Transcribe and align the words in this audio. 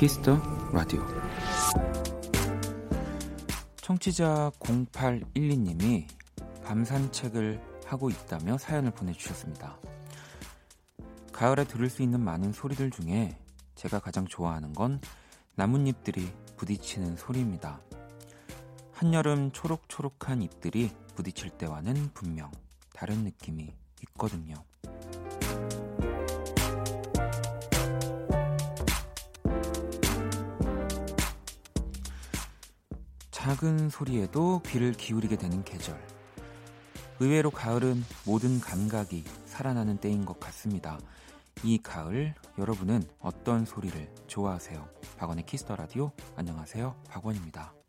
키스 0.00 0.25
더 0.25 0.40
라디오 0.72 1.06
청취자 3.82 4.50
0812님이 4.58 6.06
밤 6.64 6.86
산책을 6.86 7.60
하고 7.84 8.08
있다며 8.08 8.56
사연을 8.56 8.92
보내주셨습니다. 8.92 9.76
가을에 11.32 11.64
들을 11.64 11.90
수 11.90 12.00
있는 12.00 12.18
많은 12.20 12.54
소리들 12.54 12.90
중에 12.90 13.36
제가 13.74 13.98
가장 13.98 14.26
좋아하는 14.26 14.72
건 14.72 15.02
나뭇잎들이 15.54 16.32
부딪히는 16.56 17.18
소리입니다. 17.18 17.82
한여름 18.92 19.52
초록초록한 19.52 20.40
잎들이 20.40 20.92
부딪힐 21.14 21.50
때와는 21.50 22.12
분명 22.14 22.50
다른 22.94 23.18
느낌이 23.18 23.70
있거든요. 24.04 24.64
작은 33.50 33.90
소리에도 33.90 34.62
귀를 34.64 34.92
기울이게 34.92 35.36
되는 35.36 35.64
계절. 35.64 36.00
의외로 37.18 37.50
가을은 37.50 38.04
모든 38.24 38.60
감각이 38.60 39.24
살아나는 39.44 39.96
때인 39.96 40.24
것 40.24 40.38
같습니다. 40.38 41.00
이 41.64 41.76
가을 41.82 42.36
여러분은 42.58 43.02
어떤 43.18 43.64
소리를 43.64 44.08
좋아하세요? 44.28 44.88
박원의 45.18 45.46
키스 45.46 45.63
더 45.63 45.74
라디오 45.74 46.12
안녕하세요. 46.36 46.94
박원입니다. 47.08 47.79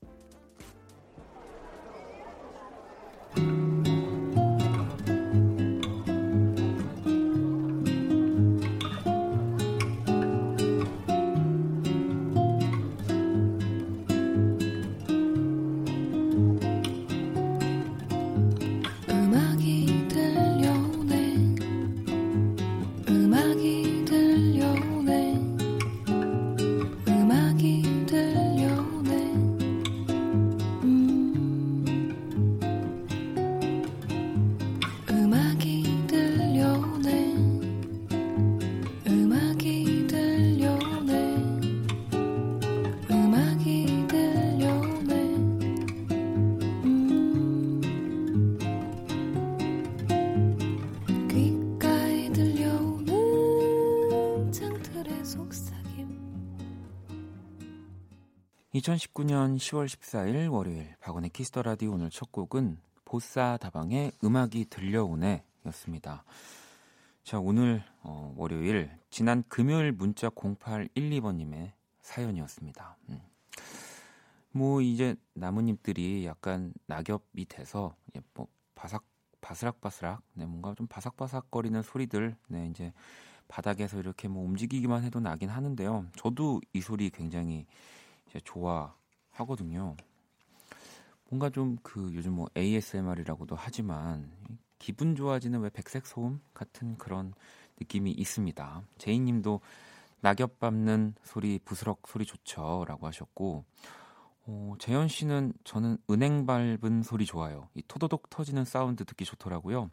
2019년 58.82 59.58
10월 59.58 59.86
14일 59.86 60.52
월요일 60.52 60.96
박원의 61.02 61.30
키스 61.30 61.50
더 61.50 61.62
라디오 61.62 61.92
오늘 61.92 62.10
첫 62.10 62.32
곡은 62.32 62.80
보싸다방의 63.06 64.12
음악이 64.24 64.66
들려오네 64.70 65.44
였습니다. 65.68 66.24
자, 67.24 67.40
오늘 67.40 67.84
어, 68.02 68.34
월요일 68.36 68.90
지난 69.12 69.44
금요일 69.48 69.92
문자 69.92 70.30
0812번님의 70.30 71.74
사연이었습니다. 72.02 72.98
음. 73.10 73.22
뭐 74.52 74.82
이제 74.82 75.16
나뭇잎들이 75.34 76.26
약간 76.26 76.74
낙엽이 76.88 77.46
돼서 77.48 77.96
뭐 78.34 78.48
바삭 78.74 79.04
바스락바스락 79.42 80.22
네 80.34 80.46
뭔가 80.46 80.74
좀 80.76 80.88
바삭바삭거리는 80.88 81.84
소리들 81.84 82.36
네 82.48 82.68
이제 82.68 82.94
바닥에서 83.48 84.00
이렇게 84.00 84.28
뭐 84.28 84.44
움직이기만 84.44 85.04
해도 85.04 85.20
나긴 85.20 85.50
하는데요. 85.50 86.08
저도 86.16 86.62
이 86.74 86.82
소리 86.82 87.10
굉장히 87.12 87.68
좋아하거든요. 88.40 89.96
뭔가 91.30 91.50
좀 91.50 91.78
그 91.84 92.12
요즘 92.14 92.34
뭐 92.34 92.48
ASMR이라고도 92.58 93.56
하지만 93.56 94.32
기분 94.80 95.16
좋아지는 95.16 95.60
왜 95.62 95.70
백색 95.70 96.06
소음 96.06 96.42
같은 96.54 96.98
그런 96.98 97.34
느낌이 97.80 98.12
있습니다. 98.12 98.84
제이님도 98.98 99.62
낙엽 100.22 100.60
밟는 100.60 101.16
소리 101.24 101.60
부스럭 101.60 102.02
소리 102.08 102.26
좋죠라고 102.26 103.08
하셨고 103.08 103.66
어, 104.46 104.74
재현 104.80 105.08
씨는 105.08 105.54
저는 105.64 105.98
은행 106.10 106.46
밟은 106.46 107.04
소리 107.04 107.26
좋아요. 107.26 107.70
이 107.76 107.84
토도독 107.88 108.30
터지는 108.30 108.66
사운드 108.66 109.06
듣기 109.06 109.24
좋더라고요. 109.26 109.90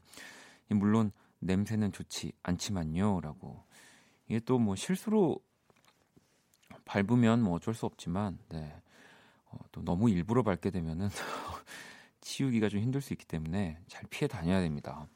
물론 0.71 1.13
냄새는 1.41 1.93
좋지 1.93 2.33
않지만요라고 2.43 3.65
이게 4.29 4.41
또 4.41 4.59
뭐 4.59 4.75
실수로 4.75 5.41
밟으면 6.89 7.43
뭐 7.43 7.55
어쩔 7.55 7.75
수 7.75 7.87
없지만 7.87 8.39
네. 8.49 8.75
어, 9.51 9.59
또 9.71 9.85
너무 9.85 10.11
일부러 10.11 10.43
밟게 10.43 10.71
되면은 10.71 11.09
치우기가 12.21 12.69
좀 12.69 12.81
힘들 12.81 13.01
수 13.01 13.13
있기 13.13 13.27
때문에 13.27 13.79
잘 13.87 14.03
피해 14.11 14.27
다녀야 14.27 14.61
됩니다. 14.61 15.07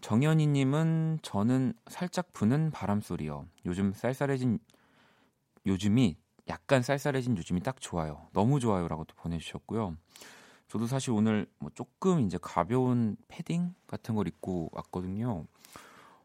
정현이 0.00 0.46
님은 0.48 1.18
저는 1.22 1.74
살짝 1.88 2.32
부는 2.32 2.70
바람 2.70 3.00
소리요. 3.00 3.46
요즘 3.66 3.92
쌀쌀해진 3.92 4.58
요즘이 5.66 6.16
약간 6.48 6.82
쌀쌀해진 6.82 7.36
요즘이 7.36 7.60
딱 7.60 7.80
좋아요. 7.80 8.26
너무 8.32 8.58
좋아요라고 8.58 9.04
또 9.04 9.14
보내주셨고요. 9.16 9.96
저도 10.68 10.86
사실 10.86 11.10
오늘 11.10 11.46
뭐 11.58 11.70
조금 11.74 12.20
이제 12.20 12.38
가벼운 12.40 13.16
패딩 13.28 13.74
같은 13.86 14.14
걸 14.14 14.26
입고 14.26 14.70
왔거든요. 14.72 15.44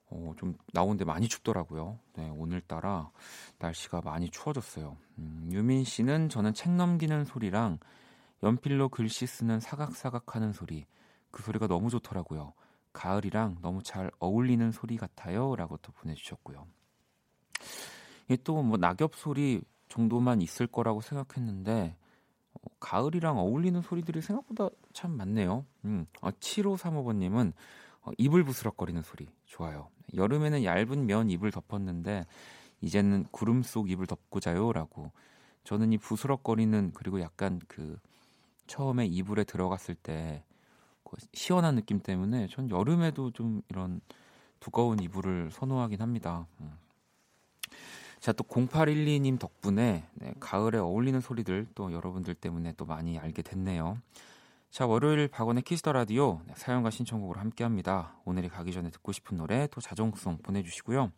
어, 0.09 0.34
좀 0.38 0.56
나오는데 0.73 1.06
많이 1.06 1.28
춥더라고요. 1.28 2.00
네, 2.16 2.29
오늘따라 2.29 3.12
날씨가 3.59 4.01
많이 4.01 4.29
추워졌어요. 4.29 4.97
음, 5.18 5.50
유민 5.51 5.84
씨는 5.84 6.29
저는 6.29 6.53
책 6.53 6.72
넘기는 6.72 7.25
소리랑 7.25 7.79
연필로 8.44 8.90
글씨 8.90 9.28
쓰는 9.28 9.59
사각사각 9.59 10.35
하는 10.35 10.53
소리, 10.53 10.85
그 11.31 11.44
소리가 11.44 11.67
너무 11.67 11.90
좋더라고요. 11.90 12.53
가을이랑 12.94 13.57
너무 13.62 13.84
잘 13.84 14.12
어울리는 14.19 14.72
소리 14.72 14.97
같아요. 14.97 15.56
라고 15.56 15.78
또 15.78 15.91
보내주셨고요. 15.91 16.66
이게 18.25 18.38
또 18.44 18.62
뭐 18.62 18.78
낙엽 18.78 19.16
소리 19.16 19.62
정도만 19.90 20.41
있을 20.41 20.67
거라고 20.67 21.01
생각했는데, 21.01 21.96
어, 22.53 22.59
가을이랑 22.79 23.38
어울리는 23.38 23.81
소리들이 23.81 24.22
생각보다 24.22 24.69
참 24.94 25.12
많네요. 25.17 25.66
음, 25.85 26.06
어, 26.22 26.29
7535번님은 26.31 27.50
어, 27.50 27.53
이불 28.18 28.44
부스럭거리는 28.44 29.01
소리 29.03 29.28
좋아요. 29.45 29.90
여름에는 30.16 30.63
얇은 30.63 31.06
면 31.06 31.29
이불 31.29 31.51
덮었는데 31.51 32.25
이제는 32.81 33.25
구름 33.31 33.63
속 33.63 33.90
이불 33.90 34.07
덮고 34.07 34.40
자요라고. 34.40 35.12
저는 35.63 35.91
이 35.94 35.97
부스럭거리는 35.97 36.91
그리고 36.94 37.19
약간 37.19 37.59
그 37.67 38.00
처음에 38.67 39.06
이불에 39.06 39.44
들어갔을 39.44 39.96
때그 39.96 41.17
시원한 41.34 41.75
느낌 41.75 42.00
때문에 42.00 42.47
전 42.47 42.69
여름에도 42.69 43.31
좀 43.31 43.62
이런 43.69 44.01
두꺼운 44.59 45.00
이불을 45.00 45.52
선호하긴 45.52 46.02
합니다. 46.02 46.47
음. 46.61 46.72
자, 48.20 48.34
또 48.34 48.43
0812님 48.43 49.40
덕분에 49.40 50.05
네, 50.14 50.34
가을에 50.40 50.79
어울리는 50.79 51.20
소리들 51.22 51.67
또 51.76 51.91
여러분들 51.91 52.34
때문에 52.34 52.73
또 52.76 52.85
많이 52.85 53.17
알게 53.17 53.41
됐네요. 53.41 53.97
자, 54.69 54.85
월요일 54.85 55.28
박원의 55.28 55.64
키스 55.64 55.82
더 55.82 55.94
라디오 55.93 56.41
네, 56.46 56.53
사연과 56.55 56.91
신청곡으로 56.91 57.40
함께 57.40 57.64
합니다. 57.64 58.16
오늘이 58.25 58.49
가기 58.49 58.73
전에 58.73 58.90
듣고 58.91 59.11
싶은 59.11 59.37
노래 59.37 59.67
또 59.67 59.81
자정송 59.81 60.40
보내주시고요. 60.40 61.11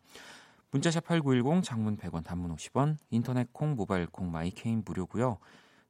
문자샵 0.70 1.04
8910 1.04 1.64
장문 1.64 1.96
100원 1.96 2.24
단문 2.24 2.54
50원 2.54 2.96
인터넷 3.10 3.52
콩 3.52 3.74
모바일 3.74 4.06
콩 4.06 4.30
마이 4.30 4.46
케이는 4.46 4.82
무료고요. 4.84 5.38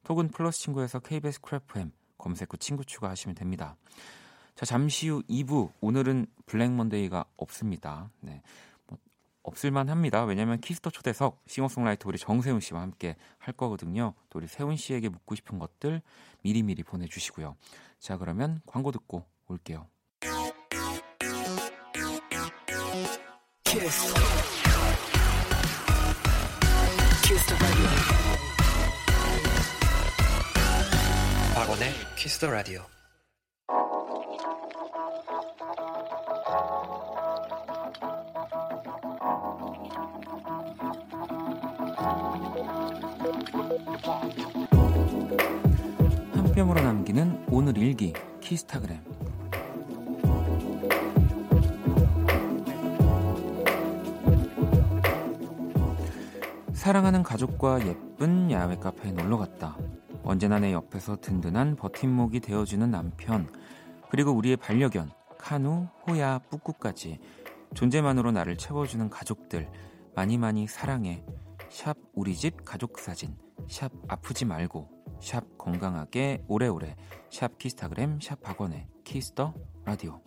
톡은 0.05 0.29
플러스 0.29 0.61
친구에서 0.61 0.99
KBS 1.01 1.43
쿨FM 1.43 1.93
검색 2.17 2.53
후 2.53 2.57
친구 2.57 2.85
추가하시면 2.85 3.35
됩니다. 3.35 3.77
자, 4.55 4.65
잠시 4.67 5.09
후 5.09 5.23
2부 5.29 5.71
오늘은 5.81 6.27
블랙 6.47 6.73
먼데이가 6.73 7.25
없습니다. 7.37 8.11
네. 8.21 8.43
없을만 9.43 9.89
합니다. 9.89 10.25
왜냐하면 10.25 10.61
키스 10.61 10.80
더 10.80 10.91
초대석 10.91 11.43
싱어송라이터 11.47 12.09
우리 12.09 12.19
정세운 12.19 12.61
씨와 12.61 12.83
함께 12.83 13.17
할 13.39 13.55
거거든요. 13.55 14.15
또 14.29 14.39
우리 14.39 14.47
세운 14.47 14.77
씨에게 14.77 15.09
묻고 15.09 15.35
싶은 15.35 15.59
것들 15.59 16.03
미리미리 16.43 16.83
보내주시고요. 16.83 17.57
자 17.99 18.17
그러면 18.17 18.61
광고 18.67 18.93
듣고 18.93 19.25
올게요. 19.49 19.87
키스. 23.65 24.15
키스 27.23 27.55
박원의 31.55 31.93
키스 32.17 32.39
더 32.41 32.51
라디오. 32.51 33.00
남기는 47.11 47.47
오늘 47.51 47.77
일기 47.77 48.13
키스타그램 48.41 49.01
사랑하는 56.73 57.23
가족과 57.23 57.87
예쁜 57.87 58.51
야외 58.51 58.77
카페에 58.77 59.13
놀러 59.13 59.39
갔다. 59.39 59.77
언제나 60.23 60.59
내 60.61 60.73
옆에서 60.73 61.17
든든한 61.21 61.77
버팀목이 61.77 62.41
되어주는 62.41 62.91
남편, 62.91 63.49
그리고 64.11 64.31
우리의 64.33 64.57
반려견, 64.57 65.11
카누, 65.39 65.89
호야, 66.07 66.39
뿌꾸까지 66.51 67.19
존재만으로 67.75 68.33
나를 68.33 68.57
채워주는 68.57 69.11
가족들, 69.11 69.69
많이 70.15 70.39
많이 70.39 70.67
사랑해. 70.67 71.25
샵 71.69 71.97
우리 72.15 72.35
집 72.37 72.65
가족 72.65 72.99
사진, 72.99 73.37
샵 73.69 73.91
아프지 74.09 74.45
말고, 74.45 75.00
샵 75.21 75.45
건강하게 75.59 76.45
오래오래, 76.49 76.97
샵 77.31 77.59
키스타그램, 77.59 78.21
샵 78.21 78.41
박원의 78.41 78.89
키스터 79.05 79.55
라디오. 79.85 80.21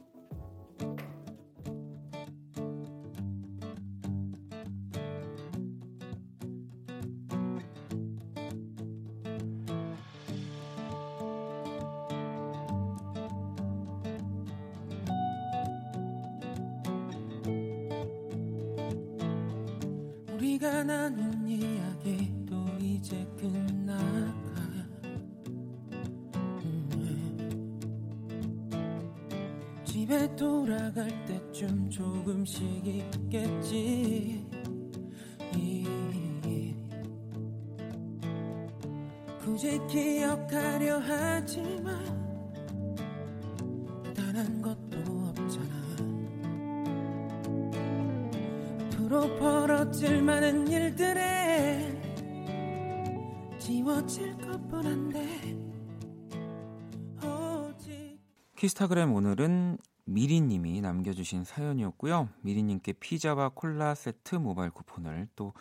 키스타그램 58.93 59.13
오늘은 59.13 59.79
미리님이 60.05 60.81
남겨주신 60.81 61.43
사연이었고요. 61.45 62.29
미리님께 62.41 62.93
피자와 62.93 63.49
콜라 63.49 63.95
세트 63.95 64.35
모바일 64.35 64.69
쿠폰을 64.69 65.27
또 65.35 65.53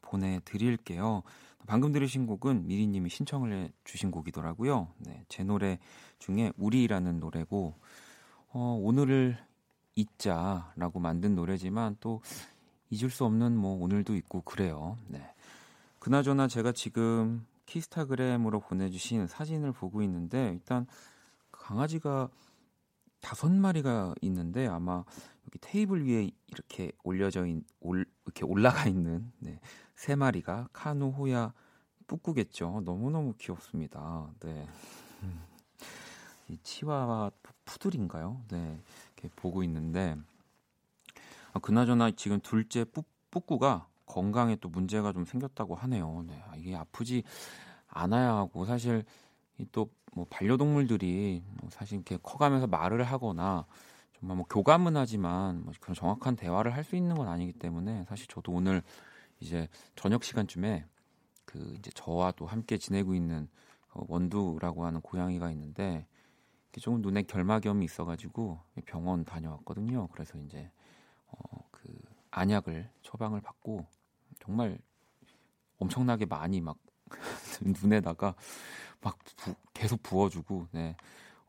보내드릴게요. 0.00 1.22
방금 1.66 1.92
들으신 1.92 2.26
곡은 2.26 2.66
미리님이 2.66 3.10
신청을 3.10 3.70
해주신 3.84 4.10
곡이더라고요. 4.10 4.88
네, 5.00 5.22
제 5.28 5.44
노래 5.44 5.78
중에 6.18 6.50
우리라는 6.56 7.20
노래고 7.20 7.74
어, 8.52 8.80
오늘을 8.82 9.36
잊자라고 9.94 10.98
만든 10.98 11.34
노래지만 11.34 11.98
또 12.00 12.22
잊을 12.88 13.10
수 13.10 13.26
없는 13.26 13.54
뭐 13.54 13.82
오늘도 13.82 14.16
있고 14.16 14.40
그래요. 14.42 14.96
네. 15.08 15.22
그나저나 15.98 16.48
제가 16.48 16.72
지금 16.72 17.46
키스타그램으로 17.66 18.60
보내주신 18.60 19.26
사진을 19.26 19.72
보고 19.72 20.00
있는데 20.02 20.52
일단 20.54 20.86
강아지가 21.52 22.30
다섯 23.20 23.50
마리가 23.50 24.14
있는데 24.22 24.66
아마 24.66 25.04
여기 25.46 25.58
테이블 25.60 26.06
위에 26.06 26.30
이렇게 26.46 26.92
올려져 27.02 27.46
있, 27.46 27.62
올, 27.80 28.06
이렇게 28.24 28.44
올라가 28.44 28.86
있는 28.86 29.32
네, 29.38 29.60
세 29.94 30.14
마리가 30.14 30.68
카누, 30.72 31.08
호야, 31.10 31.52
뿌꾸겠죠. 32.06 32.82
너무너무 32.84 33.34
귀엽습니다. 33.38 34.30
네. 34.40 34.66
이 36.48 36.58
치와와 36.62 37.30
푸들인가요? 37.64 38.42
네. 38.48 38.80
이렇게 39.14 39.28
보고 39.36 39.62
있는데 39.62 40.16
아, 41.52 41.58
그나저나 41.58 42.12
지금 42.12 42.40
둘째 42.40 42.84
뿌, 42.84 43.02
뿌꾸가 43.30 43.88
건강에 44.06 44.56
또 44.56 44.68
문제가 44.68 45.12
좀 45.12 45.24
생겼다고 45.24 45.74
하네요. 45.74 46.24
네, 46.26 46.42
아, 46.48 46.56
이게 46.56 46.74
아프지 46.74 47.22
않아야 47.88 48.34
하고 48.34 48.64
사실 48.64 49.04
또 49.72 49.90
뭐 50.18 50.26
반려동물들이 50.30 51.44
뭐 51.60 51.70
사실 51.70 51.94
이렇게 51.94 52.18
커가면서 52.22 52.66
말을 52.66 53.04
하거나 53.04 53.66
정말 54.18 54.36
뭐 54.36 54.46
교감은 54.50 54.96
하지만 54.96 55.62
뭐 55.64 55.72
그런 55.80 55.94
정확한 55.94 56.34
대화를 56.34 56.74
할 56.74 56.82
수 56.84 56.96
있는 56.96 57.14
건 57.16 57.28
아니기 57.28 57.52
때문에 57.52 58.04
사실 58.08 58.26
저도 58.26 58.52
오늘 58.52 58.82
이제 59.40 59.68
저녁 59.94 60.24
시간쯤에 60.24 60.84
그 61.44 61.74
이제 61.78 61.90
저와 61.94 62.32
또 62.32 62.46
함께 62.46 62.78
지내고 62.78 63.14
있는 63.14 63.48
그 63.88 64.00
원두라고 64.08 64.84
하는 64.84 65.00
고양이가 65.00 65.50
있는데 65.52 66.06
조금 66.80 67.00
눈에 67.00 67.22
결막염이 67.22 67.84
있어가지고 67.84 68.58
병원 68.86 69.24
다녀왔거든요. 69.24 70.08
그래서 70.08 70.38
이제 70.38 70.70
어, 71.28 71.38
그 71.70 71.82
안약을 72.30 72.90
처방을 73.02 73.40
받고 73.40 73.86
정말 74.40 74.78
엄청나게 75.78 76.26
많이 76.26 76.60
막 76.60 76.76
눈에다가 77.82 78.34
막 79.00 79.18
부, 79.36 79.54
계속 79.74 80.02
부어주고 80.02 80.68
네, 80.72 80.96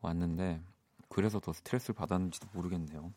왔는데 0.01 0.61
그래서 1.09 1.39
더 1.39 1.53
스트레스를 1.53 1.95
받았는지도 1.95 2.47
모르겠네요. 2.53 3.11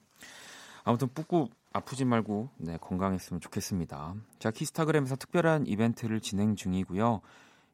아무튼 0.85 1.09
뿌꾸 1.15 1.49
아프지 1.73 2.05
말고 2.05 2.51
네, 2.57 2.77
건강했으면 2.79 3.41
좋겠습니다. 3.41 4.15
자 4.39 4.51
키스타그램에서 4.51 5.17
특별한 5.17 5.67
이벤트를 5.67 6.21
진행 6.21 6.57
중이고요. 6.57 7.21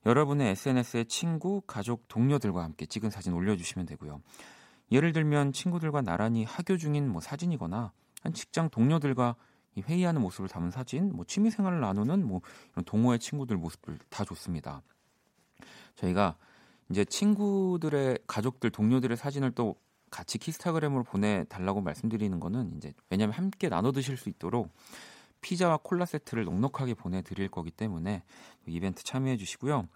여러분의 0.07 0.51
SNS에 0.51 1.05
친구, 1.05 1.61
가족, 1.67 2.07
동료들과 2.09 2.63
함께 2.63 2.87
찍은 2.87 3.11
사진 3.11 3.33
올려주시면 3.33 3.87
되고요. 3.87 4.21
예를 4.91 5.13
들면 5.13 5.53
친구들과 5.53 6.03
나란히 6.03 6.45
하교 6.45 6.77
중인 6.77 7.09
뭐 7.09 7.21
사진이거나 7.21 7.93
한 8.23 8.33
직장 8.33 8.71
동료들과 8.71 9.37
회의하는 9.79 10.21
모습을 10.21 10.49
담은 10.49 10.71
사진, 10.71 11.15
뭐 11.15 11.25
취미 11.25 11.51
생활을 11.51 11.81
나누는 11.81 12.27
뭐 12.27 12.41
이런 12.73 12.85
동호회 12.85 13.19
친구들 13.19 13.57
모습들 13.57 13.99
다 14.09 14.25
좋습니다. 14.25 14.83
저희가 15.97 16.37
이제 16.91 17.05
친구들의 17.05 18.21
가족들 18.27 18.71
동료들의 18.71 19.17
사진을 19.17 19.53
또 19.53 19.77
같이 20.11 20.39
키스타그램으로 20.39 21.05
보내달라고 21.05 21.81
말씀드리는 21.83 22.41
거는 22.41 22.77
이제 22.77 22.95
왜냐하면 23.11 23.35
함께 23.35 23.69
나눠 23.69 23.93
드실 23.93 24.17
수 24.17 24.29
있도록 24.29 24.71
피자와 25.41 25.79
콜라 25.83 26.05
세트를 26.07 26.45
넉넉하게 26.45 26.95
보내드릴 26.95 27.49
거기 27.49 27.71
때문에 27.71 28.23
이벤트 28.67 29.05
참여해 29.05 29.37
주시고요. 29.37 29.87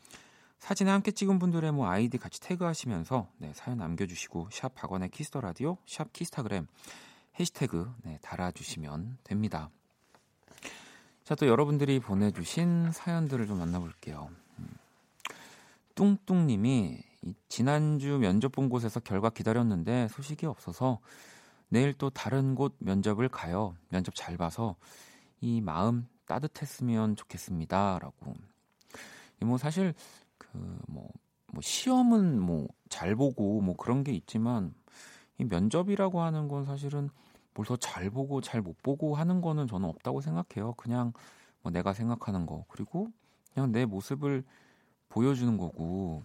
사진에 0.59 0.91
함께 0.91 1.11
찍은 1.11 1.39
분들의 1.39 1.73
뭐 1.73 1.89
아이디 1.89 2.19
같이 2.19 2.41
태그하시면서 2.41 3.29
네, 3.39 3.53
사연 3.55 3.79
남겨주시고 3.79 4.49
샵 4.53 4.75
박원의 4.75 5.09
키스 5.09 5.29
더 5.29 5.41
라디오 5.41 5.79
샵 5.87 6.13
키스타그램 6.13 6.69
해시태그 7.41 7.93
네, 8.05 8.19
달아주시면 8.23 9.19
됩니다. 9.25 9.71
자, 11.25 11.35
또 11.35 11.47
여러분들이 11.47 11.99
보내주신 11.99 12.93
사연들을 12.93 13.47
좀 13.47 13.59
만나볼게요. 13.59 14.31
음. 16.01 16.17
뚱뚱님이 16.27 16.99
지난주 17.49 18.19
면접 18.19 18.53
본 18.53 18.69
곳에서 18.69 19.01
결과 19.01 19.31
기다렸는데 19.31 20.09
소식이 20.09 20.47
없어서 20.47 20.99
내일 21.69 21.95
또 21.95 22.11
다른 22.11 22.55
곳 22.55 22.75
면접을 22.79 23.29
가요. 23.29 23.75
면접 23.89 24.15
잘 24.15 24.37
봐서 24.37 24.77
이 25.41 25.61
마음 25.61 26.09
따뜻했으면 26.27 27.17
좋겠습니다. 27.17 27.99
라고. 28.01 28.35
뭐 29.41 29.59
사실 29.59 29.95
그뭐 30.39 31.09
뭐 31.53 31.61
시험은 31.63 32.41
뭐 32.41 32.69
잘 32.93 33.17
보고 33.17 33.63
뭐 33.63 33.75
그런 33.75 34.05
게 34.05 34.13
있지만 34.13 34.75
이 35.39 35.45
면접이라고 35.45 36.21
하는 36.21 36.47
건 36.47 36.67
사실은 36.67 37.09
뭘더잘 37.55 38.11
보고 38.11 38.43
잘 38.43 38.61
못 38.61 38.83
보고 38.83 39.15
하는 39.15 39.41
거는 39.41 39.67
저는 39.67 39.89
없다고 39.89 40.21
생각해요. 40.21 40.75
그냥 40.75 41.15
뭐 41.63 41.73
내가 41.73 41.95
생각하는 41.95 42.45
거 42.45 42.67
그리고 42.69 43.09
그냥 43.55 43.73
내 43.73 43.87
모습을 43.87 44.45
보여주는 45.13 45.57
거고 45.57 46.25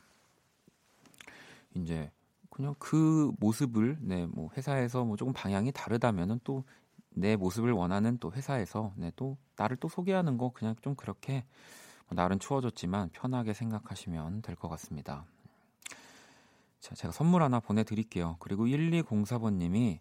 이제 1.76 2.10
그냥 2.50 2.74
그 2.80 3.32
모습을 3.40 3.98
네뭐 4.02 4.50
회사에서 4.58 5.04
뭐 5.06 5.16
조금 5.18 5.34
방향이 5.34 5.72
다르다면은 5.72 6.40
또 6.44 6.64
내 7.18 7.36
모습을 7.36 7.72
원하는 7.72 8.20
또 8.20 8.32
회사에서 8.32 8.94
네또 8.96 9.38
나를 9.56 9.78
또 9.78 9.90
소개하는 9.90 10.38
거 10.38 10.52
그냥 10.54 10.76
좀 10.84 10.94
그렇게 10.94 11.44
뭐 12.08 12.16
날은 12.16 12.38
추워졌지만 12.40 13.10
편하게 13.10 13.54
생각하시면 13.54 14.44
될 14.44 14.56
것 14.56 14.70
같습니다. 14.70 15.26
자, 16.80 16.94
제가 16.94 17.12
선물 17.12 17.42
하나 17.42 17.60
보내드릴게요. 17.60 18.38
그리고 18.40 18.68
1204번님이 18.68 20.00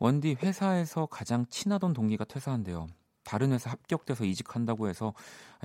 원디 0.00 0.34
회사에서 0.34 1.06
가장 1.06 1.46
친하던 1.46 1.92
동기가 1.92 2.24
퇴사한대요. 2.24 2.88
다른 3.22 3.52
회사 3.52 3.70
합격돼서 3.70 4.24
이직한다고 4.24 4.88
해서 4.88 5.14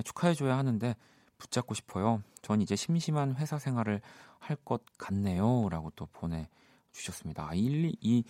축하해줘야 0.04 0.56
하는데 0.56 0.94
붙잡고 1.42 1.74
싶어요. 1.74 2.22
전 2.42 2.62
이제 2.62 2.76
심심한 2.76 3.34
회사 3.36 3.58
생활을 3.58 4.00
할 4.38 4.56
것 4.64 4.82
같네요. 4.98 5.68
라고 5.70 5.90
또 5.96 6.06
보내주셨습니다. 6.12 7.48
아, 7.48 7.54
이, 7.54 7.94
이 8.00 8.24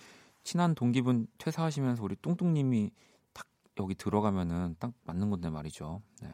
친한 0.45 0.75
동기분 0.75 1.27
퇴사하시면서 1.39 2.03
우리 2.03 2.17
뚱뚱님이 2.17 2.91
딱 3.33 3.47
여기 3.81 3.95
들어가면은 3.95 4.77
딱 4.79 4.93
맞는 5.05 5.31
건데 5.31 5.51
말이죠. 5.51 6.03
네. 6.23 6.29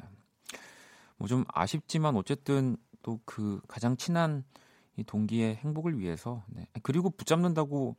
뭐 1.19 1.29
좀 1.29 1.45
아쉽지만 1.49 2.17
어쨌든 2.17 2.77
또 3.03 3.21
그 3.25 3.61
가장 3.69 3.97
친한 3.97 4.45
이 4.97 5.05
동기의 5.05 5.57
행복을 5.57 5.99
위해서 5.99 6.45
네. 6.49 6.67
그리고 6.83 7.11
붙잡는다고 7.11 7.97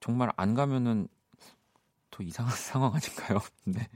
정말 0.00 0.30
안 0.36 0.54
가면은 0.54 1.08
더 2.10 2.22
이상한 2.22 2.52
상황 2.56 2.94
아닌가요? 2.94 3.38
네. 3.64 3.88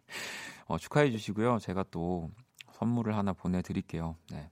어, 0.67 0.79
축하해 0.79 1.11
주시고요. 1.11 1.59
제가 1.59 1.85
또 1.91 2.31
선물을 2.79 3.17
하나 3.17 3.33
보내드릴게요. 3.33 4.17
네. 4.31 4.51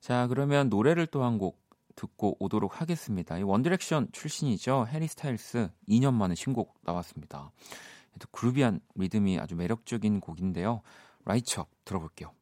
자, 0.00 0.26
그러면 0.28 0.68
노래를 0.68 1.06
또 1.06 1.22
한 1.22 1.38
곡 1.38 1.64
듣고 1.96 2.36
오도록 2.40 2.80
하겠습니다. 2.80 3.38
이 3.38 3.42
원디렉션 3.42 4.12
출신이죠. 4.12 4.86
해리 4.90 5.08
스타일스 5.08 5.70
2년 5.88 6.12
만에 6.12 6.34
신곡 6.34 6.74
나왔습니다. 6.82 7.50
그루비한 8.30 8.80
리듬이 8.94 9.38
아주 9.40 9.56
매력적인 9.56 10.20
곡인데요. 10.20 10.82
라이처 11.24 11.66
들어볼게요. 11.86 12.35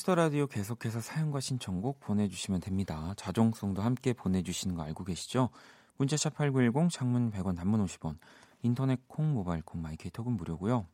키스 0.00 0.09
더 0.09 0.14
라디오 0.14 0.46
계속해서 0.46 1.02
사연과 1.02 1.40
신청곡 1.40 2.00
보내주시면 2.00 2.60
됩니다. 2.60 3.12
자정송도 3.18 3.82
함께 3.82 4.14
보내주시는 4.14 4.74
거 4.74 4.82
알고 4.82 5.04
계시죠? 5.04 5.50
문자샵 5.98 6.36
8910 6.36 6.90
장문 6.90 7.30
100원 7.30 7.54
단문 7.54 7.84
50원 7.84 8.16
인터넷 8.62 8.98
콩 9.08 9.34
모바일 9.34 9.60
콩 9.60 9.82
마이 9.82 9.98
케이 9.98 10.09
톡은 10.09 10.32
무료고요. 10.38 10.86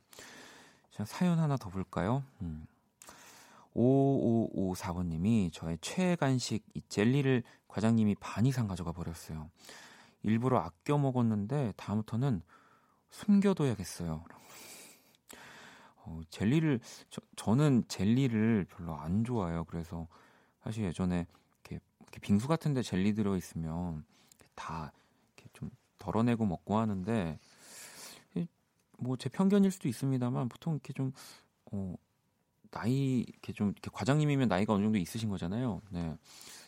자, 0.91 1.05
사연 1.05 1.39
하나 1.39 1.57
더 1.57 1.71
볼까요? 1.71 2.25
음. 2.43 2.67
5554번님이 3.77 5.53
저의 5.53 5.79
최애 5.81 6.17
간식 6.17 6.65
이 6.75 6.83
젤리를 6.89 7.45
과장님이 7.69 8.17
반 8.19 8.45
이상 8.45 8.67
가져가 8.67 8.91
버렸어요. 8.91 9.49
일부러 10.25 10.59
아껴 10.59 10.99
먹었는데 10.99 11.75
다음부터는 11.77 12.43
숨겨둬야겠어요. 13.11 14.25
어, 16.07 16.21
젤리를 16.31 16.81
저, 17.11 17.21
저는 17.37 17.85
젤리를 17.89 18.67
별로 18.71 18.97
안 18.97 19.25
좋아해요. 19.25 19.65
그래서 19.65 20.09
사실 20.63 20.85
예전에 20.85 21.27
이렇게, 21.65 21.81
이렇게 22.01 22.21
빙수 22.21 22.49
같은데 22.49 22.83
젤리 22.83 23.15
들어 23.15 23.37
있으면 23.37 24.05
다 24.55 24.93
이렇게 25.37 25.51
좀 25.53 25.71
덜어내고 25.99 26.47
먹고 26.47 26.79
하는데 26.79 27.39
뭐 28.99 29.17
제 29.17 29.29
편견일 29.29 29.71
수도 29.71 29.89
있습니다만 29.89 30.49
보통 30.49 30.75
이렇게 30.75 30.93
좀 30.93 31.13
어, 31.73 31.95
나이 32.71 33.25
이렇게 33.27 33.53
좀 33.53 33.71
이렇게 33.71 33.91
과장님이면 33.93 34.49
나이가 34.49 34.75
어느 34.75 34.85
정도 34.85 34.99
있으신 34.99 35.29
거잖아요. 35.29 35.83
네. 35.91 36.17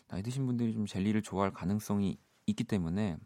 나이 0.07 0.23
드신 0.23 0.45
분들이 0.45 0.73
좀 0.73 0.85
젤리를 0.85 1.21
좋아할 1.21 1.51
가능성이 1.51 2.17
있기 2.45 2.63
때문에 2.63 3.17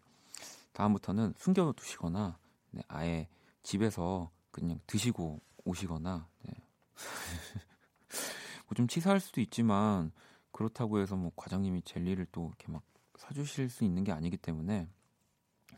다음부터는 0.74 1.34
숨겨 1.38 1.72
두시거나 1.76 2.38
네, 2.72 2.82
아예 2.88 3.28
집에서 3.64 4.30
그냥 4.52 4.80
드시고 4.88 5.40
오시거나 5.66 6.28
네. 6.44 6.54
뭐 8.68 8.76
좀 8.76 8.88
치사할 8.88 9.20
수도 9.20 9.40
있지만 9.42 10.12
그렇다고 10.52 11.00
해서 11.00 11.16
뭐 11.16 11.32
과장님이 11.36 11.82
젤리를 11.84 12.26
또 12.32 12.48
이렇게 12.48 12.72
막 12.72 12.84
사주실 13.18 13.70
수 13.70 13.84
있는 13.84 14.04
게 14.04 14.12
아니기 14.12 14.38
때문에 14.38 14.88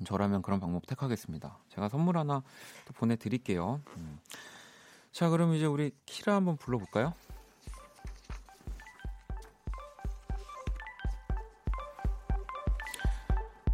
저라면 0.06 0.42
그런 0.42 0.60
방법 0.60 0.86
택하겠습니다. 0.88 1.60
제가 1.70 1.88
선물 1.90 2.18
하나 2.18 2.44
또 2.86 2.94
보내드릴게요. 2.94 3.82
음. 3.98 4.20
자, 5.12 5.30
그럼 5.30 5.54
이제 5.54 5.66
우리 5.66 5.92
키라 6.06 6.36
한번 6.36 6.58
불러볼까요? 6.58 7.14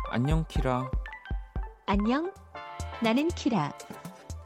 안녕 0.09 0.45
키라. 0.47 0.89
안녕. 1.85 2.31
나는 3.01 3.27
키라. 3.29 3.71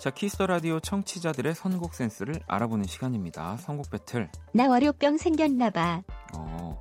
자, 0.06 0.12
키스 0.12 0.33
더 0.33 0.46
라디오 0.46 0.80
청취자들의 0.80 1.56
선곡 1.56 1.96
센스를 1.96 2.40
알아보는 2.46 2.86
시간입니다. 2.86 3.58
선곡 3.58 3.90
배틀. 3.90 4.30
나 4.54 4.68
월요병 4.68 5.18
생겼나 5.18 5.72
봐. 5.72 6.04
어. 6.36 6.80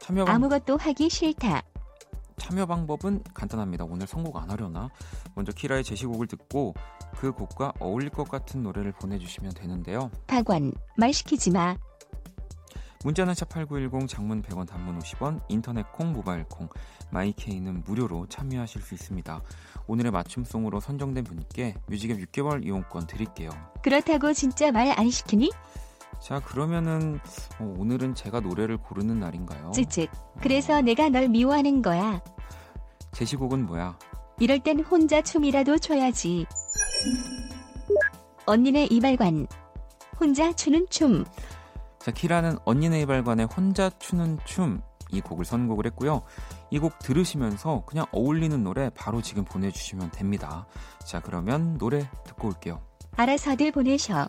참여 0.00 0.24
방... 0.24 0.36
아무것도 0.36 0.78
하기 0.78 1.10
싫다. 1.10 1.60
참여 2.38 2.64
방법은 2.64 3.24
간단합니다. 3.34 3.84
오늘 3.84 4.06
선곡 4.06 4.38
안 4.38 4.50
하려나? 4.50 4.88
먼저 5.34 5.52
키라의 5.52 5.84
제시곡을 5.84 6.28
듣고 6.28 6.72
그 7.14 7.32
곡과 7.32 7.74
어울릴 7.78 8.08
것 8.08 8.26
같은 8.26 8.62
노래를 8.62 8.92
보내주시면 8.92 9.52
되는데요. 9.52 10.10
박원, 10.26 10.72
말 10.96 11.12
시키지 11.12 11.50
마. 11.50 11.76
문자는 13.04 13.34
샵8910 13.34 14.08
장문 14.08 14.42
100원 14.42 14.66
단문 14.66 14.98
50원 15.00 15.40
인터넷 15.48 15.90
콩 15.92 16.12
모바일 16.12 16.44
콩 16.44 16.68
마이케이는 17.10 17.82
무료로 17.84 18.26
참여하실 18.28 18.80
수 18.82 18.94
있습니다. 18.94 19.42
오늘의 19.86 20.12
맞춤송으로 20.12 20.80
선정된 20.80 21.24
분께 21.24 21.74
뮤직앱 21.88 22.18
6개월 22.18 22.64
이용권 22.64 23.06
드릴게요. 23.06 23.50
그렇다고 23.82 24.32
진짜 24.32 24.70
말 24.70 24.92
안 24.96 25.10
시키니? 25.10 25.50
자 26.20 26.38
그러면은 26.40 27.18
어, 27.58 27.74
오늘은 27.78 28.14
제가 28.14 28.40
노래를 28.40 28.76
고르는 28.76 29.18
날인가요? 29.18 29.72
찌찌. 29.72 30.08
그래서 30.40 30.74
어... 30.76 30.80
내가 30.80 31.08
널 31.08 31.28
미워하는 31.28 31.82
거야. 31.82 32.22
제시곡은 33.12 33.66
뭐야? 33.66 33.98
이럴 34.38 34.60
땐 34.60 34.80
혼자 34.80 35.20
춤이라도 35.22 35.78
춰야지. 35.78 36.46
언니네 38.46 38.86
이발관. 38.90 39.46
혼자 40.20 40.52
추는 40.52 40.86
춤. 40.90 41.24
자, 42.02 42.10
키라는 42.10 42.58
언니 42.64 42.88
네 42.88 43.00
이발관의 43.02 43.46
혼자 43.46 43.90
추는 43.98 44.38
춤 44.44 44.82
이 45.12 45.20
곡을 45.20 45.44
선곡을 45.44 45.86
했고요. 45.86 46.22
이 46.70 46.78
곡 46.78 46.98
들으시면서 46.98 47.84
그냥 47.86 48.06
어울리는 48.12 48.62
노래 48.64 48.90
바로 48.94 49.22
지금 49.22 49.44
보내주시면 49.44 50.10
됩니다. 50.10 50.66
자, 51.04 51.20
그러면 51.20 51.76
노래 51.78 52.08
듣고 52.24 52.48
올게요. 52.48 52.80
알아서들 53.16 53.72
보내셔. 53.72 54.26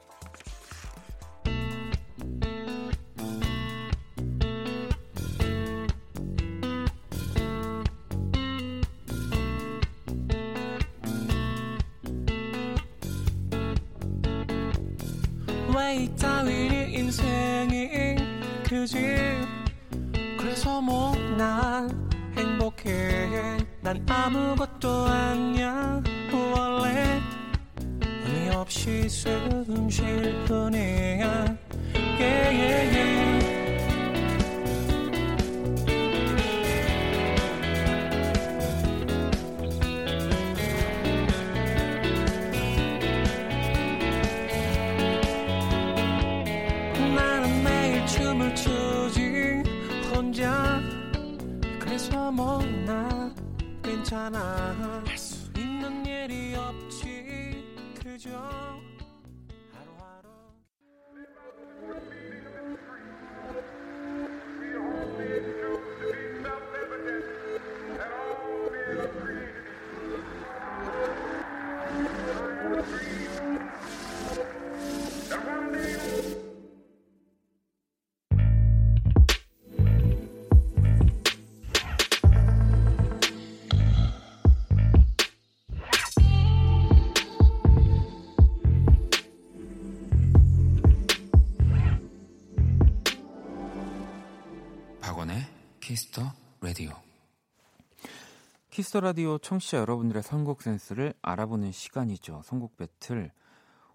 왜 15.76 15.96
이따위 15.96 16.94
인생이 16.94 18.16
그지? 18.64 18.98
그래서 20.38 20.82
뭐 20.82 21.14
난 21.38 21.90
행복해. 22.38 23.58
난 23.82 24.06
아무것도 24.08 25.06
아니야. 25.06 26.02
원래 26.32 27.20
의미 28.26 28.50
없이 28.50 29.08
숨쉴 29.10 30.46
뿐이야 30.46 31.58
키스터 52.36 53.34
키스 98.84 98.94
더 98.94 99.00
라디오 99.00 99.38
청취자 99.38 99.78
여러분들의 99.78 100.22
선곡 100.24 100.62
센스를 100.62 101.14
알아보는 101.22 101.72
시간이죠. 101.72 102.42
선곡 102.44 102.76
배틀. 102.76 103.32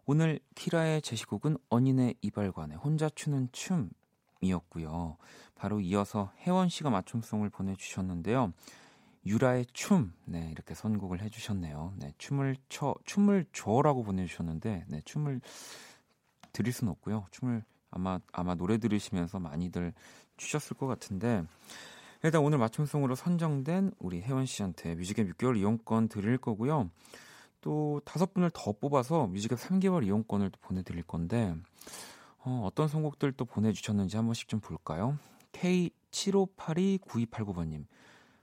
오늘 0.07 0.41
키라의 0.55 1.03
제시곡은 1.03 1.59
언니네 1.69 2.15
이발관의 2.23 2.79
혼자 2.79 3.11
추는 3.11 3.51
춤이었고요. 3.53 5.19
바로 5.55 5.81
이어서 5.81 6.33
혜원 6.39 6.71
씨가 6.71 6.89
맞춤송을 6.89 7.51
보내주셨는데요. 7.51 8.55
유라의 9.27 9.67
춤, 9.75 10.15
네 10.25 10.49
이렇게 10.53 10.75
선곡을 10.75 11.21
해주셨네요. 11.21 11.93
네 11.99 12.15
춤을 12.17 12.57
춰, 12.71 12.95
춤을 13.05 13.45
줘라고 13.53 14.03
보내주셨는데, 14.05 14.87
네 14.89 15.03
춤을 15.05 15.43
드릴 16.55 16.73
수는 16.73 16.93
없고요. 16.93 17.27
춤을 17.33 17.63
아마 17.91 18.21
아마 18.33 18.55
노래 18.55 18.79
들으시면서 18.79 19.39
많이들 19.39 19.93
주셨을 20.39 20.79
것 20.79 20.87
같은데 20.87 21.45
일단 22.25 22.43
오늘 22.43 22.59
맞춤송으로 22.59 23.15
선정된 23.15 23.93
우리 23.99 24.21
혜원 24.21 24.45
씨한테 24.45 24.97
뮤직앱 24.97 25.29
6개월 25.35 25.57
이용권 25.57 26.09
드릴 26.09 26.37
거고요. 26.37 26.91
또 27.61 28.01
다섯 28.05 28.35
분을 28.35 28.51
더 28.53 28.73
뽑아서 28.73 29.29
뮤직앱 29.29 29.57
3개월 29.59 30.05
이용권을 30.05 30.51
또 30.51 30.59
보내드릴 30.61 31.05
건데 31.05 31.55
어, 32.39 32.63
어떤 32.65 32.89
선곡들 32.89 33.31
또 33.33 33.45
보내주셨는지 33.45 34.17
한 34.17 34.27
번씩 34.27 34.49
좀 34.49 34.59
볼까요? 34.59 35.17
K75829289번님 35.53 37.87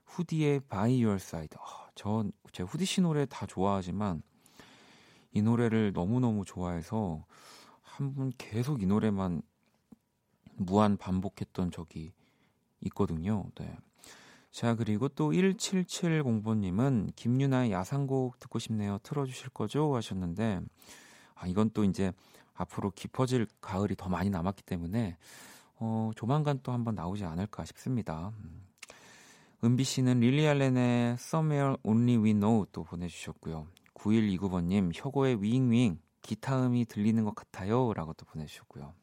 후디의 0.06 0.62
By 0.70 1.04
Your 1.04 1.16
Side 1.16 1.58
아, 1.60 1.90
전제 1.96 2.64
후디 2.64 2.86
씨 2.86 3.02
노래 3.02 3.26
다 3.26 3.46
좋아하지만 3.46 4.24
이 5.34 5.42
노래를 5.42 5.92
너무너무 5.94 6.46
좋아해서 6.46 7.26
한분 7.82 8.32
계속 8.38 8.82
이 8.82 8.86
노래만 8.86 9.42
무한 10.54 10.96
반복했던 10.96 11.72
적이 11.72 12.14
있거든요. 12.82 13.46
네. 13.56 13.78
자, 14.52 14.76
그리고 14.76 15.10
또 15.10 15.32
1770번님은 15.32 17.14
김유나의 17.16 17.72
야상곡 17.72 18.40
듣고 18.40 18.60
싶네요. 18.60 19.00
틀어주실 19.04 19.50
거죠? 19.50 19.96
하셨는데, 19.96 20.62
아, 21.36 21.48
이건 21.48 21.72
또 21.74 21.84
이제 21.84 22.14
앞으로 22.54 22.92
깊어질 22.92 23.48
가을이 23.60 23.96
더 23.98 24.08
많이 24.08 24.30
남았기 24.30 24.64
때문에, 24.64 25.18
어, 25.78 26.12
조만간 26.16 26.60
또 26.64 26.72
한번 26.72 26.96
나오지 26.96 27.26
않을까 27.26 27.66
싶습니다. 27.66 28.32
음. 28.44 28.62
은비 29.64 29.84
씨는 29.84 30.20
릴리 30.20 30.48
알렌의 30.48 31.14
Somewhere 31.14 31.76
Only 31.84 32.18
We 32.24 32.34
Know 32.34 32.66
또 32.72 32.84
보내주셨고요. 32.84 33.68
9129번님, 33.96 34.92
혁오의 34.94 35.42
윙윙, 35.42 36.00
기타음이 36.22 36.86
들리는 36.86 37.24
것 37.26 37.36
같아요. 37.36 37.94
라고 37.94 38.14
또 38.14 38.26
보내주셨고요. 38.26 38.94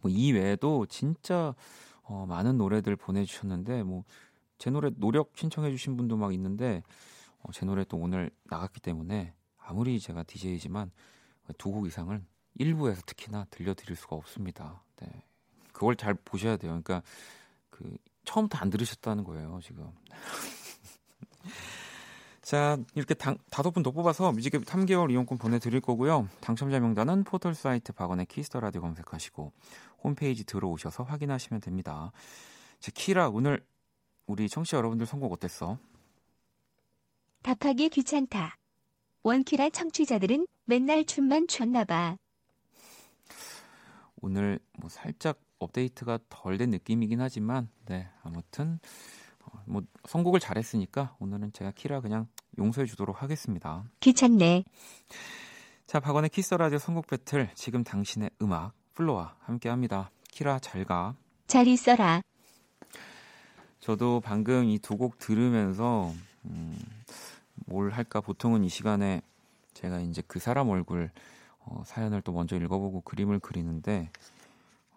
뭐 0.00 0.10
이 0.10 0.32
외에도 0.32 0.86
진짜 0.86 1.54
어, 2.04 2.26
많은 2.26 2.58
노래들 2.58 2.96
보내주셨는데 2.96 3.82
뭐 3.82 4.04
제 4.58 4.70
노래 4.70 4.90
노력 4.96 5.32
신청해주신 5.34 5.96
분도 5.96 6.16
막 6.16 6.32
있는데 6.34 6.82
어, 7.40 7.52
제 7.52 7.66
노래 7.66 7.84
또 7.84 7.96
오늘 7.96 8.30
나갔기 8.44 8.80
때문에 8.80 9.34
아무리 9.58 9.98
제가 10.00 10.22
DJ이지만 10.22 10.90
두 11.58 11.70
곡 11.70 11.86
이상은 11.86 12.26
일부에서 12.54 13.02
특히나 13.04 13.46
들려드릴 13.50 13.96
수가 13.96 14.16
없습니다. 14.16 14.82
네. 14.96 15.24
그걸 15.72 15.96
잘 15.96 16.14
보셔야 16.14 16.56
돼요. 16.56 16.70
그러니까 16.70 17.02
그 17.68 17.96
처음부터 18.24 18.58
안 18.58 18.70
들으셨다는 18.70 19.24
거예요, 19.24 19.58
지금. 19.62 19.90
자, 22.40 22.76
이렇게 22.94 23.14
당, 23.14 23.36
다섯 23.50 23.70
분 23.70 23.82
더 23.82 23.90
뽑아서 23.90 24.32
뮤직앱 24.32 24.64
3개월 24.64 25.10
이용권 25.10 25.38
보내드릴 25.38 25.80
거고요. 25.80 26.28
당첨자 26.40 26.78
명단은 26.78 27.24
포털 27.24 27.54
사이트 27.54 27.92
박원의 27.92 28.26
키스 28.26 28.47
더 28.47 28.60
라디오 28.60 28.82
검색하시고 28.82 29.52
홈페이지 30.04 30.44
들어오셔서 30.44 31.02
확인하시면 31.02 31.60
됩니다. 31.60 32.12
자, 32.78 32.92
키라, 32.94 33.30
오늘 33.30 33.66
우리 34.26 34.48
청취자 34.48 34.76
여러분들 34.76 35.06
선곡 35.06 35.32
어땠어? 35.32 35.78
답하기 37.42 37.88
귀찮다. 37.88 38.56
원키라 39.22 39.70
청취자들은 39.70 40.46
맨날 40.66 41.04
춤만 41.04 41.48
췄나봐. 41.48 42.16
오늘 44.20 44.58
뭐 44.78 44.88
살짝 44.88 45.40
업데이트가 45.58 46.18
덜 46.28 46.58
된 46.58 46.70
느낌이긴 46.70 47.20
하지만, 47.20 47.68
네, 47.86 48.08
아무튼 48.22 48.78
뭐 49.66 49.82
선곡을 50.06 50.40
잘했으니까 50.40 51.16
오늘은 51.20 51.52
제가 51.52 51.70
키라 51.72 52.00
그냥 52.00 52.26
용서해 52.58 52.86
주도록 52.86 53.22
하겠습니다. 53.22 53.84
귀찮네. 54.00 54.64
자, 55.86 56.00
박원의 56.00 56.30
키스 56.30 56.45
더 56.45 56.54
라디오 56.54 56.78
선곡 56.78 57.06
배틀 57.06 57.50
지금 57.54 57.84
당신의 57.84 58.30
음악 58.42 58.72
플로와 58.94 59.34
함께 59.40 59.68
합니다. 59.68 60.10
키라 60.30 60.58
잘 60.60 60.84
가. 60.84 61.14
잘 61.46 61.66
있어라. 61.66 62.22
저도 63.80 64.20
방금 64.20 64.64
이 64.64 64.78
두 64.78 64.96
곡 64.96 65.18
들으면서 65.18 66.12
음, 66.46 66.78
뭘 67.66 67.90
할까 67.90 68.20
보통은 68.20 68.64
이 68.64 68.68
시간에 68.68 69.20
제가 69.74 70.00
이제 70.00 70.22
그 70.26 70.38
사람 70.38 70.68
얼굴 70.70 71.10
어, 71.60 71.82
사연을 71.86 72.22
또 72.22 72.32
먼저 72.32 72.56
읽어보고 72.56 73.02
그림을 73.02 73.40
그리는데 73.40 74.10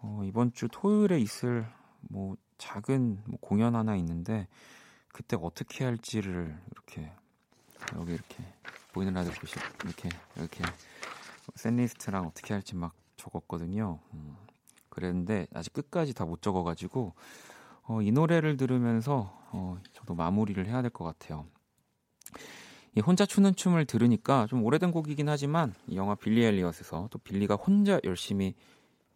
어, 0.01 0.21
이번 0.25 0.53
주 0.53 0.67
토요일에 0.71 1.19
있을 1.19 1.67
뭐 2.01 2.35
작은 2.57 3.21
뭐 3.25 3.37
공연 3.41 3.75
하나 3.75 3.95
있는데 3.97 4.47
그때 5.09 5.37
어떻게 5.39 5.83
할지를 5.83 6.57
이렇게 6.71 7.11
여기 7.95 8.13
이렇게 8.13 8.43
보이는 8.93 9.13
라디오 9.13 9.33
보시 9.33 9.55
이렇게 9.83 10.09
이렇게 10.35 10.63
샌리스트랑 11.55 12.25
어떻게 12.27 12.53
할지 12.53 12.75
막 12.75 12.93
적었거든요. 13.17 13.99
음, 14.13 14.35
그랬는데 14.89 15.47
아직 15.53 15.73
끝까지 15.73 16.13
다 16.13 16.25
못 16.25 16.41
적어가지고 16.41 17.13
어, 17.83 18.01
이 18.01 18.11
노래를 18.11 18.57
들으면서 18.57 19.33
어, 19.51 19.77
저도 19.93 20.13
마무리를 20.15 20.65
해야 20.67 20.81
될 20.81 20.89
것 20.91 21.03
같아요. 21.03 21.45
이 22.95 22.99
혼자 22.99 23.25
추는 23.25 23.55
춤을 23.55 23.85
들으니까 23.85 24.47
좀 24.49 24.63
오래된 24.63 24.91
곡이긴 24.91 25.29
하지만 25.29 25.73
이 25.87 25.95
영화 25.97 26.15
빌리 26.15 26.43
엘리엇에서 26.43 27.07
또 27.11 27.19
빌리가 27.19 27.55
혼자 27.55 27.99
열심히 28.03 28.55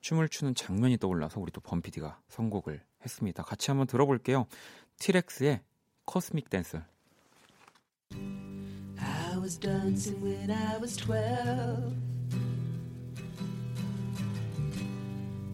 춤을 0.02 0.30
추는 0.30 0.54
장면이 0.56 0.98
떠올라서 0.98 1.40
우리 1.40 1.52
또 1.52 1.62
범피디가 1.62 2.20
선곡을 2.30 2.84
했습니다. 3.04 3.44
같이 3.44 3.72
한번 3.72 3.88
들어볼게요. 3.88 4.46
티렉스의 5.00 5.62
코스믹 6.06 6.50
댄스. 6.50 6.82
I 8.14 9.38
was 9.38 9.60
dancing 9.60 10.24
when 10.24 10.52
I 10.52 10.78
was 10.78 10.96
12. 10.96 12.11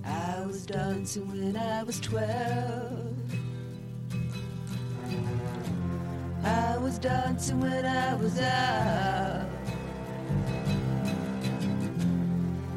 I 0.08 0.46
was 0.46 0.66
dancing 0.66 1.28
when 1.28 1.58
I 1.58 1.84
was 1.84 2.00
12. 2.00 3.18
I 6.44 6.78
was 6.78 6.98
dancing 6.98 7.60
when 7.60 7.86
I 7.86 8.16
was 8.16 8.40
out. 8.40 9.50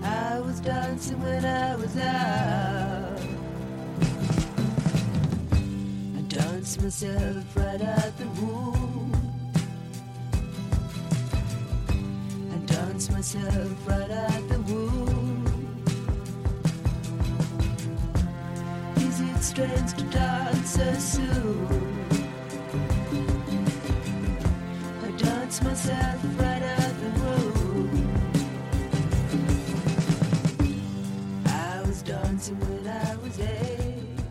I 0.03 0.41
was 0.41 0.61
dancing 0.61 1.23
when 1.23 1.45
I 1.45 1.77
was 1.77 1.97
out. 1.97 3.21
I 6.17 6.23
danced 6.23 6.83
myself 6.83 7.57
right 7.57 7.83
out 7.83 8.19
the 8.19 8.27
womb. 8.41 9.13
I 12.53 12.57
danced 12.67 13.13
myself 13.13 13.89
right 13.89 14.11
out 14.11 14.50
strange 19.51 19.95
to 19.95 20.05
dance 20.05 20.79
so 20.79 20.93
soon. 20.95 21.67
I 25.03 25.11
dance 25.19 25.61
myself 25.65 26.23
right 26.39 26.63
out 26.63 26.95
the 27.03 27.11
room. 27.19 27.91
I 31.47 31.83
was 31.85 32.03
dancing 32.03 32.61
when 32.61 32.87
I 32.87 33.17
was 33.17 33.41
eight. 33.41 34.23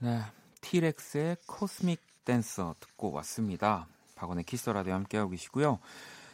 네, 0.00 0.20
티렉스의 0.60 1.36
Cosmic 1.46 2.00
Dancer 2.26 2.74
듣고 2.80 3.12
왔습니다. 3.12 3.86
박원의 4.16 4.44
키스 4.44 4.59
더 4.59 4.68
라디오 4.68 4.92
함께하고 4.92 5.30
계시고요. 5.30 5.78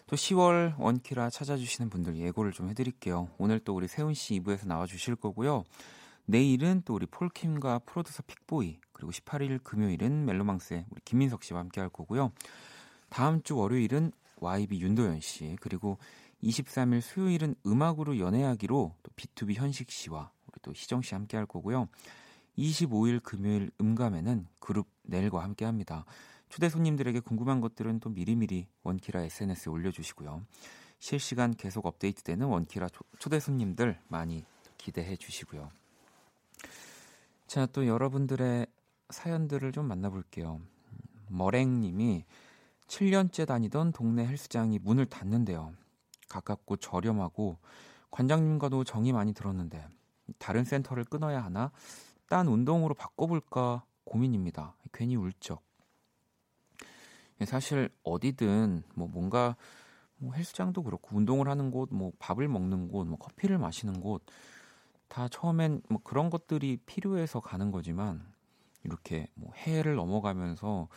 또 0.09 0.17
10월 0.17 0.75
원키라 0.79 1.29
찾아주시는 1.29 1.91
분들 1.91 2.17
예고를 2.17 2.53
좀 2.53 2.71
해드릴게요. 2.71 3.29
오늘 3.37 3.61
또 3.61 3.75
우리 3.75 3.87
세운 3.87 4.15
씨 4.15 4.41
2부에서 4.41 4.67
나와주실 4.67 5.17
거고요. 5.17 5.65
내일은 6.25 6.81
또 6.87 6.95
우리 6.95 7.05
폴킴과 7.05 7.81
프로듀서 7.81 8.23
피크보이 8.27 8.79
그리고 8.93 9.13
18일 9.13 9.63
금요일은 9.63 10.25
멜로망스의 10.25 10.87
우리 10.89 11.01
김민석 11.05 11.45
씨와 11.45 11.61
함께 11.61 11.83
할 11.83 11.91
거고요. 11.91 12.33
다음 13.11 13.43
주 13.43 13.59
월요일은 13.59 14.13
YB 14.37 14.81
윤도현 14.81 15.21
씨 15.21 15.59
그리고 15.61 15.99
23일 16.43 17.03
수요일은 17.03 17.55
음악으로 17.67 18.19
연애하기로 18.19 18.95
또 19.03 19.11
B2B 19.15 19.57
현식 19.57 19.91
씨와 19.91 20.31
우리 20.47 20.59
또 20.63 20.73
희정 20.73 21.03
씨 21.03 21.15
함께 21.15 21.37
할 21.37 21.45
거고요. 21.45 21.87
25일 22.57 23.23
금요일 23.23 23.71
음감에는 23.79 24.47
그룹 24.59 24.89
넬과 25.03 25.43
함께 25.43 25.67
합니다. 25.67 26.07
초대 26.49 26.69
손님들에게 26.69 27.21
궁금한 27.21 27.61
것들은 27.61 28.01
또 28.01 28.11
미리미리 28.11 28.67
원키라 28.83 29.23
SNS에 29.23 29.71
올려주시고요. 29.71 30.45
실시간 30.99 31.55
계속 31.55 31.87
업데이트되는 31.87 32.47
원키라 32.47 32.89
초대 33.19 33.39
손님들 33.39 33.99
많이 34.09 34.45
기대해 34.77 35.17
주시고요. 35.17 35.71
자, 37.47 37.67
또 37.67 37.87
여러분들의 37.87 38.67
사연들을 39.11 39.73
좀 39.73 39.87
만나볼게요. 39.87 40.61
머랭님이 41.29 42.25
7년째 42.87 43.47
다니던 43.47 43.93
동네 43.93 44.27
헬스장이 44.27 44.79
문을 44.79 45.07
닫는데요. 45.07 45.73
가깝고 46.29 46.77
저렴하고 46.77 47.59
관장님과도 48.11 48.85
정이 48.85 49.13
많이 49.13 49.33
들었는데 49.33 49.87
다른 50.39 50.65
센터를 50.65 51.05
끊어야 51.05 51.45
하나 51.45 51.71
딴 52.29 52.49
운동으로 52.49 52.95
바꿔볼까 52.95 53.85
고민입니다. 54.05 54.75
괜히 54.93 55.17
울적. 55.17 55.68
사실 57.47 57.89
어디든 58.03 58.83
뭐 58.95 59.09
뭔가 59.09 59.57
뭐 60.19 60.33
헬스장도 60.35 60.83
그렇고 60.83 61.17
운동을 61.17 61.49
하는 61.49 61.71
곳, 61.71 61.89
뭐 61.93 62.13
밥을 62.19 62.49
먹는 62.49 62.89
곳, 62.89 63.07
뭐 63.07 63.19
커피를 63.19 63.59
마시는 63.59 64.01
곳 64.01 64.23
다 65.09 65.29
처음엔 65.29 65.83
뭐 65.89 66.01
그런 66.05 66.31
것들이 66.31 66.79
필요해서 66.87 67.41
가는 67.41 67.71
거지만 67.71 68.23
이렇게 68.85 69.27
뭐 69.35 69.53
해를 69.55 69.97
넘어가면서 69.97 70.89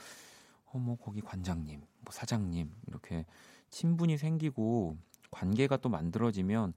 어뭐 0.65 0.97
거기 0.97 1.21
관장님, 1.21 1.80
뭐 1.80 2.12
사장님 2.12 2.71
이렇게 2.88 3.25
친분이 3.69 4.17
생기고 4.17 4.97
관계가 5.32 5.77
또 5.77 5.89
만들어지면 5.89 6.73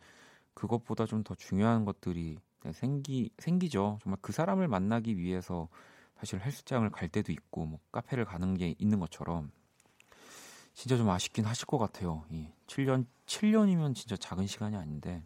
그것보다 0.54 1.06
좀 1.06 1.24
더 1.24 1.34
중요한 1.34 1.84
것들이 1.84 2.38
생기 2.72 3.30
생기죠. 3.38 3.98
정말 4.02 4.18
그 4.22 4.32
사람을 4.32 4.68
만나기 4.68 5.18
위해서 5.18 5.68
사실 6.18 6.40
헬스장을 6.40 6.88
갈 6.90 7.08
때도 7.08 7.32
있고 7.32 7.66
뭐 7.66 7.80
카페를 7.92 8.24
가는 8.24 8.54
게 8.56 8.74
있는 8.78 9.00
것처럼 9.00 9.50
진짜 10.72 10.96
좀 10.96 11.08
아쉽긴 11.10 11.44
하실 11.44 11.66
것 11.66 11.78
같아요. 11.78 12.24
이 12.30 12.48
7년 12.66 13.06
7년이면 13.26 13.94
진짜 13.94 14.16
작은 14.16 14.46
시간이 14.46 14.76
아닌데 14.76 15.22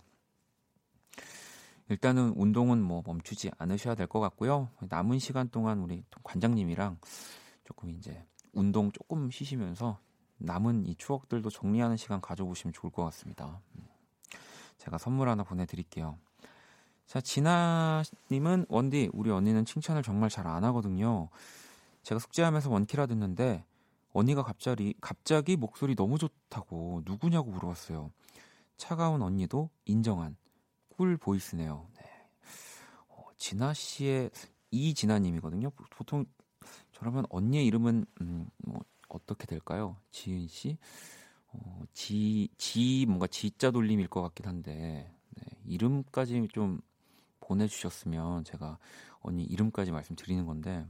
일단은 1.88 2.34
운동은 2.36 2.82
뭐 2.82 3.02
멈추지 3.06 3.50
않으셔야 3.58 3.94
될 3.94 4.06
것 4.06 4.20
같고요. 4.20 4.70
남은 4.80 5.18
시간 5.18 5.48
동안 5.48 5.80
우리 5.80 6.04
관장님이랑 6.22 6.98
조금 7.64 7.90
이제 7.90 8.24
운동 8.52 8.92
조금 8.92 9.30
쉬시면서 9.30 9.98
남은 10.38 10.86
이 10.86 10.94
추억들도 10.96 11.48
정리하는 11.50 11.96
시간 11.96 12.20
가져보시면 12.20 12.72
좋을 12.72 12.92
것 12.92 13.04
같습니다. 13.04 13.60
음. 13.76 13.86
제가 14.78 14.98
선물 14.98 15.28
하나 15.28 15.42
보내드릴게요. 15.42 16.18
자, 17.08 17.22
진아님은 17.22 18.66
원디, 18.68 19.08
우리 19.14 19.30
언니는 19.30 19.64
칭찬을 19.64 20.02
정말 20.02 20.28
잘 20.28 20.46
안 20.46 20.62
하거든요. 20.64 21.30
제가 22.02 22.18
숙제하면서 22.18 22.70
원키라 22.70 23.06
듣는데 23.06 23.64
언니가 24.12 24.42
갑자기 24.42 24.94
갑자기 25.00 25.56
목소리 25.56 25.94
너무 25.96 26.18
좋다고 26.18 27.02
누구냐고 27.06 27.50
물어봤어요. 27.50 28.12
차가운 28.76 29.22
언니도 29.22 29.70
인정한 29.86 30.36
꿀 30.90 31.16
보이스네요. 31.16 31.86
네. 31.96 32.02
어, 33.08 33.24
진아 33.38 33.72
씨의 33.72 34.30
이진아님이거든요. 34.70 35.70
보통 35.90 36.26
저라면 36.92 37.24
언니의 37.30 37.64
이름은 37.66 38.04
음, 38.20 38.50
뭐 38.58 38.82
어떻게 39.08 39.46
될까요? 39.46 39.96
지은 40.10 40.46
씨, 40.46 40.76
어, 41.52 41.82
지, 41.94 42.50
지 42.58 43.06
뭔가 43.06 43.26
지자 43.26 43.70
돌림일 43.70 44.08
것 44.08 44.20
같긴 44.20 44.46
한데 44.46 45.10
네, 45.30 45.42
이름까지 45.64 46.48
좀 46.52 46.80
보내주셨으면 47.48 48.44
제가 48.44 48.78
언니 49.20 49.44
이름까지 49.44 49.90
말씀드리는 49.92 50.44
건데 50.46 50.86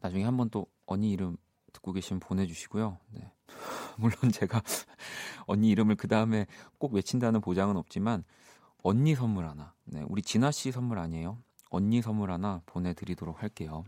나중에 0.00 0.24
한번 0.24 0.50
또 0.50 0.66
언니 0.86 1.10
이름 1.12 1.36
듣고 1.72 1.92
계시면 1.92 2.20
보내주시고요. 2.20 2.98
네. 3.10 3.32
물론 3.98 4.16
제가 4.32 4.62
언니 5.46 5.70
이름을 5.70 5.96
그 5.96 6.08
다음에 6.08 6.46
꼭 6.78 6.92
외친다는 6.92 7.40
보장은 7.40 7.76
없지만 7.76 8.24
언니 8.82 9.14
선물 9.14 9.46
하나, 9.46 9.74
네, 9.84 10.04
우리 10.08 10.22
진아 10.22 10.50
씨 10.50 10.72
선물 10.72 10.98
아니에요? 10.98 11.38
언니 11.70 12.02
선물 12.02 12.30
하나 12.32 12.62
보내드리도록 12.66 13.42
할게요. 13.42 13.84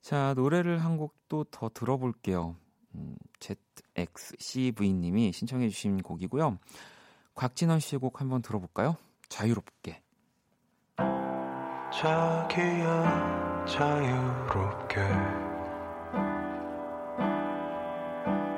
자 0.00 0.32
노래를 0.34 0.82
한 0.84 0.96
곡 0.96 1.20
또 1.30 1.44
더 1.50 1.68
들어볼게요. 1.68 2.56
음, 2.96 3.16
ZXCV님이 3.94 5.32
신청해주신 5.32 6.02
곡이고요. 6.02 6.58
곽진원 7.34 7.78
씨의 7.78 8.00
곡 8.00 8.20
한번 8.20 8.42
들어볼까요? 8.42 8.96
자유롭게. 9.30 10.02
자기야 11.90 13.64
자유롭게. 13.66 15.00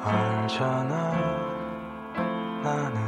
알잖아 0.00 1.12
나는. 2.62 2.98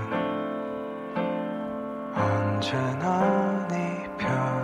언제나 2.15 3.67
네 3.69 4.07
편 4.19 4.60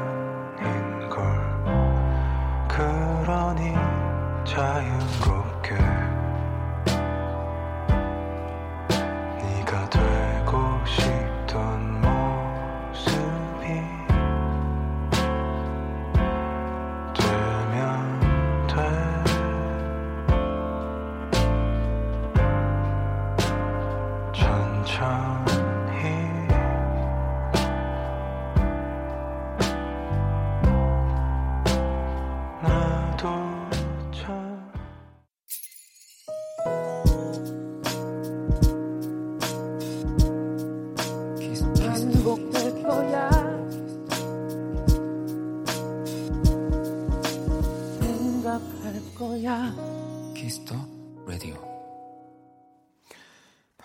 자 4.56 5.36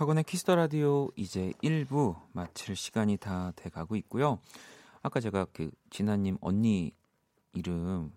박원의 0.01 0.23
키스 0.23 0.43
더 0.43 0.55
라디오 0.55 1.11
이제 1.15 1.53
1부 1.61 2.19
마칠 2.31 2.75
시간이 2.75 3.17
다 3.17 3.53
돼 3.55 3.69
가고 3.69 3.95
있고요. 3.97 4.39
아까 5.03 5.19
제가 5.19 5.45
그 5.53 5.69
진아님 5.91 6.39
언니 6.41 6.91
이름 7.53 8.11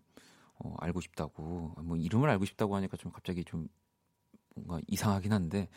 어, 0.55 0.75
알고 0.79 1.03
싶다고 1.03 1.75
뭐 1.83 1.99
이름을 1.99 2.31
알고 2.31 2.47
싶다고 2.47 2.75
하니까 2.77 2.97
좀 2.97 3.13
갑자기 3.13 3.45
좀 3.45 3.69
뭔가 4.55 4.81
이상하긴 4.87 5.35
한데 5.35 5.69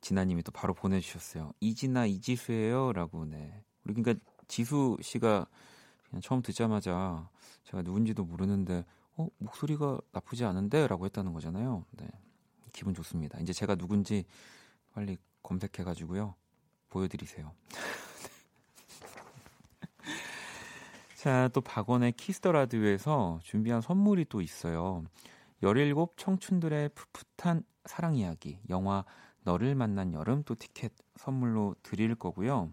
진아님이 0.00 0.44
또 0.44 0.50
바로 0.50 0.72
보내주셨어요. 0.72 1.52
이진아 1.60 2.06
이지수예요라고 2.06 3.26
네. 3.26 3.62
우리 3.84 3.92
그러니까 3.92 4.24
지수 4.48 4.96
씨가 5.02 5.46
그냥 6.08 6.22
처음 6.22 6.40
듣자마자 6.40 7.28
제가 7.64 7.82
누군지도 7.82 8.24
모르는데 8.24 8.86
어 9.18 9.28
목소리가 9.36 10.00
나쁘지 10.12 10.46
않은데라고 10.46 11.04
했다는 11.04 11.34
거잖아요. 11.34 11.84
네. 11.98 12.08
기분 12.72 12.94
좋습니다. 12.94 13.38
이제 13.40 13.52
제가 13.52 13.74
누군지 13.74 14.24
빨리 14.94 15.18
검색해가지고요. 15.42 16.34
보여드리세요. 16.88 17.52
자, 21.16 21.48
또 21.52 21.60
박원의 21.60 22.12
Kiss 22.12 22.34
the 22.34 22.50
Radio에서 22.52 23.40
준비한 23.42 23.80
선물이 23.82 24.26
또 24.30 24.40
있어요. 24.40 25.04
17 25.62 25.94
청춘들의 26.16 26.90
풋풋한 26.94 27.62
사랑 27.84 28.14
이야기, 28.14 28.58
영화 28.70 29.04
너를 29.42 29.74
만난 29.74 30.14
여름 30.14 30.42
또 30.44 30.54
티켓 30.54 30.92
선물로 31.16 31.74
드릴 31.82 32.14
거고요. 32.14 32.72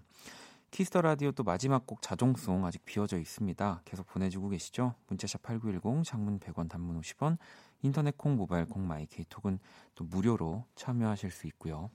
Kiss 0.71 0.88
the 0.88 1.01
Radio 1.01 1.31
또 1.31 1.43
마지막 1.43 1.87
곡 1.87 2.01
자정송 2.01 2.65
아직 2.65 2.83
비어져 2.85 3.17
있습니다. 3.17 3.81
계속 3.85 4.05
보내주고 4.07 4.49
계시죠? 4.49 4.95
문자샵 5.07 5.41
8910, 5.41 6.03
장문 6.03 6.39
100원, 6.39 6.69
단문 6.69 6.99
50원, 7.01 7.37
인터넷 7.81 8.17
콩, 8.17 8.35
모바일 8.35 8.65
콩, 8.65 8.87
My 8.87 9.05
K 9.07 9.15
톡은 9.15 9.59
또 9.95 10.03
무료로 10.03 10.65
참여하실 10.75 11.31
수 11.31 11.47
있고요. 11.47 11.89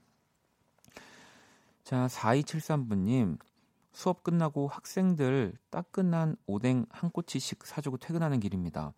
자, 1.84 2.06
4273분님, 2.06 3.38
수업 3.92 4.22
끝나고 4.22 4.68
학생들 4.68 5.54
따끈한 5.70 6.36
오뎅 6.46 6.86
한 6.90 7.10
꼬치씩 7.10 7.66
사주고 7.66 7.98
퇴근하는 7.98 8.40
길입니다. 8.40 8.92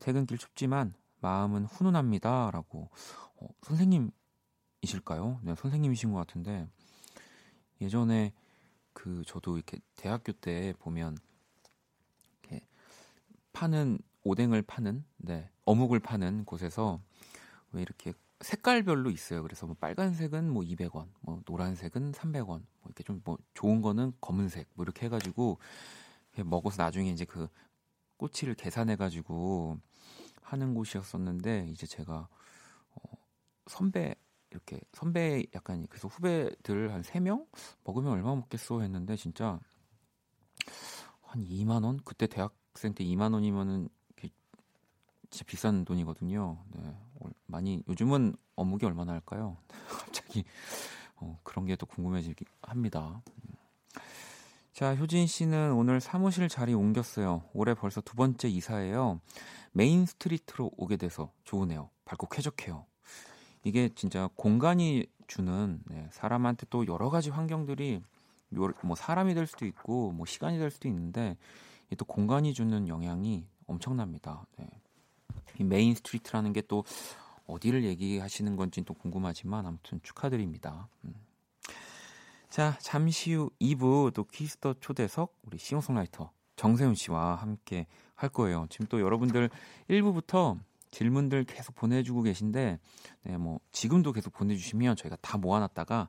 퇴근길 0.00 0.36
춥지만 0.36 0.94
마음은 1.20 1.64
훈훈합니다. 1.64 2.50
라고. 2.50 2.90
어, 3.36 3.48
선생님이실까요? 3.62 5.40
네, 5.42 5.54
선생님이신 5.54 6.12
것 6.12 6.18
같은데, 6.18 6.68
예전에 7.80 8.32
그 8.92 9.22
저도 9.24 9.56
이렇게 9.56 9.78
대학교 9.94 10.32
때 10.32 10.74
보면 10.80 11.16
이렇게 12.42 12.66
파는 13.52 14.00
오뎅을 14.24 14.62
파는 14.62 15.04
네 15.18 15.48
어묵을 15.64 16.00
파는 16.00 16.44
곳에서 16.44 17.00
왜 17.70 17.82
이렇게 17.82 18.12
색깔별로 18.40 19.10
있어요. 19.10 19.42
그래서 19.42 19.66
뭐 19.66 19.74
빨간색은 19.80 20.48
뭐 20.50 20.62
200원, 20.62 21.08
뭐 21.20 21.40
노란색은 21.46 22.12
300원, 22.12 22.46
뭐 22.46 22.66
이렇게 22.86 23.02
좀 23.04 23.20
뭐 23.24 23.38
좋은 23.54 23.82
거는 23.82 24.12
검은색 24.20 24.68
뭐 24.74 24.84
이렇게 24.84 25.06
해가지고 25.06 25.58
먹어서 26.44 26.82
나중에 26.82 27.10
이제 27.10 27.24
그 27.24 27.48
꼬치를 28.16 28.54
계산해가지고 28.54 29.78
하는 30.42 30.74
곳이었었는데 30.74 31.68
이제 31.70 31.86
제가 31.86 32.28
어, 32.94 33.00
선배 33.66 34.14
이렇게 34.50 34.80
선배 34.92 35.44
약간 35.54 35.86
그래서 35.88 36.08
후배들 36.08 36.92
한 36.92 37.02
3명 37.02 37.46
먹으면 37.84 38.12
얼마 38.12 38.34
먹겠어 38.34 38.80
했는데 38.80 39.16
진짜 39.16 39.60
한 41.22 41.42
2만 41.44 41.84
원? 41.84 41.98
그때 42.04 42.26
대학생 42.26 42.94
때 42.94 43.04
2만 43.04 43.34
원이면은 43.34 43.88
진짜 45.30 45.44
비싼 45.46 45.84
돈이거든요. 45.84 46.58
네. 46.74 46.94
많이 47.46 47.82
요즘은 47.88 48.34
어묵이 48.56 48.84
얼마나 48.86 49.12
할까요? 49.12 49.56
갑자기 49.88 50.44
어, 51.16 51.38
그런 51.42 51.66
게 51.66 51.76
또 51.76 51.86
궁금해지기 51.86 52.44
합니다. 52.62 53.22
자, 54.72 54.94
효진 54.94 55.26
씨는 55.26 55.72
오늘 55.72 56.00
사무실 56.00 56.48
자리 56.48 56.72
옮겼어요. 56.72 57.42
올해 57.52 57.74
벌써 57.74 58.00
두 58.00 58.14
번째 58.14 58.48
이사예요. 58.48 59.20
main 59.72 60.06
street로 60.06 60.70
오게 60.76 60.96
돼서 60.96 61.32
좋으네요. 61.44 61.90
밝고 62.04 62.28
쾌적해요. 62.28 62.86
이게 63.64 63.88
진짜 63.94 64.28
공간이 64.36 65.06
주는 65.26 65.82
네, 65.86 66.08
사람한테 66.12 66.66
또 66.70 66.86
여러 66.86 67.10
가지 67.10 67.30
환경들이 67.30 68.00
요, 68.54 68.72
뭐 68.82 68.94
사람이 68.94 69.34
될 69.34 69.46
수도 69.46 69.66
있고 69.66 70.12
뭐 70.12 70.26
시간이 70.26 70.58
될 70.58 70.70
수도 70.70 70.88
있는데 70.88 71.36
또 71.98 72.04
공간이 72.04 72.54
주는 72.54 72.86
영향이 72.86 73.46
엄청납니다. 73.66 74.46
네. 74.58 74.66
이 75.58 75.64
main 75.64 75.94
street라는 75.94 76.52
게 76.52 76.62
또 76.68 76.84
어디를 77.48 77.82
얘기하시는 77.84 78.54
건지 78.56 78.82
또 78.84 78.94
궁금하지만 78.94 79.66
아무튼 79.66 80.00
축하드립니다. 80.02 80.88
음. 81.04 81.14
자, 82.48 82.78
잠시 82.80 83.32
후 83.32 83.50
2부 83.60 84.12
또 84.14 84.24
Kiss 84.24 84.53
the 84.53 84.74
초대석 84.80 85.34
우리 85.44 85.58
싱어송라이터 85.58 86.30
정세운 86.56 86.94
씨와 86.94 87.36
함께 87.36 87.86
할 88.14 88.28
거예요. 88.30 88.66
지금 88.68 88.86
또 88.86 89.00
여러분들 89.00 89.50
1부부터 89.88 90.58
질문들 90.90 91.44
계속 91.44 91.74
보내주고 91.74 92.22
계신데, 92.22 92.78
네, 93.22 93.36
뭐, 93.36 93.60
지금도 93.72 94.12
계속 94.12 94.32
보내주시면 94.32 94.96
저희가 94.96 95.16
다 95.20 95.36
모아놨다가, 95.36 96.08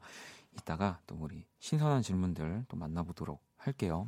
이따가 0.57 0.99
또 1.05 1.17
우리 1.19 1.45
신선한 1.59 2.01
질문들 2.01 2.65
또 2.67 2.77
만나보도록 2.77 3.41
할게요. 3.57 4.07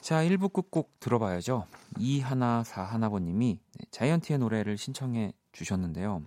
자, 0.00 0.24
1부 0.24 0.52
끝곡 0.52 0.98
들어봐야죠. 1.00 1.66
2141번님이 1.96 3.58
자이언티의 3.90 4.38
노래를 4.38 4.76
신청해 4.78 5.32
주셨는데요. 5.52 6.22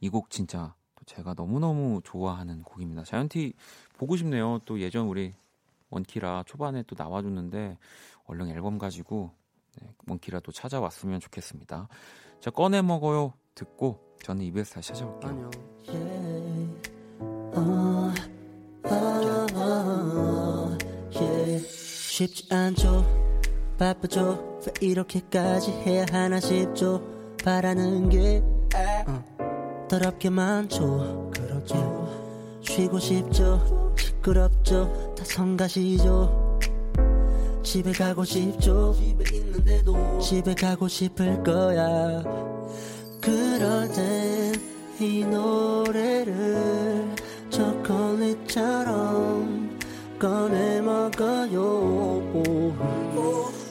이 0.00 0.08
곡 0.10 0.28
진짜 0.30 0.74
제가 1.06 1.34
너무너무 1.34 2.00
좋아하는 2.04 2.62
곡입니다. 2.62 3.04
자이언티 3.04 3.54
보고 3.96 4.16
싶네요. 4.16 4.60
또 4.64 4.80
예전 4.80 5.06
우리 5.06 5.34
원키라 5.90 6.44
초반에 6.46 6.82
또 6.86 6.94
나와줬는데 6.98 7.78
얼른 8.24 8.48
앨범 8.48 8.78
가지고 8.78 9.30
네, 9.80 9.88
먼키라도 10.04 10.52
찾아왔으면 10.52 11.20
좋겠습니다. 11.20 11.88
자, 12.40 12.50
꺼내 12.50 12.82
먹어요. 12.82 13.32
듣고 13.54 14.16
저는 14.22 14.42
EBS 14.44 14.74
다시 14.74 14.88
찾아올게요. 14.92 15.50
쉽지 22.14 22.46
않죠. 22.54 23.04
바쁘죠. 23.76 24.60
왜 24.64 24.86
이렇게까지 24.86 25.72
해야 25.84 26.06
하나 26.12 26.38
싶죠. 26.38 27.02
바라는 27.42 28.08
게 28.08 28.40
어, 29.08 29.86
더럽게 29.88 30.30
많죠. 30.30 31.32
그렇죠. 31.34 32.60
쉬고 32.62 33.00
싶죠. 33.00 33.92
시끄럽죠. 33.98 35.14
다 35.18 35.24
성가시죠. 35.24 36.60
집에 37.64 37.90
가고 37.90 38.24
싶죠. 38.24 38.94
집에 38.94 39.36
있는데도 39.36 40.20
집에 40.20 40.54
가고 40.54 40.86
싶을 40.86 41.42
거야. 41.42 42.22
그럴 43.20 43.92
땐 43.92 44.54
이 45.00 45.24
노래를 45.24 47.12
초콜릿처럼 47.50 49.53
꺼내 50.24 50.80
먹어요. 50.80 52.22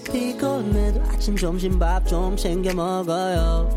피곤해도 0.05 1.01
아침 1.09 1.35
점심 1.35 1.79
밥 1.79 2.05
좀 2.05 2.37
챙겨 2.37 2.71
먹어요. 2.75 3.67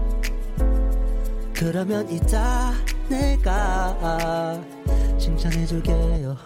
그러면 1.54 2.06
이따 2.10 2.74
내가 3.08 4.60
칭찬해줄게요. 5.18 6.36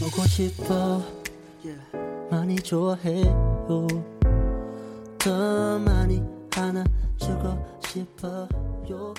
보고 0.00 0.26
싶어. 0.26 1.00
많이 2.32 2.56
좋아해요. 2.56 3.86
더 5.18 5.78
많이 5.78 6.20
안아주고 6.56 7.78
싶어요 7.86 9.14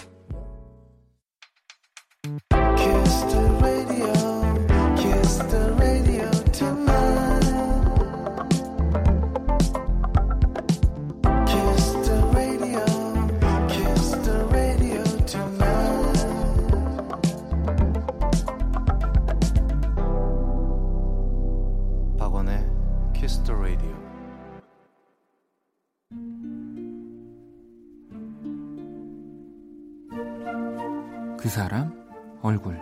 그 31.47 31.51
사람 31.51 31.93
얼굴 32.41 32.75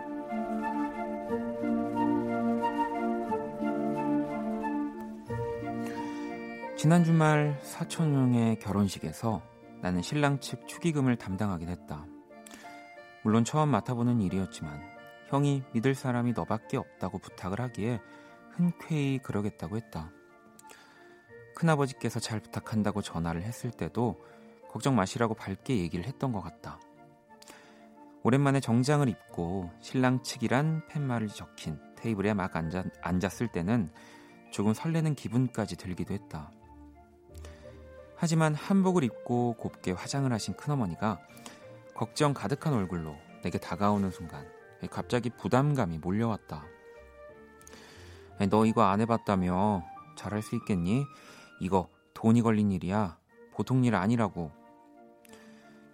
지난 6.75 7.04
주말 7.04 7.60
사촌형의 7.62 8.58
결혼식에서 8.58 9.43
나는 9.84 10.01
신랑 10.01 10.39
측 10.39 10.67
축의금을 10.67 11.15
담당하게 11.15 11.67
됐다. 11.67 12.08
물론 13.23 13.43
처음 13.43 13.69
맡아보는 13.69 14.19
일이었지만 14.19 14.82
형이 15.30 15.62
믿을 15.73 15.93
사람이 15.93 16.34
너밖에 16.34 16.78
없다고 16.78 17.19
부탁을 17.19 17.62
하기에 17.62 18.01
흔쾌히 18.49 19.19
그러겠다고 19.19 19.78
했다. 19.78 20.10
큰아버지께서 21.54 22.19
잘 22.19 22.39
부탁한다고 22.39 23.04
전화를 23.04 23.43
했을 23.43 23.69
때도 23.69 24.19
걱정 24.71 24.95
마시라고 24.95 25.36
밝게 25.36 25.78
얘기를 25.78 26.08
했던 26.08 26.32
것 26.32 26.41
같다. 26.41 26.80
오랜만에 28.26 28.60
정장을 28.60 29.08
입고 29.08 29.70
신랑 29.82 30.24
측이란 30.24 30.88
팻말을 30.88 31.28
적힌 31.28 31.80
테이블에 31.96 32.34
막 32.34 32.56
앉아, 32.56 32.84
앉았을 33.04 33.50
때는 33.50 33.92
조금 34.50 34.74
설레는 34.74 35.14
기분까지 35.14 35.76
들기도 35.76 36.16
했다. 36.16 36.50
하지만 38.16 38.56
한복을 38.56 39.04
입고 39.04 39.58
곱게 39.60 39.92
화장을 39.92 40.34
하신 40.34 40.56
큰어머니가 40.56 41.20
걱정 41.94 42.34
가득한 42.34 42.74
얼굴로 42.74 43.16
내게 43.44 43.60
다가오는 43.60 44.10
순간 44.10 44.50
갑자기 44.90 45.30
부담감이 45.30 46.00
몰려왔다. 46.00 46.66
너 48.50 48.66
이거 48.66 48.86
안 48.86 49.02
해봤다며 49.02 49.86
잘할 50.18 50.42
수 50.42 50.56
있겠니? 50.56 51.06
이거 51.60 51.90
돈이 52.16 52.42
걸린 52.42 52.72
일이야. 52.72 53.20
보통 53.54 53.84
일 53.84 53.94
아니라고. 53.94 54.52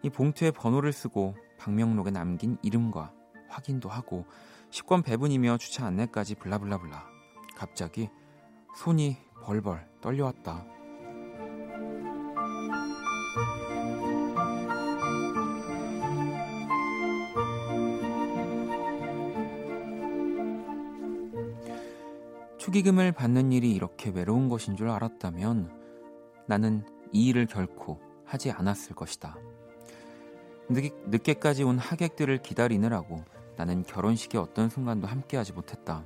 이 0.01 0.09
봉투에 0.09 0.51
번호를 0.51 0.93
쓰고 0.93 1.35
방명록에 1.61 2.09
남긴 2.09 2.57
이름과 2.63 3.13
확인도 3.47 3.87
하고 3.87 4.25
10권 4.71 5.03
배분이며 5.03 5.57
주차 5.57 5.85
안내까지 5.85 6.35
블라블라블라. 6.35 7.05
갑자기 7.55 8.09
손이 8.75 9.17
벌벌 9.43 9.87
떨려왔다. 10.01 10.65
축의금을 22.57 23.11
받는 23.11 23.51
일이 23.51 23.71
이렇게 23.71 24.09
외로운 24.09 24.47
것인 24.49 24.75
줄 24.75 24.89
알았다면 24.89 25.71
나는 26.47 26.85
이 27.11 27.27
일을 27.27 27.45
결코 27.45 27.99
하지 28.25 28.49
않았을 28.49 28.95
것이다. 28.95 29.35
늦게, 30.71 31.33
까지온 31.33 31.77
하객들을 31.77 32.37
기다리느라고 32.39 33.23
나는 33.57 33.83
결혼식의 33.83 34.39
어떤 34.39 34.69
순간도 34.69 35.07
함께하지 35.07 35.53
못했다. 35.53 36.05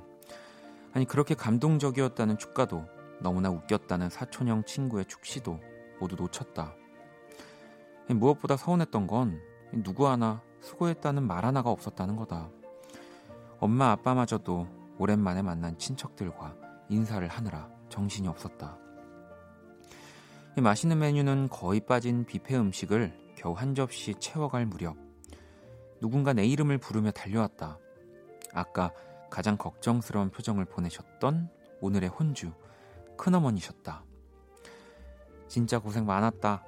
아니 0.92 1.04
그렇게 1.04 1.34
감동적이었다는 1.34 2.38
축가도 2.38 2.84
너무나 3.20 3.50
웃겼다는 3.50 4.10
사촌형 4.10 4.64
친구의 4.64 5.06
축시도 5.06 5.60
모두 6.00 6.16
놓쳤다. 6.16 6.74
무엇보다 8.08 8.56
서운했던 8.56 9.06
건 9.06 9.40
누구 9.84 10.08
하나 10.08 10.42
수고했다는 10.60 11.22
말 11.22 11.44
하나가 11.44 11.70
없었다는 11.70 12.16
거다. 12.16 12.50
엄마 13.58 13.90
아빠마저도 13.92 14.66
오랜만에 14.98 15.42
만난 15.42 15.78
친척들과 15.78 16.56
인사를 16.88 17.26
하느라 17.28 17.70
정신이 17.88 18.28
없었다. 18.28 18.78
맛있는 20.56 20.98
메뉴는 20.98 21.48
거의 21.50 21.80
빠진 21.80 22.24
뷔페 22.24 22.56
음식을 22.56 23.25
겨우 23.36 23.52
한 23.52 23.74
접시 23.74 24.14
채워갈 24.16 24.66
무렵 24.66 24.96
누군가 26.00 26.32
내 26.32 26.44
이름을 26.44 26.78
부르며 26.78 27.10
달려왔다. 27.10 27.78
아까 28.52 28.92
가장 29.30 29.56
걱정스러운 29.56 30.30
표정을 30.30 30.64
보내셨던 30.64 31.50
오늘의 31.80 32.08
혼주 32.08 32.52
큰어머니셨다. 33.16 34.04
진짜 35.48 35.78
고생 35.78 36.06
많았다. 36.06 36.64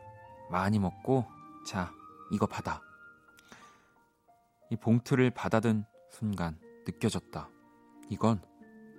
많이 0.50 0.78
먹고 0.78 1.26
자 1.66 1.92
이거 2.30 2.46
받아. 2.46 2.80
이 4.70 4.76
봉투를 4.76 5.30
받아든 5.30 5.84
순간 6.10 6.58
느껴졌다. 6.86 7.48
이건 8.10 8.42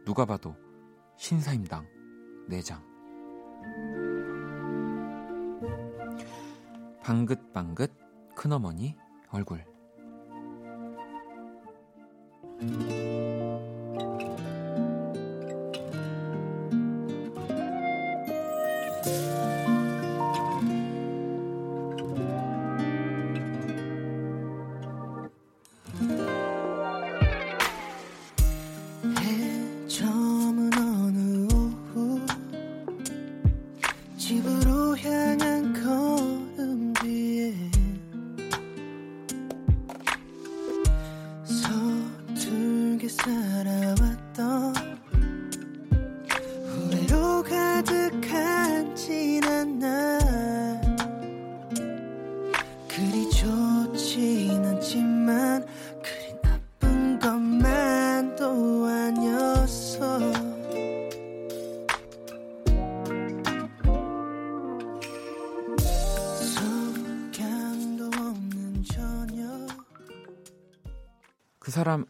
누가 0.05 0.25
봐도 0.25 0.55
신사임당 1.17 1.87
내장. 2.47 2.87
방긋방긋 7.09 7.91
큰어머니 8.35 8.95
얼굴. 9.31 9.65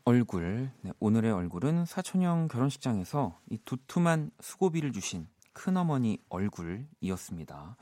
얼굴, 0.09 0.71
네, 0.81 0.91
오늘의 0.99 1.31
얼굴은 1.31 1.85
사촌형 1.85 2.47
결혼식장에서 2.47 3.37
이 3.51 3.59
두툼한 3.63 4.31
수고비를 4.39 4.91
주신 4.91 5.27
큰어머니 5.53 6.17
얼굴이었습니다. 6.29 7.77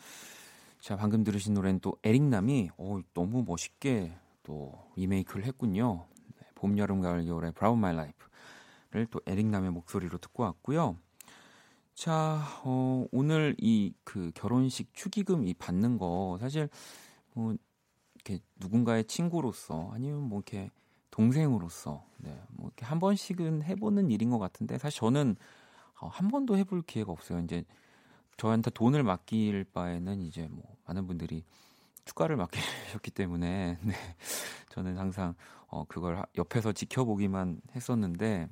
자, 0.82 0.98
방금 0.98 1.24
들으신 1.24 1.54
노래는 1.54 1.80
또 1.80 1.96
에릭남이 2.04 2.72
어, 2.76 3.00
너무 3.14 3.46
멋있게 3.48 4.14
또 4.44 4.74
리메이크를 4.98 5.46
했군요. 5.46 6.06
네, 6.38 6.48
봄, 6.54 6.78
여름, 6.78 7.00
가을, 7.00 7.24
겨울의 7.24 7.54
Bravo 7.54 7.80
My 7.80 7.96
Life를 7.96 9.06
또 9.10 9.22
에릭남의 9.26 9.72
목소리로 9.72 10.18
듣고 10.18 10.44
왔고요. 10.44 10.98
자, 11.94 12.44
어, 12.66 13.06
오늘 13.14 13.56
이 13.58 13.94
그 14.04 14.32
결혼식 14.36 14.94
축의금 14.94 15.46
이 15.46 15.54
받는 15.54 15.98
거 15.98 16.38
사실 16.42 16.68
뭐 17.34 17.56
이렇게 18.16 18.44
누군가의 18.58 19.06
친구로서 19.06 19.92
아니면 19.94 20.24
뭐 20.24 20.40
이렇게 20.40 20.70
동생으로서 21.18 22.06
네, 22.18 22.40
뭐 22.50 22.68
이렇게 22.68 22.86
한 22.86 23.00
번씩은 23.00 23.64
해보는 23.64 24.12
일인 24.12 24.30
것 24.30 24.38
같은데 24.38 24.78
사실 24.78 25.00
저는 25.00 25.36
어, 26.00 26.08
한 26.08 26.28
번도 26.28 26.58
해볼 26.58 26.84
기회가 26.84 27.12
없어요. 27.12 27.40
이제 27.40 27.66
저한테 28.38 28.70
돈을 28.70 29.02
맡길 29.02 29.66
바에는 29.74 30.22
이제 30.22 30.48
뭐 30.48 30.64
많은 30.86 31.08
분들이 31.08 31.44
축가를 32.06 32.36
맡기셨기 32.36 33.10
때문에 33.10 33.80
네, 33.84 33.94
저는 34.70 35.00
항상 35.00 35.34
어, 35.66 35.86
그걸 35.86 36.24
옆에서 36.38 36.72
지켜보기만 36.72 37.62
했었는데 37.76 38.48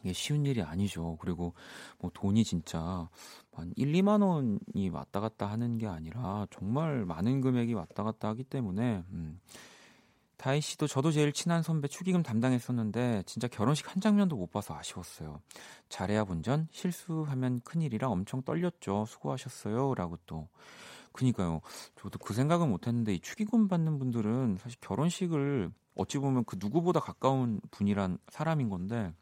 이게 0.00 0.12
쉬운 0.12 0.44
일이 0.44 0.60
아니죠. 0.60 1.18
그리고 1.20 1.54
뭐 2.00 2.10
돈이 2.12 2.42
진짜 2.42 3.08
한 3.52 3.72
1, 3.76 3.92
2만 3.92 4.22
원이 4.22 4.88
왔다 4.88 5.20
갔다 5.20 5.46
하는 5.46 5.78
게 5.78 5.86
아니라 5.86 6.48
정말 6.50 7.04
많은 7.04 7.40
금액이 7.40 7.74
왔다 7.74 8.02
갔다 8.02 8.28
하기 8.28 8.42
때문에 8.42 9.04
음, 9.10 9.38
다희 10.38 10.60
씨도 10.60 10.86
저도 10.86 11.10
제일 11.10 11.32
친한 11.32 11.62
선배 11.62 11.88
축의금 11.88 12.22
담당했었는데 12.22 13.24
진짜 13.26 13.48
결혼식 13.48 13.92
한 13.92 14.00
장면도 14.00 14.36
못 14.36 14.50
봐서 14.52 14.74
아쉬웠어요. 14.74 15.42
잘해야 15.88 16.24
본전 16.24 16.68
실수하면 16.70 17.60
큰일이라 17.60 18.08
엄청 18.08 18.42
떨렸죠. 18.42 19.04
수고하셨어요라고 19.06 20.18
또 20.26 20.48
그니까요. 21.12 21.60
저도 21.96 22.20
그 22.20 22.34
생각은 22.34 22.70
못 22.70 22.86
했는데 22.86 23.14
이 23.14 23.20
축의금 23.20 23.66
받는 23.66 23.98
분들은 23.98 24.58
사실 24.60 24.78
결혼식을 24.80 25.72
어찌 25.96 26.18
보면 26.18 26.44
그 26.44 26.56
누구보다 26.60 27.00
가까운 27.00 27.60
분이란 27.72 28.18
사람인 28.28 28.68
건데 28.68 29.12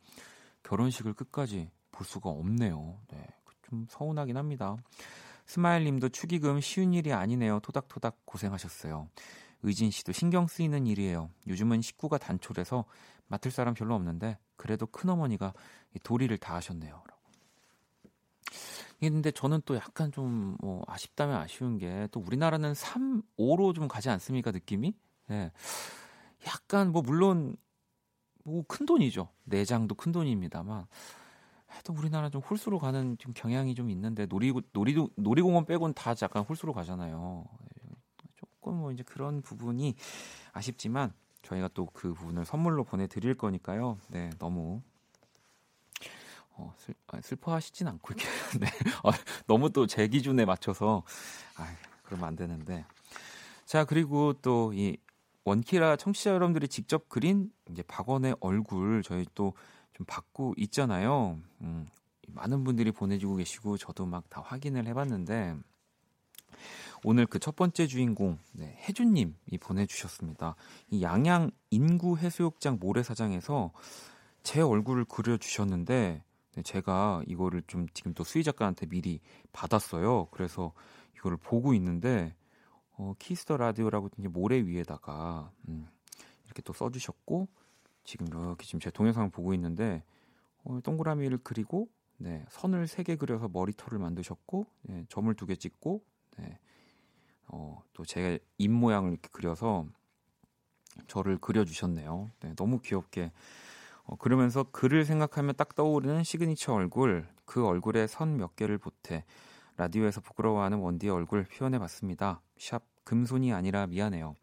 결혼식을 0.64 1.14
끝까지 1.14 1.70
볼 1.92 2.06
수가 2.06 2.28
없네요. 2.28 2.98
네. 3.08 3.26
좀 3.62 3.86
서운하긴 3.88 4.36
합니다. 4.36 4.76
스마일 5.46 5.84
님도 5.84 6.10
축의금 6.10 6.60
쉬운 6.60 6.92
일이 6.92 7.12
아니네요. 7.12 7.60
토닥토닥 7.60 8.26
고생하셨어요. 8.26 9.08
의진 9.62 9.90
씨도 9.90 10.12
신경 10.12 10.46
쓰이는 10.46 10.86
일이에요. 10.86 11.30
요즘은 11.46 11.82
식구가 11.82 12.18
단촐해서 12.18 12.84
맡을 13.28 13.50
사람 13.50 13.74
별로 13.74 13.94
없는데 13.94 14.38
그래도 14.56 14.86
큰어머니가 14.86 15.52
도리를 16.04 16.36
다 16.38 16.54
하셨네요. 16.56 17.02
근데 19.00 19.30
저는 19.30 19.60
또 19.64 19.76
약간 19.76 20.10
좀 20.12 20.56
뭐 20.60 20.82
아쉽다면 20.86 21.36
아쉬운 21.36 21.78
게 21.78 22.08
또 22.12 22.20
우리나라는 22.20 22.74
3, 22.74 23.22
5로 23.38 23.74
좀 23.74 23.88
가지 23.88 24.08
않습니까 24.10 24.50
느낌이? 24.52 24.94
예. 25.30 25.50
약간 26.46 26.92
뭐 26.92 27.02
물론 27.02 27.56
뭐 28.44 28.62
큰 28.68 28.86
돈이죠. 28.86 29.28
내장도 29.44 29.94
큰 29.96 30.12
돈입니다만 30.12 30.86
또 31.84 31.92
우리나라 31.92 32.30
좀 32.30 32.40
홀수로 32.40 32.78
가는 32.78 33.18
좀 33.18 33.32
경향이 33.34 33.74
좀 33.74 33.90
있는데 33.90 34.26
놀이 34.26 34.52
놀이도 34.72 35.10
놀이공원 35.16 35.66
빼곤 35.66 35.92
다 35.94 36.14
약간 36.22 36.42
홀수로 36.44 36.72
가잖아요. 36.72 37.44
조금 38.66 38.78
뭐 38.80 38.90
이제 38.90 39.04
그런 39.04 39.42
부분이 39.42 39.94
아쉽지만 40.52 41.12
저희가 41.42 41.68
또 41.68 41.86
그 41.86 42.12
부분을 42.14 42.44
선물로 42.44 42.82
보내드릴 42.82 43.36
거니까요. 43.36 43.96
네, 44.08 44.30
너무 44.40 44.82
어, 46.50 46.74
슬, 46.76 46.94
아, 47.06 47.20
슬퍼하시진 47.20 47.86
않고 47.86 48.12
이렇게 48.14 48.26
네. 48.58 48.66
어, 49.04 49.10
너무 49.46 49.70
또 49.70 49.86
제 49.86 50.08
기준에 50.08 50.44
맞춰서 50.44 51.04
아, 51.56 51.72
그러면 52.02 52.26
안 52.26 52.34
되는데 52.34 52.84
자 53.64 53.84
그리고 53.84 54.32
또 54.42 54.72
이 54.74 54.96
원키라 55.44 55.94
청취자 55.94 56.30
여러분들이 56.30 56.66
직접 56.66 57.08
그린 57.08 57.52
이제 57.70 57.82
박원의 57.84 58.36
얼굴 58.40 59.02
저희 59.04 59.24
또 59.34 59.54
좀 59.92 60.04
받고 60.06 60.52
있잖아요. 60.58 61.38
음, 61.62 61.86
많은 62.28 62.64
분들이 62.64 62.92
보내주고 62.92 63.36
계시고 63.36 63.78
저도 63.78 64.04
막 64.04 64.24
다 64.28 64.42
확인을 64.42 64.86
해봤는데 64.88 65.56
오늘 67.08 67.24
그 67.24 67.38
첫 67.38 67.54
번째 67.54 67.86
주인공 67.86 68.36
네, 68.52 68.76
혜준님이 68.88 69.58
보내주셨습니다. 69.60 70.56
이 70.90 71.02
양양 71.02 71.52
인구 71.70 72.18
해수욕장 72.18 72.78
모래사장에서 72.80 73.70
제 74.42 74.60
얼굴을 74.60 75.04
그려주셨는데 75.04 76.24
네, 76.56 76.62
제가 76.64 77.22
이거를 77.28 77.62
좀 77.68 77.86
지금 77.94 78.12
또 78.12 78.24
수희 78.24 78.42
작가한테 78.42 78.86
미리 78.86 79.20
받았어요. 79.52 80.26
그래서 80.32 80.72
이거를 81.16 81.36
보고 81.36 81.74
있는데 81.74 82.34
어, 82.96 83.14
Kiss 83.20 83.41
the 83.41 83.56
Radio라고 83.56 84.10
이제 84.18 84.26
모래 84.26 84.56
위에다가 84.60 85.52
음, 85.68 85.86
이렇게 86.46 86.60
또 86.62 86.72
써주셨고 86.72 87.46
지금 88.02 88.26
이렇게 88.26 88.66
지금 88.66 88.80
제 88.80 88.90
동영상을 88.90 89.30
보고 89.30 89.54
있는데 89.54 90.02
어, 90.64 90.80
동그라미를 90.82 91.38
그리고 91.44 91.88
네, 92.16 92.44
선을 92.48 92.88
세 92.88 93.04
개 93.04 93.14
그려서 93.14 93.48
머리털을 93.48 94.00
만드셨고 94.00 94.66
네, 94.82 95.04
점을 95.08 95.32
두 95.34 95.46
개 95.46 95.54
찍고 95.54 96.02
네, 96.38 96.58
어, 97.48 97.82
또 97.92 98.04
제가 98.04 98.38
입 98.58 98.68
모양을 98.70 99.12
이렇게 99.12 99.28
그려서 99.32 99.86
저를 101.08 101.38
그려주셨네요. 101.38 102.30
네, 102.40 102.54
너무 102.56 102.80
귀엽게 102.80 103.32
어, 104.04 104.16
그러면서 104.16 104.64
그를 104.64 105.04
생각하면 105.04 105.54
딱 105.56 105.74
떠오르는 105.74 106.24
시그니처 106.24 106.72
얼굴 106.74 107.26
그 107.44 107.66
얼굴에 107.66 108.06
선 108.06 108.36
몇 108.36 108.56
개를 108.56 108.78
보태 108.78 109.24
라디오에서 109.76 110.20
부끄러워하는 110.20 110.78
원디의 110.78 111.12
얼굴 111.12 111.44
표현해봤습니다. 111.44 112.40
샵 112.58 112.82
금손이 113.04 113.52
아니라 113.52 113.86
미안해요. 113.86 114.34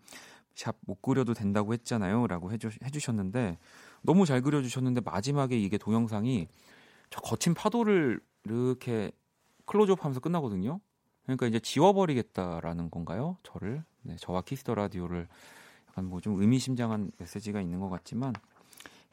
샵 0.55 0.75
못 0.81 1.01
그려도 1.01 1.33
된다고 1.33 1.73
했잖아요. 1.73 2.27
라고 2.27 2.51
해주, 2.51 2.69
해주셨는데 2.83 3.57
너무 4.03 4.25
잘 4.25 4.41
그려주셨는데 4.41 5.01
마지막에 5.01 5.57
이게 5.57 5.77
동영상이 5.77 6.47
저 7.09 7.21
거친 7.21 7.53
파도를 7.55 8.19
이렇게 8.45 9.11
클로즈업 9.65 10.03
하면서 10.03 10.19
끝나거든요. 10.19 10.79
그러니까 11.23 11.47
이제 11.47 11.59
지워버리겠다라는 11.59 12.89
건가요? 12.89 13.37
저를. 13.43 13.83
네, 14.01 14.15
저와 14.17 14.41
Kiss 14.41 14.61
the 14.61 14.75
Radio를 14.75 15.27
약간 15.89 16.05
뭐 16.05 16.19
좀 16.19 16.41
의미심장한 16.41 17.11
메시지가 17.17 17.61
있는 17.61 17.79
것 17.79 17.89
같지만 17.89 18.33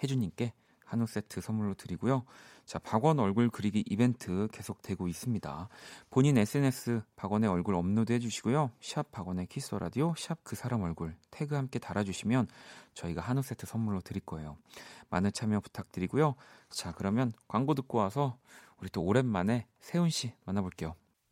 혜주님께 0.03 0.53
한우 0.85 1.07
세트 1.07 1.41
선물로 1.41 1.75
드리고요. 1.75 2.25
자, 2.67 2.79
박원 2.81 3.19
얼굴 3.21 3.49
그리기 3.49 3.85
이벤트 3.87 4.49
계속되고 4.53 5.07
있습니다. 5.09 5.69
본인 6.11 6.37
SNS 6.39 7.03
박원의 7.17 7.49
얼굴 7.49 7.75
업로드 7.75 8.13
해주시고요. 8.13 8.71
샵 8.81 9.11
박원의 9.13 9.47
Kiss 9.47 9.75
the 9.75 9.88
Radio, 9.88 10.15
샵 10.17 10.39
그 10.43 10.57
사람 10.57 10.83
얼굴 10.83 11.15
태그 11.31 11.55
함께 11.55 11.79
달아주시면 11.79 12.49
저희가 12.95 13.21
한우 13.21 13.43
세트 13.43 13.67
선물로 13.67 14.01
드릴 14.01 14.21
거예요. 14.25 14.57
많은 15.11 15.33
참여 15.33 15.61
부탁드리고요. 15.61 16.35
자, 16.71 16.93
그러면 16.93 17.33
광고 17.47 17.75
듣고 17.75 17.99
와서 17.99 18.37
우리 18.79 18.89
또 18.91 19.03
오랜만에 19.03 19.67
세운 19.81 20.11
씨 20.11 20.33
만나볼게요. 20.45 20.95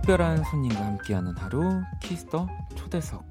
특별한 0.00 0.44
손님과 0.44 0.80
함께하는 0.84 1.36
하루 1.36 1.82
Kiss 2.00 2.27
the 2.27 2.48
초대석 2.74 3.22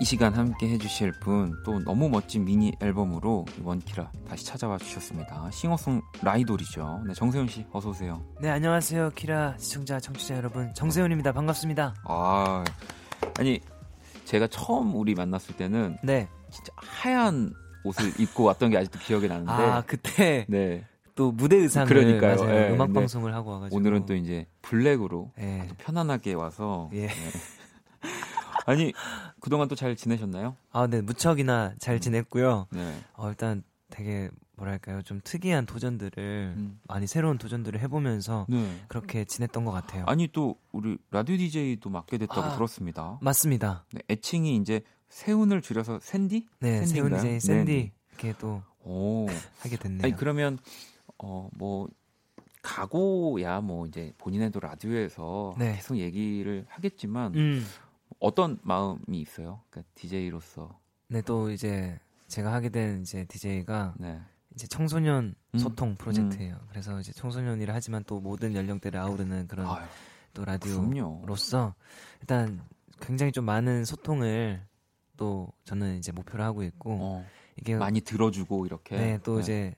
이 0.00 0.04
시간 0.04 0.34
함께 0.34 0.68
해주실 0.68 1.12
분 1.20 1.62
또 1.64 1.78
너무 1.78 2.08
멋진 2.08 2.44
미니 2.44 2.72
앨범으로 2.80 3.44
원키라 3.62 4.10
다시 4.28 4.44
찾아와 4.44 4.76
주셨습니다. 4.76 5.48
싱어송라이돌이죠. 5.52 7.04
네, 7.06 7.14
정세운 7.14 7.46
씨 7.46 7.64
어서 7.70 7.90
오세요. 7.90 8.20
네, 8.40 8.50
안녕하세요. 8.50 9.10
키라 9.10 9.54
시청자, 9.58 10.00
청취자 10.00 10.36
여러분. 10.36 10.74
정세운입니다. 10.74 11.30
반갑습니다. 11.32 11.94
아, 12.04 12.64
아니 13.38 13.60
제가 14.24 14.48
처음 14.48 14.96
우리 14.96 15.14
만났을 15.14 15.56
때는 15.56 15.98
네. 16.02 16.28
진짜 16.50 16.72
하얀 16.76 17.52
옷을 17.84 18.20
입고 18.20 18.44
왔던 18.44 18.70
게 18.70 18.78
아직도 18.78 18.98
기억이 19.00 19.28
나는데 19.28 19.52
아, 19.52 19.82
그때 19.86 20.46
네. 20.48 20.84
또 21.14 21.30
무대 21.32 21.56
의상을 21.56 21.86
그러니까요. 21.88 22.36
네, 22.46 22.70
음악 22.70 22.92
방송을 22.92 23.34
하고 23.34 23.50
와가지고 23.50 23.76
오늘은 23.76 24.06
또 24.06 24.14
이제 24.14 24.46
블랙으로 24.62 25.30
네. 25.36 25.68
편안하게 25.78 26.34
와서 26.34 26.88
예. 26.94 27.06
네. 27.08 27.12
아니 28.66 28.92
그동안 29.40 29.68
또 29.68 29.74
잘 29.74 29.96
지내셨나요? 29.96 30.56
아, 30.70 30.86
네 30.86 31.00
무척이나 31.00 31.74
잘 31.78 32.00
지냈고요. 32.00 32.66
네. 32.70 32.94
어, 33.14 33.28
일단 33.28 33.62
되게 33.90 34.30
뭐랄까요 34.56 35.02
좀 35.02 35.20
특이한 35.24 35.66
도전들을 35.66 36.54
음. 36.56 36.78
많이 36.86 37.06
새로운 37.06 37.38
도전들을 37.38 37.80
해보면서 37.80 38.46
네. 38.48 38.80
그렇게 38.88 39.24
지냈던 39.24 39.64
것 39.64 39.72
같아요. 39.72 40.04
아니 40.06 40.28
또 40.28 40.56
우리 40.70 40.96
라디오 41.10 41.36
DJ도 41.36 41.90
맡게 41.90 42.18
됐다고 42.18 42.40
아, 42.42 42.54
들었습니다. 42.54 43.18
맞습니다. 43.20 43.84
네, 43.92 44.00
애칭이 44.10 44.56
이제 44.56 44.82
세운을 45.12 45.60
줄여서 45.60 46.00
샌디? 46.00 46.48
네, 46.60 46.86
세운 46.86 47.14
DJ 47.14 47.38
샌디 47.38 47.72
네. 47.72 47.92
이렇게 48.08 48.34
또 48.38 48.62
오. 48.82 49.26
하게 49.58 49.76
됐네요. 49.76 50.00
아니 50.04 50.16
그러면 50.16 50.58
어뭐 51.18 51.88
가고야 52.62 53.60
뭐 53.60 53.86
이제 53.86 54.12
본인의도 54.16 54.60
라디오에서 54.60 55.54
네. 55.58 55.74
계속 55.74 55.98
얘기를 55.98 56.64
하겠지만 56.68 57.34
음. 57.34 57.64
어떤 58.20 58.58
마음이 58.62 59.20
있어요? 59.20 59.60
그러니까 59.68 59.90
DJ로서. 59.94 60.80
네, 61.08 61.20
또 61.20 61.50
이제 61.50 62.00
제가 62.28 62.52
하게 62.52 62.70
된 62.70 63.02
이제 63.02 63.24
DJ가 63.26 63.94
네. 63.98 64.18
이제 64.54 64.66
청소년 64.66 65.34
음. 65.54 65.58
소통 65.58 65.94
프로젝트예요. 65.96 66.54
음. 66.54 66.66
그래서 66.70 66.98
이제 67.00 67.12
청소년이라 67.12 67.74
하지만 67.74 68.02
또 68.06 68.18
모든 68.18 68.54
연령대를 68.54 68.98
아우르는 68.98 69.46
그런 69.46 69.66
아유, 69.66 69.84
또 70.32 70.44
라디오로서 70.46 71.74
일단 72.20 72.62
굉장히 72.98 73.30
좀 73.30 73.44
많은 73.44 73.84
소통을 73.84 74.62
또 75.16 75.52
저는 75.64 75.98
이제 75.98 76.12
목표를 76.12 76.44
하고 76.44 76.62
있고 76.62 76.96
어, 77.00 77.26
이게 77.56 77.76
많이 77.76 78.00
들어주고 78.00 78.66
이렇게 78.66 78.96
네, 78.96 79.18
또 79.22 79.36
네. 79.36 79.40
이제 79.42 79.74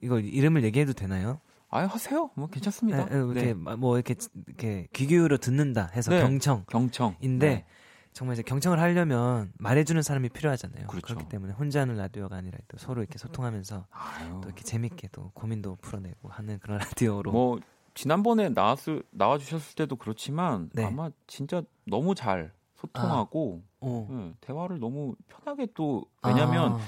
이걸 0.00 0.24
이름을 0.24 0.64
얘기해도 0.64 0.92
되나요? 0.92 1.40
아 1.68 1.80
하세요. 1.80 2.30
뭐 2.36 2.46
괜찮습니다. 2.46 3.06
네, 3.06 3.16
이렇게 3.16 3.44
네. 3.46 3.54
뭐 3.54 3.96
이렇게 3.96 4.14
이렇게 4.46 4.88
귀 4.92 5.06
기울여 5.06 5.38
듣는다 5.38 5.90
해서 5.94 6.10
네, 6.12 6.20
경청 6.20 6.64
경청인데 6.68 7.48
네. 7.48 7.64
정말 8.12 8.34
이제 8.34 8.42
경청을 8.42 8.80
하려면 8.80 9.52
말해주는 9.58 10.00
사람이 10.00 10.30
필요하잖아요. 10.30 10.86
그렇죠. 10.86 11.06
그렇기 11.06 11.28
때문에 11.28 11.52
혼자 11.52 11.80
하는 11.80 11.96
라디오가 11.96 12.36
아니라 12.36 12.56
또 12.68 12.78
서로 12.78 13.02
이렇게 13.02 13.18
소통하면서 13.18 13.86
아유. 13.90 14.40
또 14.42 14.48
이렇게 14.48 14.62
재밌게 14.62 15.08
또 15.12 15.32
고민도 15.34 15.76
풀어내고 15.82 16.30
하는 16.30 16.58
그런 16.60 16.78
라디오로. 16.96 17.32
뭐 17.32 17.60
지난번에 17.94 18.48
나왔을 18.48 19.02
나와 19.10 19.36
주셨을 19.36 19.74
때도 19.74 19.96
그렇지만 19.96 20.70
네. 20.72 20.84
아마 20.84 21.10
진짜 21.26 21.62
너무 21.84 22.14
잘 22.14 22.52
소통하고 22.76 23.62
아. 23.64 23.76
어. 23.80 24.08
네, 24.10 24.34
대화를 24.40 24.78
너무 24.78 25.14
편하게 25.28 25.68
또 25.74 26.04
왜냐면 26.24 26.74
아. 26.74 26.80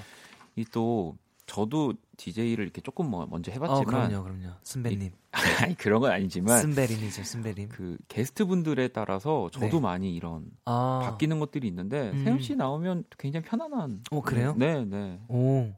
이또 0.56 1.16
저도 1.48 1.94
DJ를 2.18 2.64
이렇게 2.64 2.82
조금 2.82 3.08
뭐 3.10 3.26
먼저 3.26 3.50
해봤지만 3.50 3.80
어, 3.80 3.84
그럼요, 3.84 4.22
그럼요. 4.22 4.54
순배님. 4.62 5.10
아니 5.62 5.74
그런 5.76 6.00
건 6.00 6.12
아니지만 6.12 6.60
순배림이죠, 6.60 7.24
순배림. 7.24 7.70
그 7.70 7.96
게스트 8.06 8.44
분들에 8.44 8.88
따라서 8.88 9.48
저도 9.50 9.66
네. 9.66 9.80
많이 9.80 10.14
이런 10.14 10.50
아. 10.66 11.00
바뀌는 11.04 11.40
것들이 11.40 11.66
있는데 11.68 12.10
음. 12.10 12.24
세훈 12.24 12.40
씨 12.40 12.54
나오면 12.54 13.04
굉장히 13.16 13.46
편안한. 13.46 14.02
어 14.10 14.20
그래요? 14.20 14.54
네, 14.58 14.84
네. 14.84 15.18
오. 15.28 15.72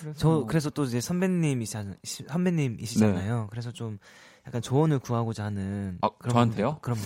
그래서 0.00 0.18
저 0.18 0.28
뭐. 0.28 0.46
그래서 0.46 0.70
또 0.70 0.84
이제 0.84 1.00
선배님이시 1.00 1.76
선배님이시잖아요. 2.28 3.40
네. 3.40 3.46
그래서 3.50 3.72
좀 3.72 3.98
약간 4.46 4.62
조언을 4.62 5.00
구하고자 5.00 5.44
하는. 5.44 5.98
아 6.02 6.10
저한테요? 6.28 6.78
그럼요. 6.82 7.02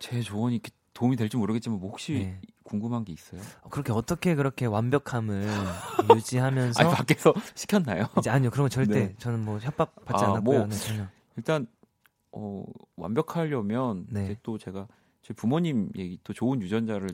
제 0.00 0.20
조언이 0.22 0.60
도움이 1.00 1.16
될지 1.16 1.38
모르겠지만 1.38 1.80
뭐 1.80 1.88
혹시 1.88 2.12
네. 2.12 2.40
궁금한 2.62 3.06
게 3.06 3.14
있어요? 3.14 3.40
그렇게 3.70 3.90
어떻게 3.90 4.34
그렇게 4.34 4.66
완벽함을 4.66 5.46
유지하면서 6.14 6.78
아니 6.78 6.94
밖에서 6.94 7.32
시켰나요? 7.54 8.04
이제 8.18 8.28
아니요 8.28 8.50
그런 8.50 8.66
거 8.66 8.68
절대 8.68 9.06
네. 9.06 9.14
저는 9.16 9.42
뭐 9.42 9.58
협박 9.58 10.04
받지 10.04 10.22
아, 10.22 10.28
않았고요. 10.28 10.58
뭐, 10.58 10.66
네, 10.66 10.76
전혀. 10.76 11.06
일단 11.38 11.66
어 12.32 12.62
완벽하려면 12.96 14.08
네. 14.10 14.36
또 14.42 14.58
제가 14.58 14.88
제 15.22 15.32
부모님 15.32 15.88
얘기 15.96 16.20
또 16.22 16.34
좋은 16.34 16.60
유전자를 16.60 17.08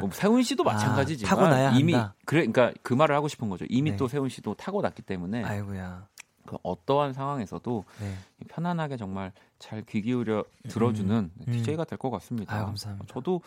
뭐 0.00 0.10
세훈 0.10 0.42
씨도 0.42 0.68
아, 0.68 0.72
마찬가지지만 0.72 1.52
아, 1.52 1.70
이미 1.78 1.92
한다. 1.92 2.16
그래 2.26 2.44
그러니까 2.44 2.76
그 2.82 2.92
말을 2.92 3.14
하고 3.14 3.28
싶은 3.28 3.48
거죠. 3.48 3.66
이미 3.68 3.92
네. 3.92 3.96
또 3.96 4.08
세훈 4.08 4.28
씨도 4.28 4.54
타고났기 4.54 5.02
때문에 5.02 5.44
아이고야. 5.44 6.08
그 6.48 6.56
어떠한 6.62 7.12
상황에서도 7.12 7.84
네. 8.00 8.14
편안하게 8.48 8.96
정말 8.96 9.32
잘 9.58 9.84
귀 9.84 10.00
기울여 10.00 10.44
들어주는 10.68 11.30
음. 11.46 11.52
DJ가 11.52 11.84
될 11.84 11.98
것 11.98 12.08
같습니다. 12.10 12.54
아유, 12.56 12.64
감사합니다. 12.64 13.12
저도 13.12 13.42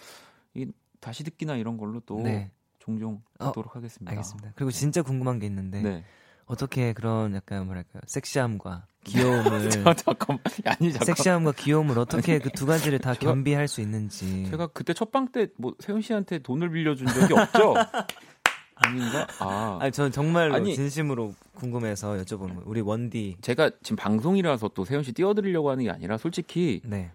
이 0.54 0.72
다시 0.99 1.24
듣기나 1.24 1.56
이런 1.56 1.78
걸로 1.78 1.99
또 2.06 2.20
네. 2.22 2.52
종종 2.78 3.22
어, 3.39 3.47
하도록 3.47 3.76
하겠습니다. 3.76 4.12
알겠습니다. 4.12 4.52
그리고 4.56 4.70
진짜 4.70 5.02
궁금한 5.02 5.39
게 5.39 5.47
있는데 5.47 5.82
네. 5.82 6.04
어떻게 6.45 6.93
그런 6.93 7.34
약간 7.34 7.66
뭐랄까요 7.66 8.02
섹시함과 8.08 8.86
귀여움을 9.06 9.70
잠깐 9.97 10.38
아니 10.66 10.91
잠깐 10.91 11.06
섹시함과 11.08 11.54
귀여움을 11.54 11.97
어떻게 11.97 12.38
그 12.39 12.49
두 12.52 12.66
가지를 12.68 12.99
다 12.99 13.14
제가, 13.16 13.26
겸비할 13.32 13.68
수 13.68 13.82
있는지 13.82 14.45
제가 14.49 14.68
그때 14.68 14.93
첫 14.93 15.10
방 15.12 15.32
때 15.32 15.47
뭐 15.58 15.74
세운 15.80 16.02
씨한테 16.02 16.39
돈을 16.39 16.70
빌려준 16.72 17.08
적이 17.08 17.34
없죠? 17.34 17.74
아닌가? 18.82 19.28
아, 19.40 19.78
아니 19.82 19.92
전 19.92 20.12
정말로 20.12 20.56
아니, 20.56 20.76
진심으로 20.76 21.34
궁금해서 21.56 22.14
여쭤보는 22.14 22.48
거예요. 22.56 22.64
우리 22.66 22.82
원디 22.82 23.38
제가 23.42 23.72
지금 23.84 23.98
방송이라서 23.98 24.70
또 24.74 24.86
세운 24.86 25.04
씨 25.04 25.14
띄워드리려고 25.14 25.70
하는 25.70 25.84
게 25.84 25.90
아니라 25.90 26.18
솔직히 26.18 26.82
네. 26.86 27.12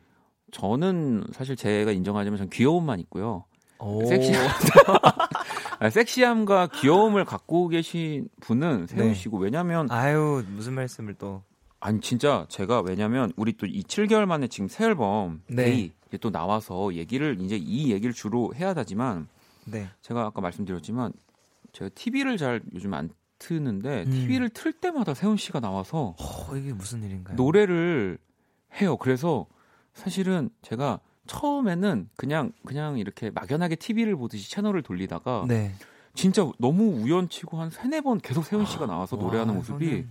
저는 0.52 1.24
사실 1.32 1.56
제가 1.56 1.90
인정하자면 1.92 2.38
전 2.38 2.50
귀여움만 2.50 3.00
있고요. 3.00 3.44
섹시함, 4.08 4.48
아, 5.80 5.90
섹시함과 5.90 6.68
귀여움을 6.68 7.24
갖고 7.24 7.68
계신 7.68 8.28
분은 8.40 8.86
세운 8.86 9.08
네. 9.08 9.14
씨고 9.14 9.38
왜냐면 9.38 9.90
아유 9.90 10.42
무슨 10.48 10.72
말씀을 10.74 11.14
또 11.14 11.42
아니 11.80 12.00
진짜 12.00 12.46
제가 12.48 12.80
왜냐면 12.80 13.32
우리 13.36 13.52
또 13.52 13.66
이 13.66 13.82
7개월 13.82 14.24
만에 14.24 14.48
지금 14.48 14.68
새 14.68 14.86
앨범 14.86 15.42
네. 15.48 15.64
데이 15.64 15.92
또 16.20 16.30
나와서 16.30 16.94
얘기를 16.94 17.36
이제 17.40 17.56
이 17.56 17.92
얘기를 17.92 18.14
주로 18.14 18.54
해야 18.54 18.72
하지만 18.74 19.28
네. 19.66 19.88
제가 20.00 20.22
아까 20.24 20.40
말씀드렸지만 20.40 21.12
제가 21.76 21.90
TV를 21.94 22.38
잘 22.38 22.62
요즘 22.72 22.94
안 22.94 23.10
트는데 23.38 24.04
음. 24.04 24.10
TV를 24.10 24.48
틀 24.48 24.72
때마다 24.72 25.12
세훈 25.12 25.36
씨가 25.36 25.60
나와서 25.60 26.16
어, 26.18 26.56
이게 26.56 26.72
무슨 26.72 27.02
일인가요? 27.02 27.36
노래를 27.36 28.16
해요. 28.80 28.96
그래서 28.96 29.46
사실은 29.92 30.48
제가 30.62 31.00
처음에는 31.26 32.08
그냥 32.16 32.52
그냥 32.64 32.98
이렇게 32.98 33.30
막연하게 33.30 33.76
TV를 33.76 34.16
보듯이 34.16 34.50
채널을 34.50 34.82
돌리다가 34.82 35.44
네. 35.46 35.74
진짜 36.14 36.50
너무 36.58 37.02
우연치고 37.02 37.60
한 37.60 37.68
세네 37.68 38.00
번 38.00 38.20
계속 38.20 38.46
세훈 38.46 38.64
씨가 38.64 38.86
나와서 38.86 39.16
노래하는 39.16 39.52
와, 39.52 39.58
모습이 39.58 39.86
저는... 39.86 40.10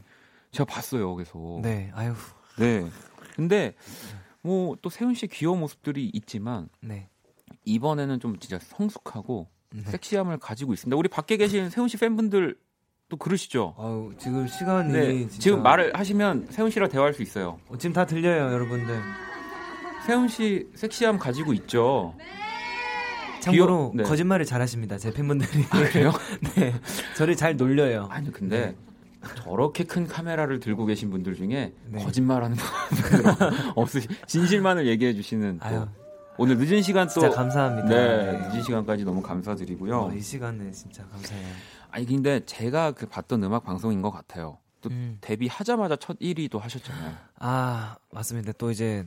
제가 0.51 0.65
봤어요. 0.65 1.15
그래서 1.15 1.59
네, 1.63 1.91
아유. 1.95 2.13
네. 2.59 2.87
근데 3.35 3.73
뭐 4.43 4.75
또 4.83 4.91
세훈 4.91 5.15
씨의 5.15 5.29
귀여운 5.29 5.61
모습들이 5.61 6.11
있지만 6.13 6.69
네. 6.79 7.09
이번에는 7.63 8.19
좀 8.19 8.37
진짜 8.37 8.59
성숙하고 8.59 9.47
네. 9.73 9.81
섹시함을 9.83 10.37
가지고 10.37 10.73
있습니다. 10.73 10.95
우리 10.97 11.09
밖에 11.09 11.37
계신 11.37 11.69
세훈 11.69 11.87
씨 11.87 11.97
팬분들 11.97 12.55
또 13.09 13.17
그러시죠? 13.17 13.75
아유, 13.77 14.11
지금 14.17 14.47
시간이 14.47 14.91
네, 14.93 15.27
지금 15.27 15.61
말을 15.61 15.91
하시면 15.95 16.47
세훈 16.49 16.71
씨랑 16.71 16.89
대화할 16.89 17.13
수 17.13 17.21
있어요. 17.21 17.59
어, 17.67 17.77
지금 17.77 17.93
다 17.93 18.05
들려요, 18.05 18.51
여러분들. 18.51 18.99
세훈 20.07 20.27
씨 20.27 20.67
섹시함 20.75 21.17
가지고 21.19 21.53
있죠. 21.53 22.15
참고로 23.41 23.91
네. 23.95 24.03
거짓말을 24.03 24.45
잘하십니다. 24.45 24.97
제 24.97 25.11
팬분들이. 25.11 25.65
아, 25.69 25.77
그래요? 25.83 26.11
네, 26.55 26.73
저를 27.15 27.35
잘 27.35 27.55
놀려요. 27.55 28.07
아니 28.09 28.31
근데 28.31 28.67
네. 28.67 28.75
저렇게 29.43 29.83
큰 29.83 30.07
카메라를 30.07 30.59
들고 30.59 30.85
계신 30.85 31.09
분들 31.11 31.35
중에 31.35 31.73
네. 31.87 32.03
거짓말하는 32.03 32.57
분들 32.89 33.23
없으시. 33.75 34.07
진실만을 34.25 34.87
얘기해 34.87 35.13
주시는 35.13 35.59
또 35.59 35.87
오늘 36.37 36.57
늦은 36.57 36.81
시간 36.81 37.07
또 37.07 37.29
감사합니다. 37.29 37.87
네, 37.87 38.31
네. 38.31 38.47
늦은 38.47 38.61
시간까지 38.63 39.05
너무 39.05 39.21
감사드리고요. 39.21 39.97
어, 39.97 40.13
이 40.13 40.21
시간은 40.21 40.71
진짜 40.73 41.05
감사해요. 41.07 41.47
아니 41.91 42.05
근데 42.05 42.45
제가 42.45 42.91
그 42.91 43.07
봤던 43.07 43.43
음악 43.43 43.63
방송인 43.63 44.01
것 44.01 44.11
같아요. 44.11 44.57
또 44.81 44.89
음. 44.89 45.17
데뷔하자마자 45.21 45.95
첫 45.95 46.19
1위도 46.19 46.59
하셨잖아요. 46.59 47.15
아 47.39 47.95
맞습니다. 48.11 48.51
또 48.53 48.69
이제 48.71 49.05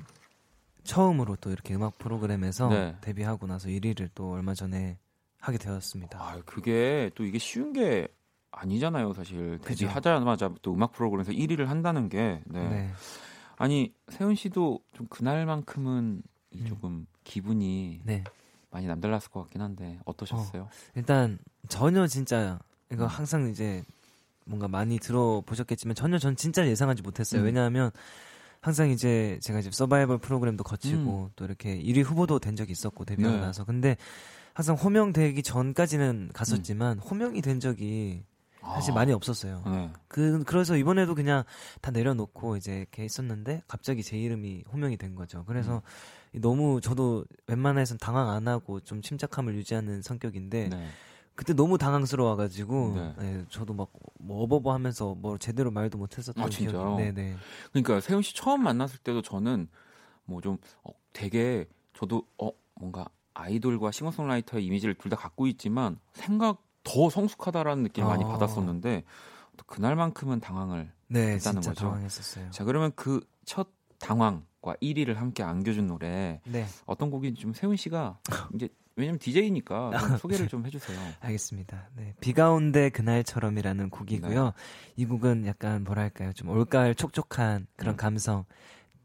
처음으로 0.84 1.36
또 1.36 1.50
이렇게 1.50 1.74
음악 1.74 1.98
프로그램에서 1.98 2.68
네. 2.68 2.96
데뷔하고 3.02 3.46
나서 3.46 3.68
1위를 3.68 4.08
또 4.14 4.32
얼마 4.32 4.54
전에 4.54 4.98
하게 5.38 5.58
되었습니다. 5.58 6.18
아, 6.18 6.40
그게 6.46 7.10
또 7.14 7.24
이게 7.24 7.38
쉬운 7.38 7.72
게 7.72 8.08
아니잖아요, 8.50 9.12
사실. 9.12 9.58
데뷔하자마자 9.62 10.50
또 10.62 10.72
음악 10.72 10.92
프로그램에서 10.92 11.32
1위를 11.32 11.66
한다는 11.66 12.08
게. 12.08 12.40
네. 12.46 12.68
네. 12.68 12.90
아니, 13.56 13.92
세훈 14.08 14.34
씨도 14.34 14.80
좀 14.94 15.06
그날만큼은 15.08 15.92
음. 15.92 16.22
조금 16.66 17.06
기분이 17.24 18.00
네. 18.04 18.24
많이 18.70 18.86
남달랐을 18.86 19.30
것 19.30 19.42
같긴 19.42 19.60
한데 19.60 19.98
어떠셨어요? 20.04 20.62
어, 20.62 20.70
일단 20.94 21.38
전혀 21.68 22.06
진짜 22.06 22.58
이거 22.90 23.04
음. 23.04 23.08
항상 23.08 23.48
이제 23.48 23.82
뭔가 24.44 24.68
많이 24.68 24.98
들어보셨겠지만 24.98 25.94
전혀 25.94 26.18
전 26.18 26.36
진짜 26.36 26.66
예상하지 26.66 27.02
못했어요. 27.02 27.42
음. 27.42 27.46
왜냐하면 27.46 27.90
항상 28.60 28.90
이제 28.90 29.38
제가 29.42 29.60
이제 29.60 29.70
서바이벌 29.70 30.18
프로그램도 30.18 30.64
거치고 30.64 31.24
음. 31.26 31.30
또 31.36 31.44
이렇게 31.44 31.80
1위 31.80 32.02
후보도 32.02 32.38
된 32.38 32.56
적이 32.56 32.72
있었고 32.72 33.04
데뷔하고 33.04 33.36
네. 33.36 33.40
나서 33.40 33.64
근데 33.64 33.96
항상 34.54 34.74
호명되기 34.74 35.42
전까지는 35.42 36.30
갔었지만 36.32 36.98
음. 36.98 37.02
호명이 37.02 37.42
된 37.42 37.60
적이 37.60 38.24
사실 38.60 38.90
아. 38.92 38.94
많이 38.96 39.12
없었어요. 39.12 39.62
네. 39.66 39.90
그 40.08 40.42
그래서 40.44 40.76
이번에도 40.76 41.14
그냥 41.14 41.44
다 41.80 41.90
내려놓고 41.90 42.56
이제 42.56 42.78
이렇게 42.78 43.04
있었는데 43.04 43.62
갑자기 43.68 44.02
제 44.02 44.18
이름이 44.18 44.64
호명이 44.72 44.96
된 44.96 45.14
거죠. 45.14 45.44
그래서 45.46 45.76
음. 45.76 45.80
너무 46.32 46.80
저도 46.80 47.24
웬만해선 47.46 47.98
당황 47.98 48.30
안 48.30 48.48
하고 48.48 48.80
좀 48.80 49.02
침착함을 49.02 49.54
유지하는 49.54 50.02
성격인데 50.02 50.68
네. 50.68 50.88
그때 51.34 51.52
너무 51.54 51.78
당황스러워가지고 51.78 52.92
네. 52.94 53.14
네, 53.18 53.44
저도 53.48 53.74
막 53.74 53.88
뭐 54.20 54.42
어버버 54.42 54.72
하면서 54.74 55.14
뭐 55.14 55.38
제대로 55.38 55.70
말도 55.70 55.96
못했었던 55.96 56.42
아, 56.44 56.48
진짜요? 56.50 56.96
네네. 56.96 57.36
그러니까 57.72 58.00
세훈 58.00 58.20
씨 58.22 58.34
처음 58.34 58.62
만났을 58.64 58.98
때도 58.98 59.22
저는 59.22 59.68
뭐 60.24 60.40
좀 60.42 60.58
어, 60.82 60.90
되게 61.12 61.66
저도 61.94 62.24
어 62.36 62.50
뭔가 62.74 63.06
아이돌과 63.34 63.92
싱어송라이터의 63.92 64.66
이미지를 64.66 64.94
둘 64.96 65.08
다 65.10 65.16
갖고 65.16 65.46
있지만 65.46 65.98
생각 66.12 66.62
더 66.82 67.08
성숙하다라는 67.08 67.84
느낌을 67.84 68.06
아. 68.06 68.10
많이 68.10 68.24
받았었는데 68.24 69.04
또 69.56 69.64
그날만큼은 69.66 70.40
당황을 70.40 70.90
네, 71.06 71.34
했다는 71.34 71.62
거죠. 71.62 71.74
당황했었어요. 71.86 72.50
자 72.50 72.64
그러면 72.64 72.92
그 72.96 73.20
첫 73.46 73.68
당황과 73.98 74.74
1위를 74.82 75.14
함께 75.14 75.42
안겨준 75.42 75.86
노래 75.86 76.40
네. 76.44 76.66
어떤 76.86 77.10
곡인지 77.10 77.40
좀 77.40 77.52
세훈 77.52 77.76
씨가 77.76 78.18
이제 78.54 78.68
왜냐면 78.96 79.18
DJ니까 79.20 80.16
소개를 80.18 80.48
좀 80.48 80.66
해주세요. 80.66 80.98
알겠습니다. 81.20 81.88
네, 81.96 82.14
비가 82.20 82.50
온데 82.50 82.90
그날처럼이라는 82.90 83.90
곡이고요. 83.90 84.44
네. 84.44 84.50
이 84.96 85.06
곡은 85.06 85.46
약간 85.46 85.84
뭐랄까요, 85.84 86.32
좀 86.32 86.48
올가을 86.48 86.96
촉촉한 86.96 87.68
그런 87.76 87.94
음. 87.94 87.96
감성. 87.96 88.44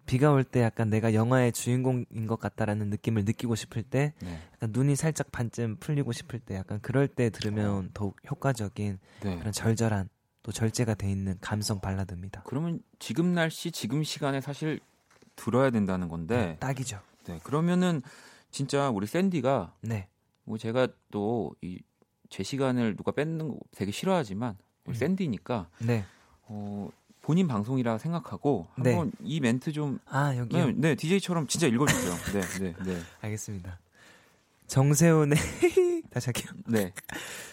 비가 0.06 0.32
올 0.32 0.44
때 0.44 0.62
약간 0.62 0.89
내가 0.89 1.14
영화의 1.14 1.54
주인공인 1.54 2.28
것 2.28 2.39
같다라는 2.39 2.89
느낌을 2.89 3.24
느끼고 3.24 3.54
싶을 3.56 3.84
때, 3.84 4.14
네. 4.22 4.39
약간 4.56 4.72
눈이 4.74 4.96
살짝 4.96 5.32
반쯤 5.32 5.78
풀리고 5.80 6.12
싶을 6.12 6.39
때, 6.39 6.56
약간 6.56 6.80
그럴 6.82 7.08
때 7.08 7.30
들으면 7.30 7.86
어. 7.86 7.89
더욱 7.94 8.18
효과적인 8.30 9.00
네. 9.22 9.38
그런 9.38 9.54
절절한 9.54 10.10
또 10.44 10.52
절제가 10.52 10.94
돼 10.96 11.10
있는 11.10 11.38
감성 11.41 11.80
발라드입니다. 11.80 12.44
그러면 12.46 12.82
지금 13.00 13.34
날씨, 13.34 13.72
지금 13.72 14.04
시간에 14.04 14.41
사실 14.41 14.80
들어야 15.36 15.70
된다는 15.72 16.10
건데 16.10 16.38
네, 16.38 16.58
딱이죠. 16.60 17.00
네, 17.26 17.39
그러면은 17.44 18.02
진짜 18.52 18.89
우리 18.89 19.08
샌디가 19.08 19.74
네. 19.82 20.08
뭐 20.46 20.58
제가 20.58 20.88
또 21.12 21.54
이 21.62 21.80
제 22.34 22.41
시간을 22.41 22.96
누가 22.96 23.12
뺏는 23.12 23.48
거 23.48 23.60
되게 23.76 23.91
싫어하지만 23.91 24.58
우리 24.86 24.96
음. 24.96 24.98
샌디니까 24.98 25.70
네. 25.86 26.04
어 26.48 26.89
본인 27.22 27.48
방송이라 27.48 28.00
생각하고 28.00 28.66
네. 28.80 28.89
한번 28.89 29.12
네. 29.12 29.18
이 29.22 29.39
멘트 29.39 29.72
좀 29.72 30.00
아, 30.08 30.36
여기 30.36 30.58
네, 30.58 30.74
네, 30.76 30.96
DJ처럼 30.96 31.46
진짜 31.46 31.68
읽어 31.68 31.86
주세요. 31.86 32.12
네, 32.34 32.41
네, 32.60 32.76
네. 32.91 33.00
알겠습니다. 33.22 33.80
정세훈의 34.66 35.38
다시 36.10 36.26
할게요. 36.26 36.52
네. 36.66 36.91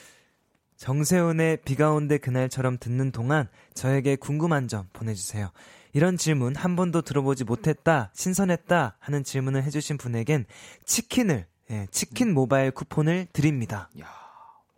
정세훈의 0.80 1.58
비가 1.58 1.92
온데 1.92 2.16
그날처럼 2.16 2.78
듣는 2.78 3.12
동안 3.12 3.48
저에게 3.74 4.16
궁금한 4.16 4.66
점 4.66 4.88
보내주세요. 4.94 5.50
이런 5.92 6.16
질문 6.16 6.56
한 6.56 6.74
번도 6.74 7.02
들어보지 7.02 7.44
못했다, 7.44 8.10
신선했다 8.14 8.96
하는 8.98 9.22
질문을 9.22 9.62
해주신 9.64 9.98
분에겐 9.98 10.46
치킨을, 10.86 11.46
예, 11.70 11.86
치킨 11.90 12.32
모바일 12.32 12.70
쿠폰을 12.70 13.26
드립니다. 13.34 13.90
야, 14.00 14.06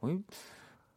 어이, 0.00 0.18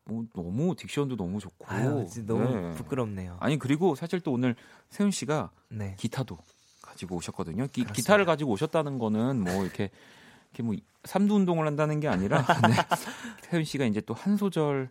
뭐 0.05 0.25
너무 0.33 0.73
딕션도 0.73 1.15
너무 1.17 1.39
좋고 1.39 1.67
아유, 1.67 2.07
너무 2.25 2.55
네. 2.55 2.73
부끄럽네요. 2.73 3.37
아니 3.41 3.59
그리고 3.59 3.93
사실 3.93 4.19
또 4.21 4.31
오늘 4.31 4.55
세훈 4.89 5.11
씨가 5.11 5.51
네. 5.69 5.95
기타도 5.99 6.35
가지고 6.81 7.17
오셨거든요. 7.17 7.67
기, 7.67 7.85
타를 7.85 8.25
가지고 8.25 8.53
오셨다는 8.53 8.97
거는 8.97 9.43
뭐 9.43 9.63
이렇게 9.63 9.91
이렇게 10.55 10.63
뭐 10.63 10.75
삼두 11.03 11.35
운동을 11.35 11.67
한다는 11.67 11.99
게 11.99 12.07
아니라 12.07 12.45
네. 12.67 12.75
세훈 13.41 13.63
씨가 13.65 13.85
이제 13.85 14.01
또 14.01 14.15
한 14.15 14.37
소절 14.37 14.89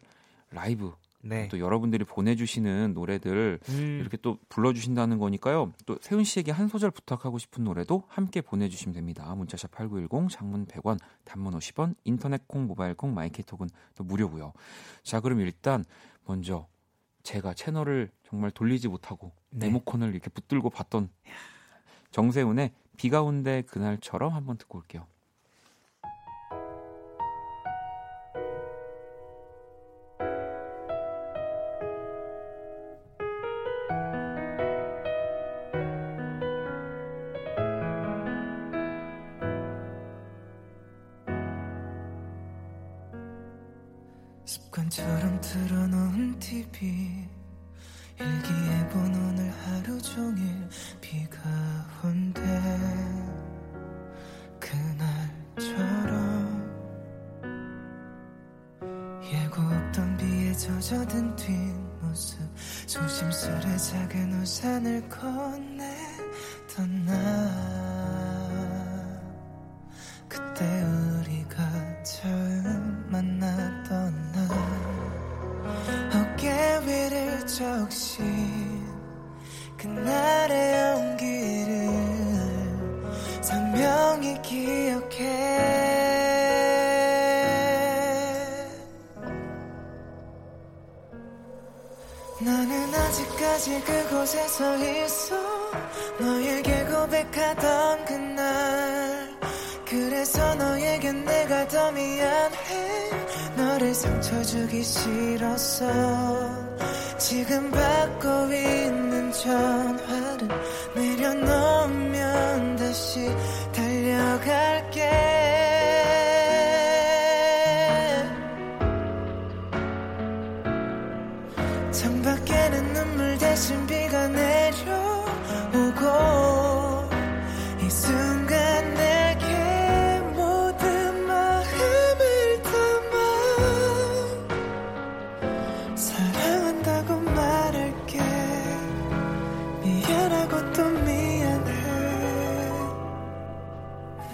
라이브 0.51 0.93
네. 1.23 1.49
또 1.49 1.59
여러분들이 1.59 2.05
보내주시는 2.05 2.93
노래들 2.93 3.59
음. 3.71 3.99
이렇게 4.01 4.19
또 4.19 4.39
불러주신다는 4.51 5.19
거니까요. 5.19 5.73
또 5.87 5.97
세훈 6.03 6.23
씨에게 6.23 6.53
한 6.53 6.69
소절 6.69 6.91
부탁하고 6.91 7.39
싶은 7.39 7.65
노래도 7.65 8.05
함께 8.09 8.43
보내주시면 8.43 8.95
됩니다. 8.95 9.35
문자샵 9.35 9.71
8910, 9.71 10.29
장문 10.31 10.67
100원, 10.67 10.99
단문 11.25 11.55
50원, 11.59 11.95
인터넷 12.05 12.47
콩, 12.47 12.67
모바일 12.67 12.95
콩, 12.95 13.15
마이케톡은 13.15 13.71
또 13.95 14.05
무료고요. 14.05 14.53
자, 15.03 15.21
그럼 15.21 15.41
일단 15.41 15.85
먼저 16.27 16.69
제가 17.23 17.55
채널을 17.55 18.11
정말 18.29 18.51
돌리지 18.51 18.89
못하고 18.89 19.33
네. 19.49 19.67
리모컨을 19.67 20.11
이렇게 20.11 20.29
붙들고 20.29 20.69
봤던 20.69 21.09
정세훈의 22.11 22.73
비가 22.99 23.23
온대 23.23 23.62
그날처럼 23.62 24.35
한번 24.35 24.59
듣고 24.59 24.79
올게요. 24.79 25.07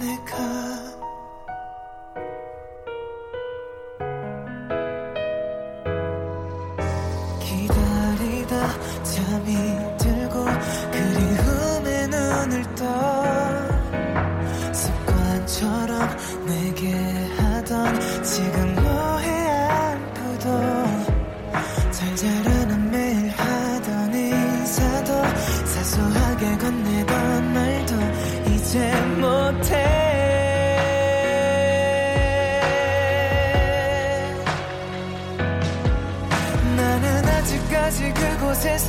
내가 0.00 0.99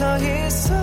서 0.02 0.18
있어 0.18 0.74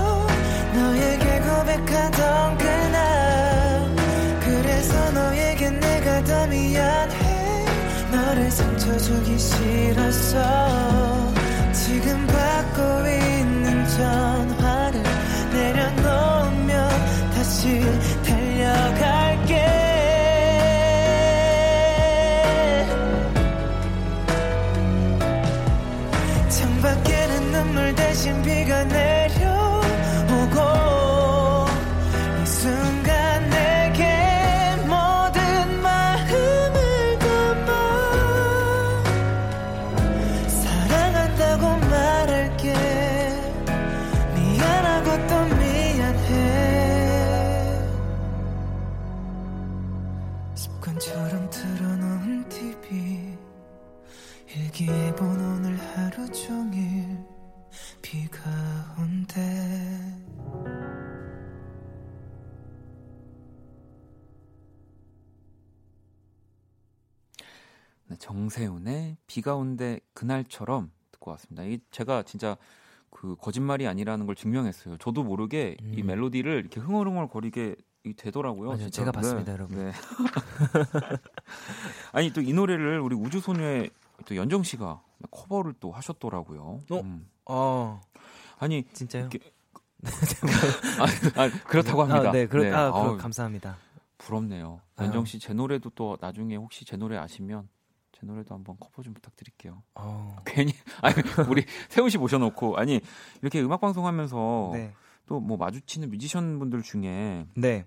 너에게 0.75 1.41
고백하던 1.41 2.57
그날. 2.57 3.97
그래서 4.39 5.11
너에게 5.11 5.71
내가 5.71 6.23
더 6.23 6.47
미안해. 6.47 7.65
너를 8.13 8.49
상처 8.49 8.97
주기 8.99 9.37
싫었어 9.37 10.78
비가 69.49 69.57
온대 69.57 69.99
그날처럼 70.13 70.91
듣고 71.11 71.31
왔습니다. 71.31 71.65
이 71.65 71.79
제가 71.91 72.23
진짜 72.25 72.59
그 73.09 73.35
거짓말이 73.41 73.87
아니라는 73.87 74.27
걸 74.27 74.35
증명했어요. 74.35 74.99
저도 74.99 75.23
모르게 75.25 75.75
음. 75.81 75.95
이 75.97 76.03
멜로디를 76.03 76.59
이렇게 76.61 76.81
흥얼흥얼 76.81 77.29
거리게 77.29 77.75
되더라고요. 78.19 78.69
맞아요, 78.69 78.91
제가 78.91 79.11
봤습니다, 79.11 79.47
네. 79.47 79.53
여러분. 79.53 79.79
네. 79.87 79.93
아니 82.13 82.31
또 82.31 82.43
이 82.43 82.53
노래를 82.53 83.01
우리 83.01 83.17
우주소녀의 83.17 83.89
또 84.27 84.37
연정 84.37 84.63
씨가 84.63 85.01
커버를 85.31 85.73
또 85.81 85.93
하셨더라고요. 85.93 86.81
어? 86.91 87.01
음. 87.01 87.27
어. 87.47 88.03
아니 88.59 88.85
진짜요? 88.93 89.31
이렇게, 89.33 89.41
아, 91.37 91.43
아, 91.43 91.51
그렇다고 91.65 92.03
합니다. 92.03 92.29
아, 92.29 92.33
네, 92.33 92.47
그렇, 92.47 92.65
네. 92.65 92.71
아, 92.71 92.93
그, 92.93 93.17
감사합니다. 93.17 93.79
부럽네요. 94.19 94.83
연정 95.01 95.25
씨 95.25 95.39
제 95.39 95.55
노래도 95.55 95.89
또 95.95 96.19
나중에 96.21 96.57
혹시 96.57 96.85
제 96.85 96.99
노래 96.99 97.17
아시면 97.17 97.67
제 98.19 98.27
노래도 98.27 98.55
한번 98.55 98.77
커버 98.81 99.03
좀 99.03 99.15
부탁드릴게요. 99.15 99.83
어. 99.95 100.37
괜히 100.45 100.73
아니 101.03 101.15
우리 101.49 101.65
세운 101.89 102.11
씨 102.11 102.19
모셔놓고 102.19 102.77
아니 102.77 103.01
이렇게 103.43 103.61
음악 103.61 103.81
방송하면서 103.81 104.71
네. 104.73 104.93
또 105.27 105.40
뭐 105.40 105.57
마주치는 105.57 106.11
뮤지션 106.11 106.59
분들 106.59 106.83
중에 106.83 107.47
네. 107.55 107.87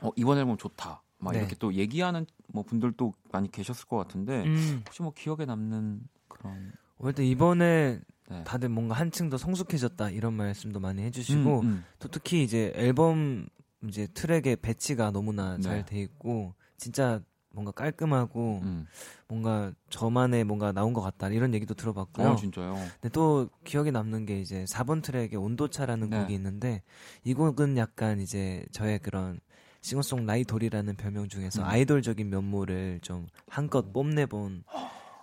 어, 0.00 0.10
이번 0.16 0.38
앨범 0.38 0.56
좋다. 0.56 1.02
막 1.18 1.32
네. 1.32 1.38
이렇게 1.40 1.56
또 1.58 1.74
얘기하는 1.74 2.26
뭐 2.48 2.62
분들도 2.62 3.12
많이 3.32 3.50
계셨을 3.50 3.86
것 3.86 3.96
같은데 3.96 4.44
음. 4.44 4.82
혹시 4.86 5.02
뭐 5.02 5.12
기억에 5.14 5.44
남는 5.44 6.00
그런 6.28 6.72
일단 7.04 7.24
이번에 7.24 8.00
네. 8.28 8.44
다들 8.44 8.68
뭔가 8.68 8.94
한층 8.94 9.28
더 9.28 9.36
성숙해졌다 9.36 10.10
이런 10.10 10.34
말씀도 10.34 10.80
많이 10.80 11.02
해주시고 11.02 11.60
음, 11.60 11.66
음. 11.66 11.84
또 11.98 12.08
특히 12.08 12.42
이제 12.42 12.72
앨범 12.76 13.46
이제 13.86 14.06
트랙의 14.06 14.56
배치가 14.56 15.10
너무나 15.10 15.56
네. 15.56 15.62
잘돼 15.62 16.00
있고 16.00 16.54
진짜 16.76 17.20
뭔가 17.56 17.72
깔끔하고 17.72 18.60
음. 18.62 18.86
뭔가 19.28 19.72
저만의 19.88 20.44
뭔가 20.44 20.72
나온 20.72 20.92
것 20.92 21.00
같다 21.00 21.30
이런 21.30 21.54
얘기도 21.54 21.72
들어봤고요. 21.72 22.28
어, 22.28 22.36
진짜요? 22.36 22.74
근데 22.74 23.08
또 23.08 23.48
기억에 23.64 23.90
남는 23.90 24.26
게 24.26 24.38
이제 24.38 24.64
4번 24.64 25.02
트랙에 25.02 25.36
온도차라는 25.36 26.10
네. 26.10 26.20
곡이 26.20 26.34
있는데 26.34 26.82
이 27.24 27.32
곡은 27.32 27.78
약간 27.78 28.20
이제 28.20 28.66
저의 28.72 28.98
그런 28.98 29.40
싱어송라이돌이라는 29.80 30.96
별명 30.96 31.28
중에서 31.28 31.62
음. 31.62 31.66
아이돌적인 31.66 32.28
면모를 32.28 33.00
좀 33.02 33.26
한껏 33.48 33.90
뽐내본 33.90 34.64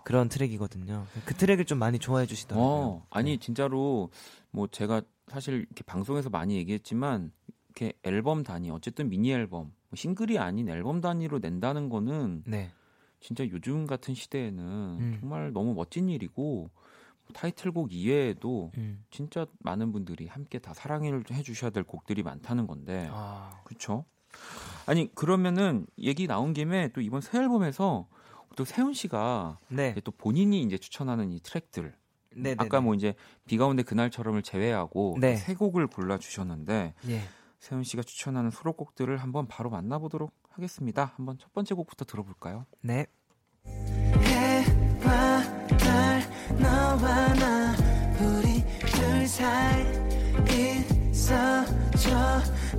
그런 0.03 0.27
트랙이거든요. 0.27 1.05
그 1.25 1.35
트랙을 1.35 1.65
좀 1.65 1.77
많이 1.77 1.99
좋아해 1.99 2.25
주시더라고요. 2.25 2.67
어, 2.67 3.07
아니 3.11 3.31
네. 3.31 3.37
진짜로 3.37 4.09
뭐 4.49 4.65
제가 4.67 5.03
사실 5.27 5.53
이렇게 5.53 5.83
방송에서 5.83 6.31
많이 6.31 6.55
얘기했지만 6.55 7.31
이렇게 7.69 7.93
앨범 8.01 8.43
단위 8.43 8.71
어쨌든 8.71 9.09
미니 9.09 9.31
앨범 9.31 9.61
뭐 9.61 9.71
싱글이 9.95 10.37
아닌 10.39 10.69
앨범 10.69 11.01
단위로 11.01 11.39
낸다는 11.39 11.89
거는 11.89 12.43
네. 12.45 12.71
진짜 13.19 13.47
요즘 13.49 13.87
같은 13.87 14.13
시대에는 14.13 14.63
음. 14.63 15.17
정말 15.19 15.53
너무 15.53 15.73
멋진 15.73 16.09
일이고 16.09 16.69
타이틀곡 17.33 17.93
이외에도 17.93 18.71
음. 18.77 19.03
진짜 19.09 19.45
많은 19.59 19.91
분들이 19.91 20.27
함께 20.27 20.59
다 20.59 20.73
사랑을 20.73 21.23
해주셔야 21.31 21.71
될 21.71 21.83
곡들이 21.83 22.21
많다는 22.21 22.67
건데 22.67 23.07
아. 23.11 23.61
그렇죠? 23.63 24.05
아니 24.85 25.13
그러면은 25.15 25.85
얘기 25.97 26.27
나온 26.27 26.53
김에 26.53 26.89
또 26.89 27.01
이번 27.01 27.21
새 27.21 27.37
앨범에서 27.39 28.07
또 28.55 28.65
세훈 28.65 28.93
씨가 28.93 29.59
네. 29.69 29.95
또 30.03 30.11
본인이 30.11 30.61
이제 30.61 30.77
추천하는 30.77 31.31
이 31.31 31.39
트랙들 31.39 31.93
네네네. 32.35 32.55
아까 32.59 32.81
뭐 32.81 32.93
이제 32.93 33.13
비가 33.45 33.67
온데 33.67 33.83
그날처럼을 33.83 34.41
제외하고 34.41 35.17
네. 35.19 35.35
세 35.35 35.53
곡을 35.53 35.87
골라 35.87 36.17
주셨는데 36.17 36.93
예. 37.09 37.21
세훈 37.63 37.83
씨가 37.85 38.03
추천하는 38.03 38.51
수록곡들을 38.51 39.15
한번 39.15 39.47
바로 39.47 39.69
만나보도록 39.69 40.33
하겠습니다. 40.49 41.13
한번 41.15 41.37
첫 41.37 41.53
번째 41.53 41.75
곡부터 41.75 42.03
들어볼까요? 42.03 42.65
네. 42.81 43.05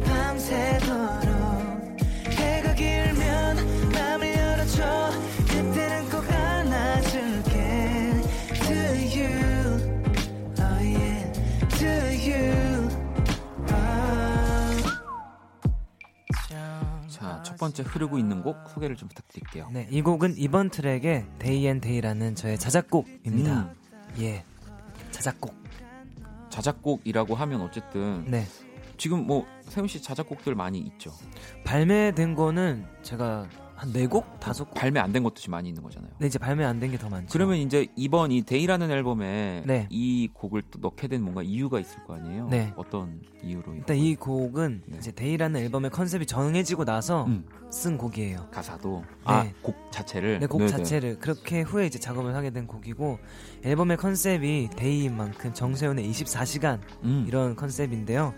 밤새도록 0.04 1.98
해가 2.28 2.74
길면 2.74 3.90
맘을 3.90 4.36
열어줘 4.36 5.10
첫 17.54 17.58
번째 17.58 17.84
흐르고 17.84 18.18
있는 18.18 18.42
곡 18.42 18.56
소개를 18.68 18.96
좀 18.96 19.08
부탁드릴게요. 19.08 19.68
네, 19.72 19.86
이 19.90 20.02
곡은 20.02 20.34
이번 20.36 20.70
트랙의 20.70 21.26
Day 21.38 21.64
and 21.64 21.80
Day라는 21.80 22.34
저의 22.34 22.58
자작곡입니다. 22.58 23.60
음. 23.62 23.74
예. 24.18 24.44
자작곡. 25.12 25.54
자작곡이라고 26.50 27.36
하면 27.36 27.60
어쨌든 27.62 28.24
네. 28.26 28.44
지금 28.96 29.26
뭐 29.26 29.46
세운 29.62 29.86
씨 29.86 30.02
자작곡들 30.02 30.54
많이 30.56 30.80
있죠. 30.80 31.12
발매된 31.64 32.34
거는 32.34 32.86
제가 33.02 33.46
한 33.84 33.92
네 33.92 34.06
곡, 34.06 34.40
다섯 34.40 34.64
곡 34.64 34.74
발매 34.74 34.98
안 35.00 35.12
된 35.12 35.22
것도 35.22 35.34
많이 35.50 35.68
있는 35.68 35.82
거잖아요. 35.82 36.10
네, 36.18 36.26
이제 36.26 36.38
발매 36.38 36.64
안 36.64 36.80
된 36.80 36.90
게 36.90 36.98
더 36.98 37.08
많죠. 37.08 37.28
그러면 37.30 37.56
이제 37.58 37.86
이번 37.96 38.32
이 38.32 38.42
Day라는 38.42 38.90
앨범에 38.90 39.62
네. 39.66 39.86
이 39.90 40.28
곡을 40.32 40.62
또 40.70 40.78
넣게 40.80 41.06
된 41.08 41.22
뭔가 41.22 41.42
이유가 41.42 41.78
있을 41.78 42.02
거 42.04 42.14
아니에요? 42.14 42.48
네. 42.48 42.72
어떤 42.76 43.20
이유로? 43.42 43.74
일단 43.74 43.96
이 43.96 44.14
곡은 44.16 44.82
네. 44.86 44.96
이제 44.98 45.12
Day라는 45.12 45.60
앨범의 45.60 45.90
컨셉이 45.90 46.26
정해지고 46.26 46.84
나서 46.84 47.24
음. 47.26 47.44
쓴 47.70 47.98
곡이에요. 47.98 48.48
가사도 48.50 49.04
네. 49.06 49.14
아, 49.24 49.46
곡 49.62 49.76
자체를 49.92 50.38
네, 50.40 50.46
곡 50.46 50.58
네네. 50.58 50.70
자체를 50.70 51.18
그렇게 51.18 51.60
후에 51.62 51.86
이제 51.86 51.98
작업을 51.98 52.34
하게 52.34 52.50
된 52.50 52.66
곡이고 52.66 53.18
앨범의 53.64 53.96
컨셉이 53.98 54.70
Day인 54.76 55.16
만큼 55.16 55.52
정세운의 55.52 56.10
24시간 56.10 56.80
음. 57.02 57.24
이런 57.28 57.54
컨셉인데요. 57.56 58.34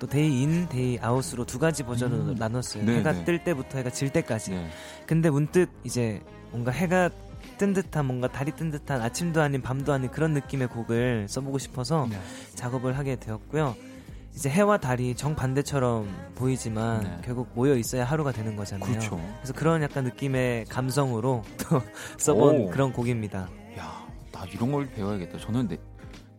또 0.00 0.06
Day 0.06 0.42
In, 0.42 0.68
Day 0.68 0.98
Out으로 1.00 1.44
두 1.44 1.58
가지 1.58 1.84
버전으로 1.84 2.32
음. 2.32 2.34
나눴어요. 2.36 2.84
네네. 2.84 2.98
해가 2.98 3.24
뜰 3.24 3.44
때부터 3.44 3.78
해가 3.78 3.90
질 3.90 4.10
때까지. 4.10 4.52
네. 4.52 4.68
근데 5.06 5.30
문득 5.30 5.70
이제 5.84 6.20
뭔가 6.50 6.72
해가 6.72 7.10
뜬 7.58 7.74
듯한 7.74 8.06
뭔가 8.06 8.26
달이 8.26 8.52
뜬 8.52 8.70
듯한 8.70 9.02
아침도 9.02 9.40
아닌 9.42 9.60
밤도 9.60 9.92
아닌 9.92 10.10
그런 10.10 10.32
느낌의 10.32 10.68
곡을 10.68 11.26
써보고 11.28 11.58
싶어서 11.58 12.08
네. 12.10 12.18
작업을 12.54 12.96
하게 12.98 13.16
되었고요. 13.16 13.76
이제 14.34 14.48
해와 14.48 14.78
달이 14.78 15.16
정반대처럼 15.16 16.08
보이지만 16.34 17.02
네. 17.02 17.18
결국 17.22 17.48
모여 17.54 17.74
있어야 17.74 18.04
하루가 18.04 18.32
되는 18.32 18.56
거잖아요. 18.56 18.88
그렇죠. 18.88 19.20
그래서 19.38 19.52
그런 19.52 19.82
약간 19.82 20.04
느낌의 20.04 20.64
감성으로 20.66 21.42
또 21.58 21.82
써본 22.16 22.56
오. 22.56 22.70
그런 22.70 22.92
곡입니다. 22.92 23.50
야, 23.78 24.06
나 24.32 24.44
이런 24.46 24.72
걸 24.72 24.88
배워야겠다. 24.88 25.38
저는 25.38 25.68
내, 25.68 25.76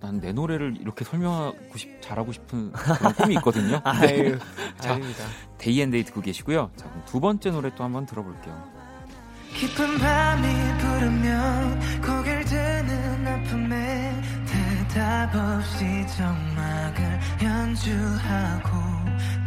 난 0.02 0.20
내 0.20 0.34
노래를 0.34 0.78
이렇게 0.80 1.06
설명하고 1.06 1.78
싶, 1.78 2.02
잘하고 2.02 2.32
싶은 2.32 2.72
그런 2.72 3.14
꿈이 3.14 3.36
있거든요. 3.36 3.80
아유, 3.86 4.38
아닙니다. 4.84 5.24
Day 5.58 5.82
and 5.82 5.92
Day 5.92 6.04
듣고 6.04 6.22
계시고요. 6.22 6.72
자, 6.76 6.88
그럼 6.90 7.04
두 7.06 7.20
번째 7.20 7.52
노래 7.52 7.74
또 7.76 7.84
한번 7.84 8.06
들어볼게요. 8.06 8.82
깊은 9.54 9.98
밤이 10.00 10.48
부르면 10.80 12.02
고개를 12.02 12.46
드는 12.46 13.28
아픔에 13.28 14.22
대답 14.48 15.36
없이 15.36 15.86
적막을 16.18 17.20
연주하고 17.44 18.70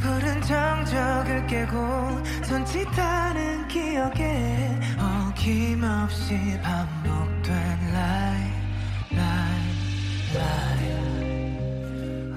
푸른 0.00 0.42
정적을 0.42 1.46
깨고 1.46 2.24
손짓하는 2.44 3.66
기억에 3.68 4.78
어김없이 4.98 6.60
반복된 6.62 7.54
lie. 7.92 8.33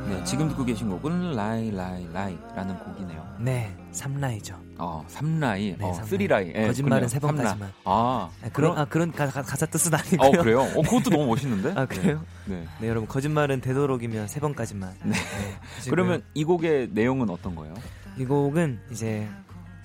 네, 0.08 0.24
지금 0.24 0.48
듣고 0.50 0.64
계신 0.64 0.90
곡은 0.90 1.36
Lie 1.36 1.72
Lie 1.72 2.08
Lie라는 2.14 2.80
곡이네요. 2.80 3.38
네, 3.40 3.76
삼 3.92 4.11
Lie죠. 4.11 4.56
어, 4.78 5.04
삼 5.08 5.37
Lie, 5.37 5.76
네, 5.78 5.86
어, 5.86 5.94
three 5.94 6.27
Lie. 6.27 6.54
네, 6.54 6.68
거짓말은 6.68 7.08
세 7.08 7.20
번까지만. 7.20 7.72
아, 7.86 8.30
네, 8.44 8.50
그런 8.54 8.78
아 8.78 8.86
그런 8.86 9.12
가, 9.12 9.28
가, 9.28 9.44
사 9.44 9.66
뜻은 9.66 9.94
아니고요. 9.96 10.28
어, 10.28 10.32
그래요? 10.44 10.62
어, 10.62 10.82
그것도 10.82 11.10
너무 11.10 11.26
멋있는데? 11.26 11.74
아, 11.76 11.86
그래요? 11.86 12.24
네. 12.46 12.58
네. 12.58 12.68
네, 12.82 12.88
여러분 12.88 13.08
거짓말은 13.08 13.62
되도록이면 13.62 14.28
세 14.28 14.40
번까지만. 14.40 14.94
네. 15.04 15.12
네 15.12 15.90
그러면 15.90 16.24
이 16.36 16.44
곡의 16.44 16.90
내용은 16.92 17.30
어떤 17.30 17.56
거예요? 17.56 17.74
이 18.18 18.26
곡은 18.26 18.80
이제 18.92 19.28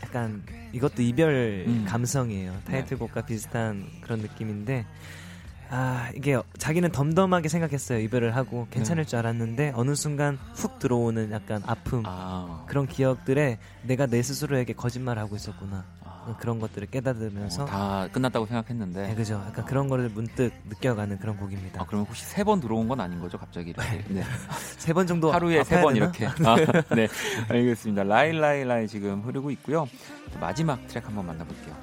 약간 0.02 0.42
이것도 0.72 1.02
이별 1.02 1.64
음. 1.66 1.86
감성이에요. 1.88 2.52
타이틀곡과 2.66 3.22
비슷한 3.22 3.86
그런 4.02 4.18
느낌인데 4.20 4.84
아 5.74 6.10
이게 6.14 6.38
자기는 6.58 6.92
덤덤하게 6.92 7.48
생각했어요. 7.48 7.98
이별을 8.00 8.36
하고 8.36 8.66
괜찮을 8.70 9.04
네. 9.04 9.08
줄 9.08 9.18
알았는데 9.20 9.72
어느 9.74 9.94
순간 9.94 10.38
훅 10.54 10.78
들어오는 10.78 11.32
약간 11.32 11.62
아픔 11.66 12.02
아. 12.04 12.64
그런 12.68 12.86
기억들에 12.86 13.58
내가 13.82 14.04
내 14.06 14.20
스스로에게 14.22 14.74
거짓말하고 14.74 15.34
있었구나. 15.34 15.84
아. 16.04 16.36
그런 16.38 16.60
것들을 16.60 16.88
깨닫으면서 16.88 17.62
어, 17.62 17.66
다 17.66 18.06
끝났다고 18.12 18.44
생각했는데. 18.46 19.08
네, 19.08 19.14
그죠. 19.14 19.42
약간 19.46 19.64
아. 19.64 19.66
그런 19.66 19.88
거를 19.88 20.10
문득 20.10 20.52
느껴가는 20.68 21.18
그런 21.18 21.36
곡입니다. 21.38 21.80
아, 21.80 21.86
그러면 21.86 22.06
혹시 22.06 22.24
세 22.26 22.44
번 22.44 22.60
들어온 22.60 22.86
건 22.86 23.00
아닌 23.00 23.18
거죠 23.20 23.38
갑자기 23.38 23.70
이렇게? 23.70 24.04
네. 24.08 24.22
세 24.78 24.92
번 24.92 25.06
정도 25.06 25.32
하루에 25.32 25.64
세 25.64 25.80
번 25.80 25.96
이렇게. 25.96 26.26
아, 26.44 26.56
네. 26.94 27.08
알겠습니다. 27.48 28.02
라이 28.04 28.32
라이 28.32 28.64
라이 28.64 28.86
지금 28.86 29.22
흐르고 29.22 29.50
있고요. 29.52 29.88
마지막 30.38 30.86
트랙 30.86 31.06
한번 31.06 31.26
만나볼게요 31.26 31.74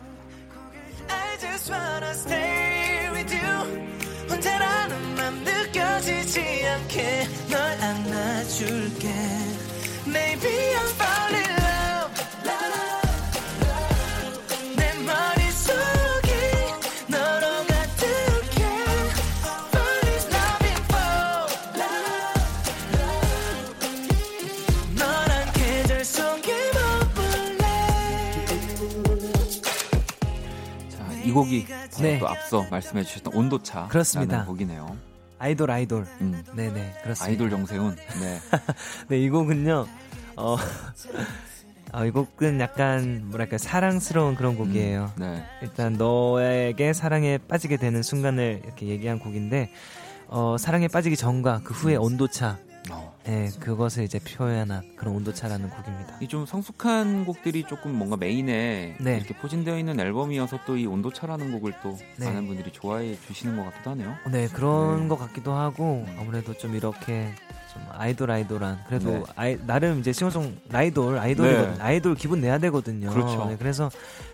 혼자라는 4.29 5.15
맘 5.15 5.43
느껴지지 5.43 6.39
않게 6.65 7.27
널 7.49 7.61
안아줄게. 7.61 9.09
Maybe 10.07 10.49
I'm 10.75 10.87
falling 10.95 11.58
이 31.29 31.31
곡이 31.31 31.65
네. 32.01 32.19
또 32.19 32.27
앞서 32.27 32.65
말씀해 32.71 33.03
주셨던 33.03 33.33
온도차 33.33 33.87
그렇습니다. 33.87 34.45
곡이네요. 34.45 34.97
아이돌 35.37 35.69
아이돌. 35.71 36.05
음. 36.21 36.43
네네 36.55 37.01
그렇습니다. 37.03 37.25
아이돌 37.25 37.49
정세훈. 37.49 37.95
네. 37.95 38.39
네, 39.07 39.19
이 39.19 39.29
곡은요. 39.29 39.85
어, 40.37 40.57
어, 41.93 42.05
이 42.05 42.11
곡은 42.11 42.59
약간 42.59 43.23
뭐랄까 43.25 43.57
사랑스러운 43.57 44.35
그런 44.35 44.55
곡이에요. 44.55 45.11
음, 45.17 45.21
네. 45.21 45.43
일단 45.61 45.93
너에게 45.93 46.93
사랑에 46.93 47.37
빠지게 47.37 47.77
되는 47.77 48.01
순간을 48.01 48.61
이렇게 48.65 48.87
얘기한 48.87 49.19
곡인데 49.19 49.71
어, 50.27 50.57
사랑에 50.57 50.87
빠지기 50.87 51.15
전과 51.15 51.61
그 51.63 51.73
후의 51.73 51.97
음. 51.97 52.03
온도차. 52.03 52.57
어. 52.91 53.15
네, 53.25 53.49
그것을 53.59 54.03
이제 54.03 54.19
표현한 54.19 54.95
그런 54.95 55.15
온도차라는 55.15 55.69
곡입니다. 55.69 56.17
이 56.21 56.27
좀 56.27 56.45
성숙한 56.45 57.25
곡들이 57.25 57.63
조금 57.67 57.93
뭔가 57.93 58.15
메인에 58.17 58.95
네. 58.99 59.17
이렇게 59.17 59.33
포진되어 59.35 59.77
있는 59.79 59.99
앨범이어서 59.99 60.59
또 60.65 60.75
이 60.77 60.85
온도차라는 60.85 61.51
곡을 61.53 61.73
또 61.83 61.97
네. 62.17 62.25
많은 62.27 62.47
분들이 62.47 62.71
좋아해 62.71 63.17
주시는 63.27 63.57
것 63.57 63.65
같기도 63.71 63.91
하네요. 63.91 64.15
네, 64.31 64.47
그런 64.47 65.03
네. 65.03 65.07
것 65.09 65.17
같기도 65.17 65.51
하고 65.53 66.05
아무래도 66.19 66.53
좀 66.57 66.75
이렇게 66.75 67.33
좀 67.73 67.83
아이돌 67.91 68.31
아이돌한 68.31 68.79
그래도 68.87 69.09
네. 69.11 69.23
아이, 69.35 69.57
나름 69.67 69.99
이제 69.99 70.11
싱어송라이돌 70.13 71.17
아이돌이거든 71.19 71.73
네. 71.75 71.81
아이돌 71.81 72.15
기분 72.15 72.41
내야 72.41 72.57
되거든요. 72.59 73.09
그렇죠. 73.11 73.45
네, 73.47 73.55
그래서 73.57 73.89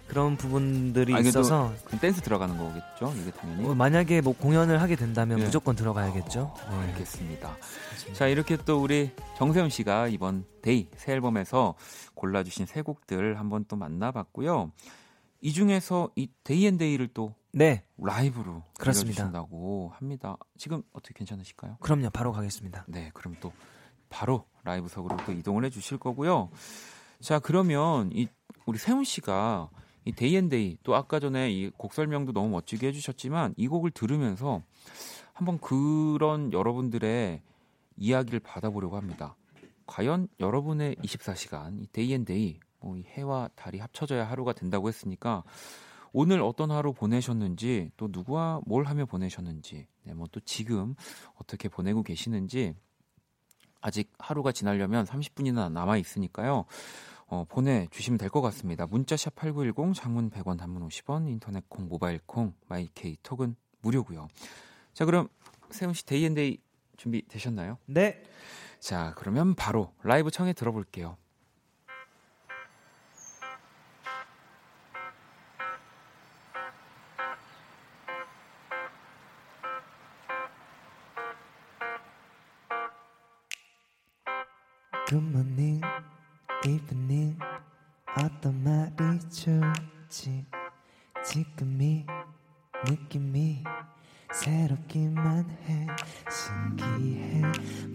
그런 0.07 0.37
부분들이 0.37 1.13
아, 1.13 1.19
있어서 1.19 1.73
댄스 1.99 2.21
들어가는 2.21 2.57
거겠죠. 2.57 3.13
이게 3.21 3.31
당연히. 3.31 3.67
어, 3.67 3.73
만약에 3.73 4.21
뭐 4.21 4.33
공연을 4.33 4.81
하게 4.81 4.95
된다면 4.95 5.39
네. 5.39 5.45
무조건 5.45 5.75
들어가야겠죠. 5.75 6.53
어, 6.55 6.69
네. 6.69 6.91
알겠습니다. 6.91 7.57
자 8.13 8.27
이렇게 8.27 8.55
또 8.57 8.81
우리 8.81 9.11
정세운 9.37 9.69
씨가 9.69 10.07
이번 10.09 10.45
Day 10.61 10.87
새 10.95 11.13
앨범에서 11.13 11.75
골라주신 12.13 12.65
새 12.67 12.81
곡들 12.81 13.39
한번 13.39 13.65
또 13.67 13.75
만나봤고요. 13.75 14.71
이 15.41 15.53
중에서 15.53 16.09
이 16.15 16.29
Day 16.43 16.58
and 16.58 16.74
Day를 16.74 17.09
또 17.13 17.33
네. 17.51 17.83
라이브로 17.97 18.63
그렇습니다. 18.77 19.31
다고 19.31 19.91
합니다. 19.95 20.37
지금 20.57 20.83
어떻게 20.91 21.13
괜찮으실까요? 21.13 21.77
그럼요. 21.79 22.09
바로 22.11 22.31
가겠습니다. 22.31 22.85
네, 22.87 23.11
그럼 23.13 23.35
또 23.39 23.53
바로 24.09 24.45
라이브석으로 24.63 25.17
또 25.25 25.31
이동을 25.31 25.65
해 25.65 25.69
주실 25.69 25.97
거고요. 25.97 26.49
자, 27.21 27.39
그러면 27.39 28.11
이 28.13 28.27
우리 28.65 28.77
세운 28.77 29.03
씨가 29.03 29.69
이 30.05 30.11
Day 30.13 30.35
and 30.35 30.56
Day 30.56 30.77
또 30.83 30.95
아까 30.95 31.19
전에 31.19 31.51
이 31.51 31.71
곡 31.77 31.93
설명도 31.93 32.31
너무 32.31 32.49
멋지게 32.49 32.87
해주셨지만 32.87 33.55
이 33.57 33.67
곡을 33.67 33.91
들으면서 33.91 34.61
한번 35.33 35.59
그런 35.59 36.53
여러분들의 36.53 37.41
이야기를 37.97 38.39
받아보려고 38.41 38.97
합니다. 38.97 39.35
과연 39.87 40.27
여러분의 40.39 40.95
24시간 40.97 41.81
이 41.81 41.87
Day 41.91 42.14
and 42.14 42.37
Day 42.37 42.59
뭐 42.79 42.97
해와 43.05 43.49
달이 43.55 43.79
합쳐져야 43.79 44.29
하루가 44.29 44.53
된다고 44.53 44.87
했으니까 44.87 45.43
오늘 46.13 46.41
어떤 46.41 46.71
하루 46.71 46.93
보내셨는지 46.93 47.91
또 47.97 48.07
누구와 48.11 48.61
뭘 48.65 48.85
하며 48.85 49.05
보내셨는지 49.05 49.87
네, 50.03 50.13
뭐 50.13 50.27
또 50.31 50.39
지금 50.41 50.95
어떻게 51.35 51.67
보내고 51.67 52.03
계시는지 52.03 52.73
아직 53.81 54.11
하루가 54.17 54.51
지나려면 54.51 55.05
30분이나 55.05 55.71
남아 55.71 55.97
있으니까요. 55.97 56.65
어, 57.35 57.45
보내주시면 57.49 58.17
될 58.17 58.29
것 58.29 58.41
같습니다. 58.41 58.85
문자샵 58.85 59.35
8910, 59.35 59.93
장문 59.93 60.29
100원, 60.29 60.57
단문 60.57 60.87
50원, 60.87 61.27
인터넷 61.29 61.67
콩, 61.67 61.87
모바일 61.89 62.19
콩, 62.25 62.53
마이케이 62.67 63.17
톡은 63.23 63.55
무료고요. 63.81 64.27
자, 64.93 65.03
그럼 65.05 65.27
세운 65.69 65.93
씨 65.93 66.05
Day 66.05 66.23
and 66.23 66.40
Day 66.40 66.57
준비 66.97 67.27
되셨나요? 67.27 67.77
네. 67.85 68.23
자, 68.79 69.13
그러면 69.17 69.53
바로 69.55 69.93
라이브 70.03 70.31
청해 70.31 70.53
들어볼게요. 70.53 71.17
Good 85.07 85.34
morning 85.34 85.81
evening 86.67 87.37
어떤 88.17 88.63
말이 88.63 89.19
좋지 89.29 90.45
지금이 91.23 92.05
느낌이 92.89 93.63
새롭기만 94.33 95.49
해. 95.67 95.87
신기해. 96.29 97.41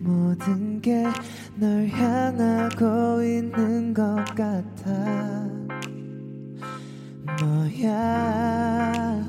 모든 0.01 0.81
게 0.81 1.05
널 1.57 1.89
향하고 1.89 3.23
있는 3.23 3.93
것 3.93 4.25
같아. 4.35 4.91
뭐야? 7.41 9.25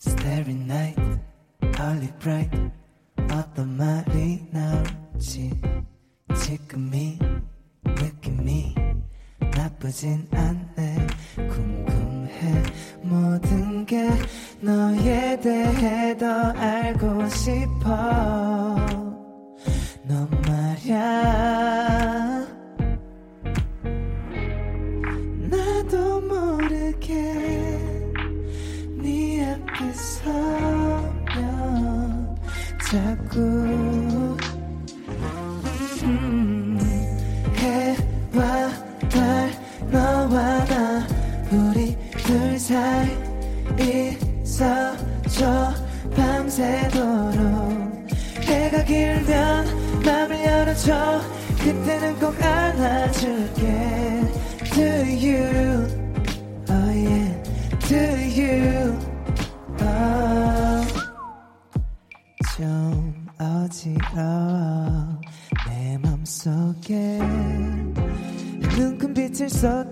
Starry 0.00 0.54
night, 0.54 1.00
holy 1.78 2.12
bright. 2.18 2.70
어떤 3.32 3.76
말이 3.76 4.46
나올지 4.52 5.50
지금이 6.34 7.18
느낌이 7.84 8.74
나쁘진 9.56 10.26
않네. 10.32 11.06
궁금해. 11.36 12.62
모든 13.02 13.86
게 13.86 14.08
너에 14.60 15.38
대해 15.40 16.16
더 16.16 16.26
알고 16.26 17.28
싶어. 17.28 18.76
넌 20.06 20.28
말야 20.46 21.73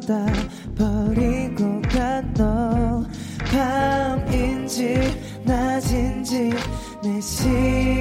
쏟아 0.03 0.27
버리고 0.77 1.81
간 1.83 2.35
너. 2.35 3.05
밤인지 3.53 4.97
낮인지 5.45 6.51
내시 7.05 7.92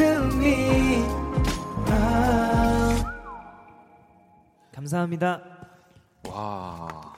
me 0.00 1.04
감사합니다. 4.72 5.42
와, 6.28 7.14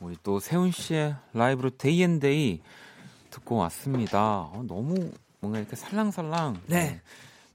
우리 0.00 0.16
또 0.22 0.40
세운 0.40 0.70
씨의 0.70 1.14
라이브로 1.32 1.70
Day 1.70 2.02
and 2.02 2.18
Day 2.18 2.60
듣고 3.30 3.56
왔습니다. 3.56 4.40
어, 4.52 4.64
너무 4.66 5.12
뭔가 5.38 5.58
이렇게 5.58 5.76
살랑살랑 5.76 6.62
네. 6.66 6.76
네. 6.76 7.00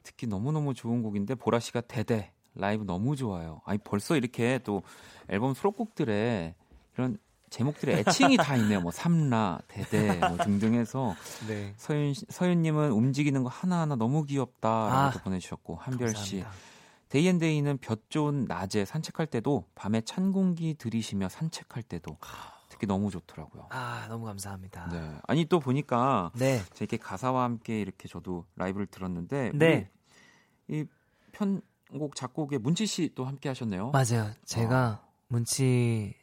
듣기 0.03 0.27
너무너무 0.27 0.73
좋은 0.73 1.01
곡인데 1.01 1.35
보라 1.35 1.59
씨가 1.59 1.81
데데 1.81 2.31
라이브 2.55 2.83
너무 2.83 3.15
좋아요. 3.15 3.61
아니 3.65 3.79
벌써 3.79 4.15
이렇게 4.15 4.59
또 4.63 4.83
앨범 5.29 5.53
수록곡들에 5.53 6.55
이런 6.95 7.17
제목들의 7.49 7.99
애칭이 7.99 8.37
다 8.37 8.55
있네요. 8.57 8.81
뭐 8.81 8.91
삼라, 8.91 9.59
데데 9.67 10.17
뭐 10.17 10.37
등등 10.37 10.73
해서 10.73 11.15
네. 11.47 11.73
서윤 11.77 12.13
서윤님은 12.29 12.91
움직이는 12.91 13.43
거 13.43 13.49
하나 13.49 13.81
하나 13.81 13.95
너무 13.95 14.23
귀엽다라고 14.23 15.19
아, 15.19 15.23
보내주셨고 15.23 15.75
한별 15.75 16.15
씨 16.15 16.43
데이앤데이는 17.09 17.79
볕 17.79 18.09
좋은 18.09 18.45
낮에 18.45 18.85
산책할 18.85 19.27
때도 19.27 19.65
밤에 19.75 20.01
찬 20.01 20.31
공기 20.31 20.75
들이쉬며 20.75 21.29
산책할 21.29 21.83
때도 21.83 22.17
듣기 22.69 22.85
너무 22.85 23.09
좋더라고요. 23.09 23.67
아 23.71 24.05
너무 24.07 24.25
감사합니다. 24.25 24.89
네. 24.91 25.17
아니 25.27 25.45
또 25.45 25.59
보니까 25.59 26.31
네. 26.35 26.61
이렇게 26.77 26.97
가사와 26.97 27.43
함께 27.43 27.81
이렇게 27.81 28.07
저도 28.07 28.45
라이브를 28.55 28.85
들었는데 28.85 29.51
네. 29.55 29.89
이 30.67 30.85
편곡 31.31 32.15
작곡에 32.15 32.59
문치 32.59 32.85
씨 32.85 33.09
또 33.15 33.25
함께 33.25 33.49
하셨네요. 33.49 33.89
맞아요. 33.91 34.31
제가 34.45 35.01
어. 35.03 35.09
문치 35.29 36.13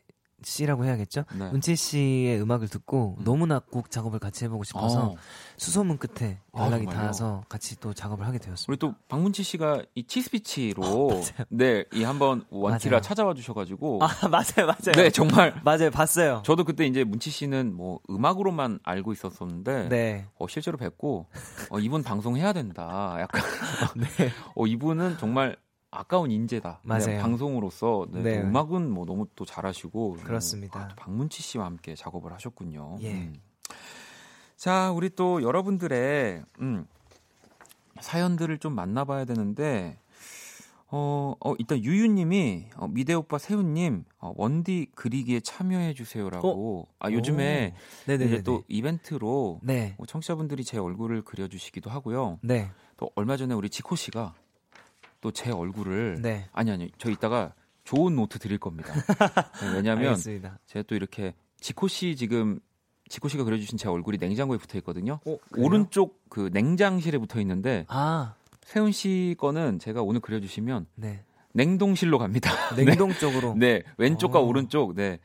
씨라고 0.47 0.85
해야겠죠? 0.85 1.25
네. 1.37 1.47
은채 1.47 1.75
씨의 1.75 2.41
음악을 2.41 2.69
듣고 2.69 3.17
음. 3.19 3.25
너무나 3.25 3.59
곡 3.59 3.91
작업을 3.91 4.21
같이 4.21 4.45
해보고 4.45 4.63
싶어서 4.63 5.09
어. 5.09 5.15
수소문 5.57 5.99
끝에 5.99 6.39
아, 6.53 6.67
연락이 6.67 6.87
아, 6.89 6.91
닿아서 6.91 7.43
같이 7.49 7.79
또 7.81 7.93
작업을 7.93 8.25
하게 8.25 8.39
되었습니다. 8.39 8.67
우리 8.69 8.77
또 8.79 8.95
박문치 9.09 9.43
씨가 9.43 9.83
이 9.95 10.07
치스피치로 10.07 10.83
어, 10.85 11.21
네, 11.49 11.85
이 11.93 12.05
한번 12.05 12.45
원키라 12.51 13.01
찾아와 13.01 13.35
주셔가지고 13.35 13.99
아 14.03 14.07
맞아요, 14.29 14.67
맞아요. 14.67 14.93
네, 14.95 15.11
정말 15.11 15.61
맞아요, 15.65 15.91
봤어요. 15.91 16.43
저도 16.45 16.65
그때 16.65 16.87
이제 16.87 17.03
문치 17.03 17.31
씨는 17.31 17.75
뭐 17.75 17.99
음악으로만 18.09 18.79
알고 18.85 19.13
있었었는데 19.13 19.89
네. 19.89 20.27
어, 20.39 20.47
실제로 20.47 20.79
뵙고 20.79 21.27
어, 21.71 21.81
이분 21.81 22.05
방송 22.05 22.37
해야 22.37 22.53
된다. 22.53 23.17
약간 23.19 23.43
네. 23.97 24.31
어, 24.55 24.67
이분은 24.67 25.19
정말 25.19 25.57
아까운 25.99 26.31
인재다. 26.31 26.81
네, 26.83 26.89
맞아요. 26.89 27.07
네, 27.07 27.19
방송으로서 27.19 28.07
네, 28.11 28.23
네. 28.23 28.41
음악은 28.41 28.91
뭐 28.91 29.05
너무 29.05 29.27
또 29.35 29.45
잘하시고 29.45 30.19
그렇습니다. 30.23 30.81
아, 30.81 30.89
박문치 30.97 31.43
씨와 31.43 31.65
함께 31.65 31.95
작업을 31.95 32.33
하셨군요. 32.33 32.99
예. 33.01 33.13
음. 33.13 33.41
자, 34.57 34.91
우리 34.93 35.11
또 35.11 35.43
여러분들의 35.43 36.43
음, 36.61 36.87
사연들을 38.01 38.59
좀 38.59 38.75
만나봐야 38.75 39.25
되는데 39.25 39.99
어, 40.89 41.35
어 41.41 41.55
일단 41.59 41.83
유유님이 41.83 42.67
어, 42.77 42.87
미대 42.87 43.13
오빠 43.15 43.39
세운님 43.39 44.05
어, 44.19 44.33
원디 44.37 44.87
그리기에 44.95 45.41
참여해 45.41 45.95
주세요라고. 45.95 46.83
어? 46.83 46.95
아 47.01 47.11
요즘에 47.11 47.75
이제 48.05 48.43
또 48.43 48.63
이벤트로 48.69 49.61
네. 49.63 49.95
뭐 49.99 50.07
청취자분들이 50.07 50.65
제 50.65 50.79
얼굴을 50.79 51.23
그려주시기도 51.23 51.91
하고요. 51.91 52.39
네. 52.43 52.71
또 52.97 53.11
얼마 53.17 53.37
전에 53.37 53.55
우리 53.55 53.69
지코 53.69 53.97
씨가 53.97 54.35
또 55.21 55.31
제 55.31 55.51
얼굴을 55.51 56.21
네. 56.23 56.49
아니 56.53 56.71
아니 56.71 56.91
저 56.99 57.11
이따가 57.11 57.55
좋은 57.85 58.17
노트 58.17 58.39
드릴 58.39 58.59
겁니다. 58.59 58.93
네, 59.63 59.75
왜냐하면 59.75 60.17
제가 60.17 60.83
또 60.87 60.95
이렇게 60.95 61.35
지코 61.61 61.89
씨 61.89 62.17
지금 62.17 62.61
지코 63.09 63.29
씨가 63.29 63.45
그려주신 63.45 63.79
제 63.79 63.89
얼굴이 63.89 64.19
냉장고에 64.19 64.59
붙어 64.59 64.77
있거든요. 64.79 65.21
어, 65.25 65.37
오른쪽 65.57 66.21
그 66.29 66.51
냉장실에 66.53 67.19
붙어 67.19 67.41
있는데 67.41 67.85
아. 67.89 68.35
세훈 68.63 68.91
씨 68.91 69.37
거는 69.39 69.79
제가 69.79 70.03
오늘 70.03 70.21
그려주시면 70.21 70.87
네. 70.97 71.23
냉동실로 71.53 72.19
갑니다. 72.19 72.51
냉동 72.77 73.13
쪽으로. 73.15 73.55
네, 73.57 73.83
왼쪽과 73.97 74.41
오. 74.41 74.49
오른쪽. 74.49 74.95
네, 74.95 75.21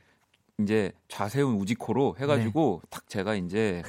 이제 0.59 0.91
좌세훈 1.07 1.55
우지코로 1.55 2.15
해가지고 2.19 2.81
네. 2.83 2.87
탁 2.89 3.09
제가 3.09 3.35
이제 3.35 3.81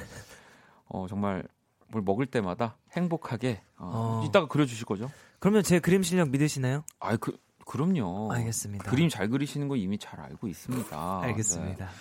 어 0.85 1.05
정말 1.07 1.43
뭘 1.87 2.03
먹을 2.03 2.25
때마다 2.25 2.77
행복하게 2.93 3.61
어, 3.77 4.21
어. 4.23 4.25
이따가 4.27 4.47
그려주실 4.47 4.85
거죠? 4.85 5.09
그러면 5.43 5.61
제 5.61 5.79
그림 5.79 6.03
실력 6.03 6.29
믿으시나요? 6.29 6.85
아, 7.01 7.17
그 7.17 7.37
그럼요. 7.65 8.31
알겠습니다. 8.31 8.89
그림 8.89 9.09
잘 9.09 9.27
그리시는 9.27 9.67
거 9.67 9.75
이미 9.75 9.97
잘 9.97 10.21
알고 10.21 10.47
있습니다. 10.47 11.21
알겠습니다. 11.21 11.85
네. 11.85 11.91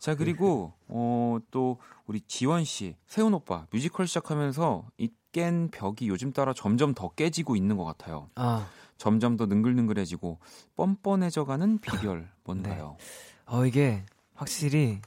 자 0.00 0.16
그리고 0.16 0.72
어, 0.88 1.38
또 1.52 1.78
우리 2.06 2.20
지원 2.22 2.64
씨, 2.64 2.96
세훈 3.06 3.32
오빠 3.34 3.66
뮤지컬 3.70 4.06
시작하면서 4.08 4.88
이 4.98 5.08
깬 5.32 5.70
벽이 5.70 6.08
요즘 6.08 6.32
따라 6.32 6.52
점점 6.52 6.92
더 6.92 7.10
깨지고 7.10 7.54
있는 7.54 7.76
것 7.76 7.84
같아요. 7.84 8.28
아. 8.34 8.66
점점 8.98 9.36
더 9.36 9.46
능글능글해지고 9.46 10.40
뻔뻔해져가는 10.74 11.78
비결 11.78 12.28
뭔가요? 12.42 12.96
네. 12.98 13.04
어 13.46 13.64
이게 13.64 14.04
확실히 14.34 15.00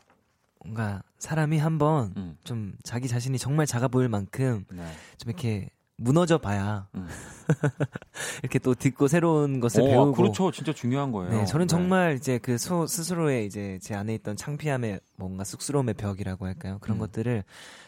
뭔가 0.64 1.04
사람이 1.20 1.58
한번 1.58 2.14
음. 2.16 2.38
좀 2.46 2.78
자기 2.84 3.10
자신이 3.10 3.38
정말 3.38 3.66
작아 3.66 3.90
보일 3.90 4.08
만큼 4.08 4.64
네. 4.72 4.90
좀 5.18 5.30
이렇게 5.30 5.70
무너져 5.98 6.38
봐야 6.39 6.88
음. 6.96 7.08
이렇게 8.41 8.60
또 8.60 8.74
듣고 8.74 9.08
새로운 9.08 9.60
것을 9.60 9.82
오, 9.84 9.86
배우고 9.86 10.12
그렇죠 10.14 10.52
진짜 10.52 10.74
중요한 10.74 11.12
거예요. 11.12 11.32
네, 11.32 11.46
저는 11.46 11.68
네. 11.68 11.72
정말 11.72 12.16
이제 12.16 12.38
그 12.39 12.58
소, 12.58 12.88
스스로의 12.88 13.46
이제 13.46 13.80
제 13.82 13.94
안에 13.96 14.14
있던 14.16 14.36
창피함의 14.36 15.00
뭔가 15.18 15.44
쑥스러움의 15.44 15.94
벽이라고 15.96 16.46
할까요? 16.46 16.78
그런 16.82 16.98
음. 16.98 17.00
것들을 17.00 17.44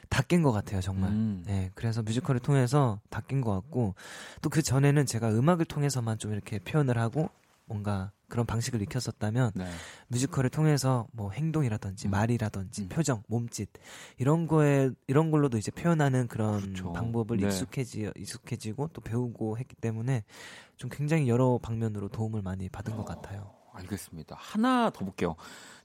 다 0.10 0.22
깬 0.24 0.43
것 0.43 0.51
같아요 0.51 0.82
정말. 0.82 1.10
음. 1.10 1.43
네, 1.47 1.72
그래서 1.74 2.01
뮤지컬을 2.03 2.39
통해서 2.41 2.99
다 3.10 3.22
깬 3.22 3.41
것 3.41 3.51
같고 3.53 3.95
또 4.41 4.49
그 4.49 4.62
전에는 4.62 5.06
제가 5.06 5.30
음악을 5.32 5.66
통해서만 5.66 6.18
좀 6.20 6.32
이렇게 6.32 6.60
표현을 6.60 6.97
하고 6.97 7.30
뭔가 7.66 8.11
그런 8.28 8.45
방식을 8.45 8.82
익혔었다면 8.82 9.51
네. 9.55 9.70
뮤지컬을 10.07 10.49
통해서 10.49 11.07
뭐 11.11 11.32
행동이라든지 11.32 12.07
음. 12.07 12.11
말이라든지 12.11 12.84
음. 12.84 12.89
표정, 12.89 13.24
몸짓 13.28 13.70
이런 14.18 14.47
거에 14.47 14.91
이런 15.07 15.32
걸로도 15.32 15.57
이제 15.57 15.72
표현하는 15.72 16.28
그런 16.28 16.61
그렇죠. 16.61 16.93
방법을 16.93 17.38
네. 17.38 17.47
익숙해지 17.47 18.11
익숙해지고 18.16 18.89
또 18.93 19.01
배우고 19.01 19.57
했기 19.57 19.76
때문에 19.76 20.24
좀 20.78 20.89
굉장히 20.89 21.28
여러 21.30 21.59
방면으로 21.61 22.09
도움을 22.09 22.41
많이 22.41 22.70
받은 22.70 22.93
어, 22.93 22.97
것 22.97 23.05
같아요. 23.05 23.53
알겠습니다. 23.74 24.36
하나 24.39 24.89
더 24.89 25.05
볼게요. 25.05 25.36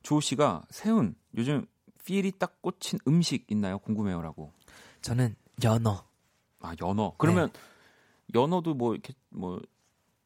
조우 0.02 0.20
씨가 0.20 0.62
세훈 0.70 1.14
요즘 1.36 1.66
필이 2.04 2.32
딱 2.38 2.62
꽂힌 2.62 2.98
음식 3.06 3.50
있나요? 3.50 3.78
궁금해요라고. 3.78 4.52
저는 5.02 5.36
연어. 5.62 6.04
아 6.60 6.74
연어. 6.80 7.14
그러면 7.18 7.50
네. 7.52 7.60
연어도 8.34 8.74
뭐 8.74 8.94
이렇게 8.94 9.12
뭐 9.28 9.60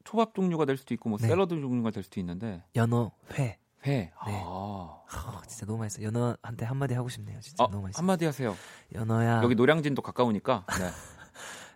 초밥 0.05 0.33
종류가 0.33 0.63
될 0.65 0.77
수도 0.77 0.93
있고 0.93 1.09
뭐 1.09 1.17
네. 1.17 1.27
샐러드 1.27 1.59
종류가 1.59 1.91
될 1.91 2.03
수도 2.03 2.19
있는데 2.21 2.63
연어 2.75 3.11
회. 3.33 3.57
회. 3.85 3.91
네. 3.91 4.11
아. 4.17 4.25
어, 4.27 5.41
진짜 5.47 5.65
너무 5.65 5.79
맛있어. 5.79 6.01
연어한테 6.01 6.65
한마디 6.65 6.93
하고 6.93 7.09
싶네요. 7.09 7.39
진짜 7.41 7.63
어, 7.63 7.69
너무 7.69 7.83
맛있어. 7.83 7.99
한마디 7.99 8.25
하세요. 8.25 8.55
연어야. 8.93 9.43
여기 9.43 9.53
노량진도 9.55 10.01
가까우니까. 10.01 10.65
네. 10.79 10.89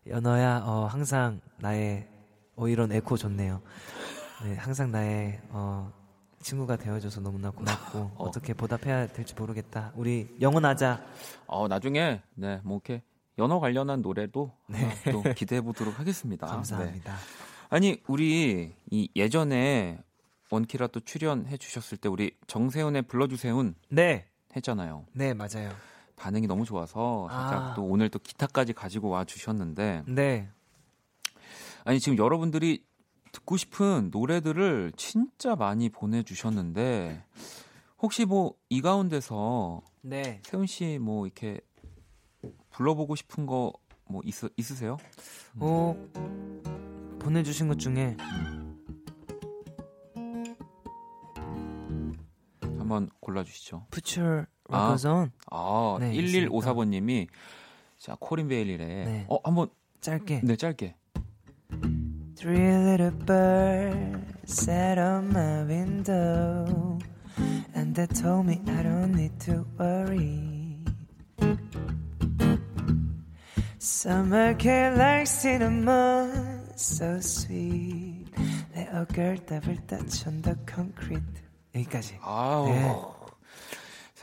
연어야. 0.11 0.63
어, 0.65 0.85
항상 0.85 1.41
나의 1.57 2.07
어 2.55 2.67
이런 2.67 2.91
에코 2.91 3.17
좋네요. 3.17 3.61
네, 4.43 4.55
항상 4.55 4.91
나의 4.91 5.39
어 5.49 5.91
친구가 6.41 6.77
되어줘서 6.77 7.21
너무나 7.21 7.51
고맙고 7.51 8.11
어. 8.17 8.31
떻게 8.31 8.53
보답해야 8.53 9.07
될지 9.07 9.35
모르겠다. 9.35 9.91
우리 9.95 10.35
영원하자. 10.41 11.03
어 11.47 11.67
나중에 11.67 12.21
네뭐 12.35 12.81
이렇게 12.85 13.03
연어 13.37 13.59
관련한 13.59 14.01
노래도 14.01 14.51
네. 14.67 14.89
또 15.11 15.21
기대해 15.33 15.61
보도록 15.61 15.99
하겠습니다. 15.99 16.47
감사합니다. 16.47 17.13
네. 17.13 17.48
아니 17.69 18.01
우리 18.07 18.73
이 18.89 19.09
예전에 19.15 19.99
원키라 20.49 20.87
또 20.87 20.99
출연해 20.99 21.57
주셨을 21.57 21.97
때 21.97 22.09
우리 22.09 22.31
정세훈의 22.47 23.03
불러주세훈 23.03 23.75
네 23.89 24.25
했잖아요. 24.55 25.05
네 25.13 25.33
맞아요. 25.33 25.71
반응이 26.15 26.47
너무 26.47 26.65
좋아서 26.65 27.27
살짝 27.29 27.53
아. 27.53 27.73
또 27.75 27.83
오늘 27.83 28.09
또 28.09 28.19
기타까지 28.19 28.73
가지고 28.73 29.09
와 29.09 29.23
주셨는데 29.23 30.03
네 30.07 30.49
아니 31.85 31.99
지금 31.99 32.17
여러분들이 32.17 32.83
듣고 33.31 33.57
싶은 33.57 34.09
노래들을 34.11 34.93
진짜 34.97 35.55
많이 35.55 35.89
보내주셨는데 35.89 37.23
혹시 38.01 38.25
뭐 38.25 38.53
이 38.69 38.81
가운데서 38.81 39.81
네. 40.01 40.41
세훈 40.43 40.65
씨 40.65 40.97
뭐 40.99 41.25
이렇게 41.27 41.59
불러보고 42.71 43.15
싶은 43.15 43.45
거 43.45 43.73
뭐 44.11 44.23
있으세요? 44.57 44.97
어 45.59 45.95
보내주신 47.19 47.67
것 47.67 47.77
중에 47.77 48.15
한번 52.77 53.09
골라주시죠. 53.19 53.85
Put 53.91 54.19
your 54.19 54.47
records 54.69 55.07
아, 55.07 55.11
on. 55.11 55.31
아, 55.51 55.97
네, 55.99 56.13
1154번님이 56.13 57.27
자 57.97 58.15
코린 58.19 58.47
베일리래. 58.47 58.85
네. 58.85 59.25
어 59.29 59.39
한번 59.43 59.69
짧게. 60.01 60.41
네 60.43 60.55
짧게. 60.55 60.95
Three 62.35 62.57
little 62.57 63.11
birds 63.11 64.39
sat 64.47 64.97
on 64.97 65.27
my 65.27 65.63
window 65.67 66.97
and 67.75 67.93
they 67.93 68.07
told 68.07 68.47
me 68.47 68.61
I 68.65 68.81
don't 68.81 69.13
need 69.13 69.37
to 69.45 69.65
worry. 69.77 70.79
Summer 73.89 74.55
came 74.57 74.93
like 74.95 75.25
cinnamon. 75.25 76.63
so 76.75 77.15
sweet. 77.17 78.31
내 78.73 78.87
어글답을 78.93 79.87
따춘 79.87 80.41
더 80.43 80.53
concrete. 80.67 81.41
여기까지. 81.73 82.19
아우. 82.21 82.67
네. 82.67 82.95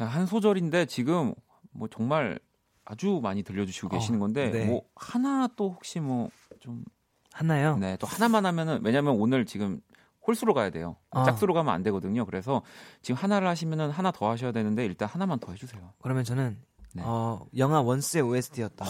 한 0.05 0.27
소절인데 0.27 0.87
지금 0.87 1.35
뭐 1.73 1.89
정말 1.89 2.39
아주 2.85 3.19
많이 3.23 3.43
들려주시고 3.43 3.89
어, 3.89 3.91
계시는 3.91 4.21
건데 4.21 4.51
네. 4.51 4.67
뭐 4.67 4.83
하나 4.95 5.49
또 5.57 5.71
혹시 5.73 6.01
뭐 6.01 6.31
좀 6.61 6.85
하나요? 7.33 7.77
네, 7.77 7.97
또 7.99 8.07
하나만 8.07 8.47
하면은 8.47 8.81
왜냐면 8.83 9.15
오늘 9.21 9.45
지금 9.45 9.81
홀수로 10.27 10.55
가야 10.55 10.71
돼요. 10.71 10.97
어. 11.11 11.25
짝수로 11.25 11.53
가면 11.55 11.73
안 11.75 11.83
되거든요. 11.83 12.25
그래서 12.25 12.63
지금 13.03 13.21
하나를 13.21 13.47
하시면은 13.49 13.91
하나 13.91 14.11
더 14.11 14.31
하셔야 14.31 14.53
되는데 14.53 14.85
일단 14.87 15.07
하나만 15.09 15.39
더 15.39 15.53
해주세요. 15.53 15.93
그러면 16.01 16.25
저는 16.25 16.57
네. 16.95 17.03
어, 17.05 17.45
영화 17.59 17.83
원스의 17.83 18.23
OST였던 18.23 18.89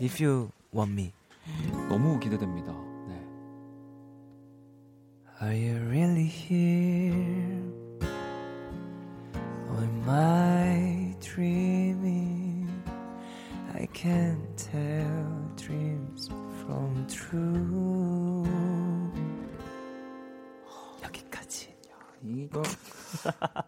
If 0.00 0.20
You 0.22 0.50
Want 0.72 0.92
Me 0.92 1.12
너무 1.88 2.18
기대됩니다. 2.18 2.72
네. 3.08 3.20
Are 5.40 5.54
you 5.54 5.76
really 5.88 6.26
here? 6.26 7.72
Or 9.70 9.82
am 9.82 10.08
I 10.08 11.14
dreaming? 11.20 12.68
I 13.74 13.86
can't 13.92 14.56
tell 14.56 15.54
dreams 15.56 16.28
from 16.64 17.06
true. 17.06 18.44
여기까지. 21.02 21.74
이거 22.26 22.62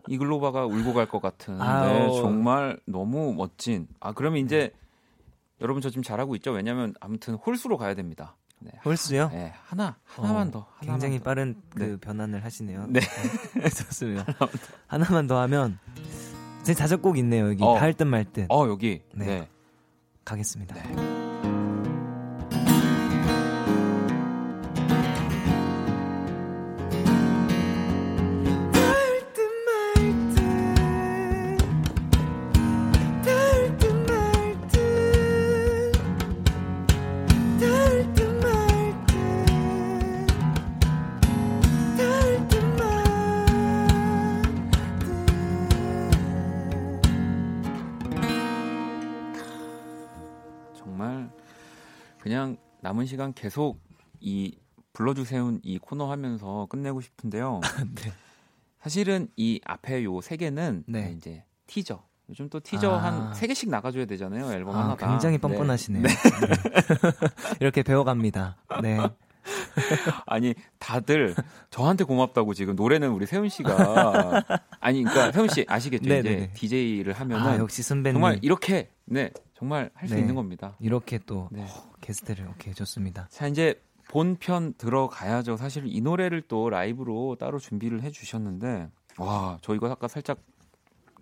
이글로바가 0.08 0.64
울고 0.66 0.94
갈 0.94 1.06
것 1.06 1.20
같은. 1.20 1.58
네, 1.58 2.08
정말 2.20 2.80
너무 2.86 3.34
멋진. 3.34 3.86
아 4.00 4.12
그러면 4.12 4.40
이제 4.44 4.72
네. 4.72 4.85
여러분 5.60 5.80
저 5.82 5.88
지금 5.90 6.02
잘하고 6.02 6.36
있죠? 6.36 6.52
왜냐면 6.52 6.94
아무튼 7.00 7.34
홀수로 7.34 7.76
가야 7.76 7.94
됩니다. 7.94 8.36
네, 8.58 8.72
홀수요? 8.84 9.28
네, 9.32 9.52
하나 9.64 9.96
하나만 10.04 10.48
어, 10.48 10.50
더. 10.50 10.66
하나만 10.76 10.98
굉장히 10.98 11.18
더. 11.18 11.24
빠른 11.24 11.60
그 11.70 11.82
네. 11.82 11.96
변환을 11.98 12.44
하시네요. 12.44 12.86
네, 12.88 13.00
네. 13.00 13.68
좋습니다. 13.68 14.24
하나만 14.86 15.26
더 15.26 15.38
하면 15.42 15.78
제 16.62 16.74
자작곡 16.74 17.18
있네요 17.18 17.48
여기 17.50 17.62
어. 17.62 17.74
할듯말 17.76 18.24
듯. 18.32 18.46
어 18.50 18.66
여기. 18.68 19.02
네. 19.14 19.26
네. 19.26 19.48
가겠습니다. 20.24 21.15
시간 53.16 53.32
계속 53.32 53.80
이 54.20 54.58
불러주세요 54.92 55.58
이 55.62 55.78
코너 55.78 56.10
하면서 56.10 56.66
끝내고 56.68 57.00
싶은데요. 57.00 57.62
네. 57.96 58.12
사실은 58.82 59.28
이 59.36 59.58
앞에 59.64 60.04
요 60.04 60.20
세 60.20 60.36
개는 60.36 60.84
네. 60.86 61.14
이제 61.16 61.42
티저. 61.66 62.02
요즘 62.28 62.50
또 62.50 62.60
티저 62.60 62.90
아. 62.92 63.02
한세 63.02 63.46
개씩 63.46 63.70
나가줘야 63.70 64.04
되잖아요 64.04 64.52
앨범 64.52 64.76
아, 64.76 64.84
하나가. 64.84 65.08
굉장히 65.08 65.36
네. 65.38 65.40
뻔뻔하시네요. 65.40 66.02
네. 66.02 66.08
네. 66.08 67.12
이렇게 67.60 67.82
배워갑니다. 67.82 68.56
네. 68.82 68.98
아니 70.26 70.54
다들 70.78 71.34
저한테 71.70 72.04
고맙다고 72.04 72.52
지금 72.52 72.74
노래는 72.76 73.10
우리 73.12 73.24
세훈 73.26 73.48
씨가 73.48 74.42
아니 74.80 75.04
그러니까 75.04 75.32
세훈 75.32 75.48
씨 75.48 75.64
아시겠죠 75.68 76.06
네네네. 76.06 76.36
이제 76.36 76.50
DJ를 76.52 77.12
하면은 77.14 77.46
아, 77.46 77.56
역시 77.58 77.82
선배님 77.82 78.14
정말 78.16 78.38
이렇게 78.42 78.90
네 79.06 79.30
정말 79.56 79.90
할수 79.94 80.14
네. 80.14 80.20
있는 80.20 80.34
겁니다. 80.34 80.76
이렇게 80.80 81.18
또 81.18 81.48
네. 81.50 81.62
어, 81.62 81.92
게스트를 82.02 82.46
오케이 82.48 82.74
좋습니다. 82.74 83.26
자 83.30 83.46
이제 83.46 83.82
본편 84.10 84.74
들어가야죠. 84.74 85.56
사실 85.56 85.84
이 85.86 86.00
노래를 86.02 86.42
또 86.42 86.68
라이브로 86.68 87.36
따로 87.40 87.58
준비를 87.58 88.02
해주셨는데 88.02 88.90
와저 89.16 89.74
이거 89.74 89.90
아까 89.90 90.08
살짝 90.08 90.38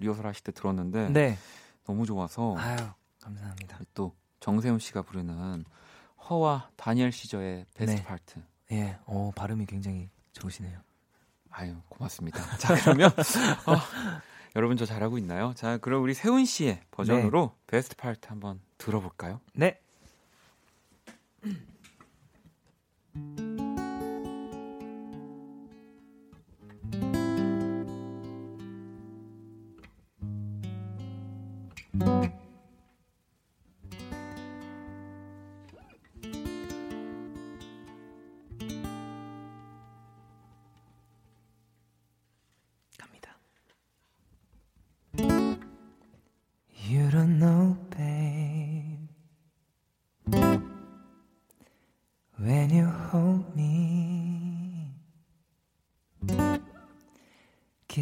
리허설 0.00 0.26
하실 0.26 0.42
때 0.42 0.50
들었는데 0.50 1.10
네. 1.10 1.38
너무 1.84 2.06
좋아서 2.06 2.56
아유 2.58 2.76
감사합니다. 3.20 3.78
또 3.94 4.12
정세훈 4.40 4.80
씨가 4.80 5.02
부르는 5.02 5.64
허와 6.28 6.70
다니엘 6.74 7.12
시저의 7.12 7.66
베스트 7.74 8.00
네. 8.00 8.04
파트. 8.04 8.42
예, 8.72 8.98
어 9.06 9.30
발음이 9.36 9.66
굉장히 9.66 10.10
좋으시네요. 10.32 10.80
아유 11.50 11.76
고맙습니다. 11.88 12.40
자 12.58 12.74
그러면 12.74 13.10
어, 13.10 13.76
여러분 14.56 14.76
저 14.76 14.86
잘하고 14.86 15.18
있나요? 15.18 15.52
자, 15.56 15.78
그럼 15.78 16.02
우리 16.02 16.14
세훈 16.14 16.44
씨의 16.44 16.80
버전으로 16.92 17.52
네. 17.54 17.62
베스트 17.66 17.96
파트 17.96 18.28
한번 18.28 18.60
들어볼까요? 18.78 19.40
네. 19.52 19.80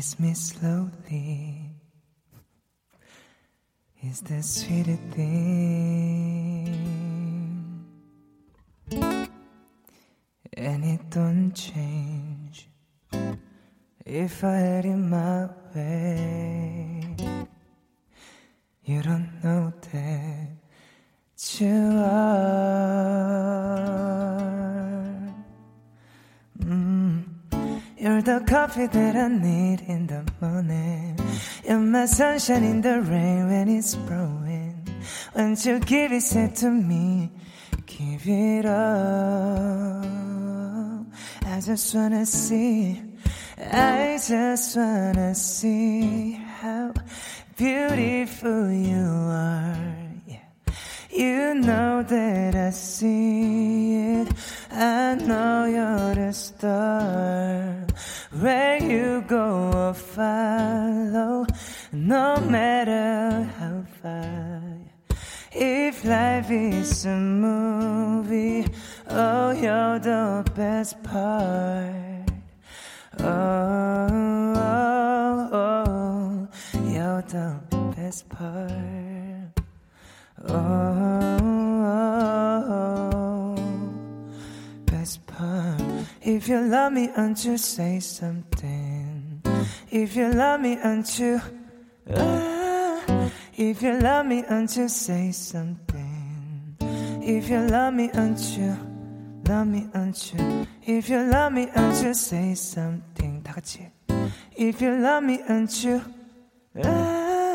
Kiss 0.02 0.18
me 0.18 0.34
slowly 0.34 1.70
is 4.02 4.20
the 4.22 4.42
sweetest 4.42 5.00
thing, 5.14 6.74
and 10.54 10.84
it 10.84 11.08
don't 11.08 11.52
change 11.54 12.68
if 14.04 14.42
I 14.42 14.56
had 14.56 14.86
it 14.86 14.96
my 14.96 15.48
way. 15.72 17.14
You 18.82 19.02
don't 19.02 19.31
that 28.74 29.16
I 29.16 29.28
need 29.28 29.82
in 29.82 30.06
the 30.06 30.24
morning. 30.40 31.18
You're 31.62 31.78
my 31.78 32.06
sunshine 32.06 32.64
in 32.64 32.80
the 32.80 33.02
rain 33.02 33.48
when 33.48 33.68
it's 33.68 33.94
blowing. 33.94 34.88
Once 35.36 35.66
you 35.66 35.78
give 35.80 36.10
it, 36.12 36.22
say 36.22 36.50
to 36.56 36.70
me, 36.70 37.30
give 37.84 38.26
it 38.26 38.64
up. 38.64 40.06
I 41.44 41.60
just 41.60 41.94
wanna 41.94 42.24
see, 42.24 43.02
I 43.58 44.18
just 44.26 44.76
wanna 44.76 45.34
see 45.34 46.32
how 46.32 46.94
beautiful 47.58 48.72
you 48.72 49.04
are. 49.28 50.02
You 51.10 51.54
know 51.56 52.02
that 52.02 52.54
I 52.54 52.70
see 52.70 53.96
it. 53.96 54.28
I 54.70 55.14
know 55.16 55.66
you're 55.66 56.14
the 56.14 56.32
star. 56.32 57.31
Follow, 60.14 61.46
no 61.90 62.36
matter 62.36 63.48
how 63.58 63.82
far. 64.02 64.62
If 65.52 66.04
life 66.04 66.50
is 66.50 67.06
a 67.06 67.16
movie, 67.16 68.66
oh, 69.08 69.52
you're 69.52 69.98
the 69.98 70.44
best 70.54 71.02
part. 71.02 72.30
Oh, 73.20 74.54
oh, 74.56 75.48
oh 75.52 76.48
you're 76.84 77.22
the 77.22 77.60
best 77.96 78.28
part. 78.28 79.60
Oh, 80.48 81.38
oh, 81.84 82.64
oh 82.68 83.56
best 84.86 85.26
part. 85.26 85.80
If 86.20 86.48
you 86.48 86.60
love 86.60 86.92
me, 86.92 87.08
won't 87.16 87.44
you 87.44 87.56
say 87.56 88.00
something? 88.00 88.91
If 89.91 90.15
you 90.15 90.29
love 90.31 90.61
me, 90.61 90.77
won't 90.83 91.19
you? 91.19 91.41
Uh, 92.09 93.29
if 93.55 93.81
you 93.81 93.99
love 93.99 94.25
me, 94.25 94.43
won't 94.49 94.75
you 94.75 94.87
say 94.87 95.31
something? 95.31 96.77
If 97.21 97.49
you 97.49 97.59
love 97.59 97.93
me, 97.93 98.09
won't 98.13 98.39
you? 98.57 98.77
Love 99.47 99.67
me, 99.67 99.87
won't 99.93 100.33
you? 100.33 100.67
If 100.85 101.09
you 101.09 101.23
love 101.23 101.53
me, 101.53 101.67
won't 101.75 102.03
you 102.03 102.13
say 102.13 102.53
something? 102.55 103.43
다 103.43 103.53
같이. 103.53 103.91
If 104.55 104.81
you 104.81 104.91
love 105.01 105.23
me, 105.23 105.39
won't 105.47 105.83
you? 105.83 106.01
Uh, 106.83 107.47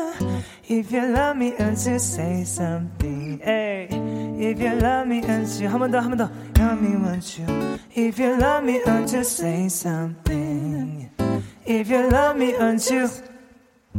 If 0.65 0.91
you 0.91 1.05
love 1.07 1.37
me 1.37 1.53
until 1.59 1.99
say 1.99 2.43
something 2.43 3.39
hey. 3.43 3.87
If 3.91 4.59
you 4.59 4.75
love 4.79 5.07
me 5.07 5.19
until 5.19 5.69
한번 5.69 5.91
더 5.91 5.99
한 5.99 6.09
번 6.11 6.17
더 6.17 6.29
Love 6.55 6.79
me 6.81 6.95
want 6.95 7.37
you 7.37 7.45
If 7.91 8.19
you 8.19 8.37
love 8.39 8.63
me 8.63 8.81
until 8.85 9.23
say 9.23 9.67
something 9.67 10.46
If 11.70 11.90
you 11.90 12.08
love 12.08 12.38
me 12.38 12.54
until 12.54 13.10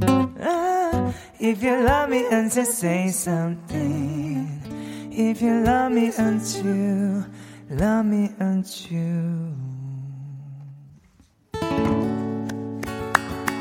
uh, 0.02 1.14
If 1.40 1.62
you 1.62 1.86
love 1.86 2.10
me 2.10 2.26
until 2.26 2.66
say 2.66 3.10
something 3.10 4.60
If 5.12 5.40
you 5.40 5.62
love 5.64 5.94
me 5.94 6.12
until 6.18 7.26
Love 7.70 8.08
me 8.08 8.30
until 8.42 9.54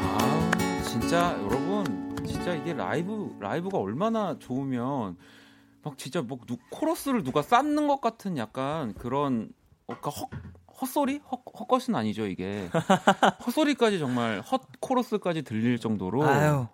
아 0.01 0.51
진짜 0.87 1.39
여러분 1.43 2.17
진짜 2.27 2.55
이게 2.55 2.73
라이브 2.73 3.37
라이브가 3.39 3.77
얼마나 3.77 4.39
좋으면 4.39 5.19
막 5.83 5.99
진짜 5.99 6.23
뭐 6.23 6.39
누, 6.47 6.57
코러스를 6.71 7.23
누가 7.25 7.43
쌓는 7.43 7.87
것 7.87 8.01
같은 8.01 8.39
약간 8.39 8.95
그런 8.95 9.53
어, 9.87 9.95
그러니까 10.01 10.11
헛 10.79 10.83
헛소리 10.83 11.19
헛 11.31 11.43
헛것은 11.59 11.95
아니죠 11.95 12.27
이게 12.27 12.69
헛소리까지 13.45 13.99
정말 13.99 14.41
헛 14.41 14.63
코러스까지 14.81 15.43
들릴 15.43 15.79
정도로 15.79 16.25
아유. 16.25 16.67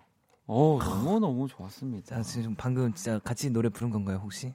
어 0.47 0.79
너무 0.79 1.19
너무 1.19 1.47
좋았습니다. 1.47 2.17
자, 2.17 2.21
지금 2.21 2.53
방금 2.55 2.93
진짜 2.93 3.17
같이 3.19 3.49
노래 3.49 3.69
부른 3.69 3.89
건가요 3.89 4.19
혹시? 4.21 4.53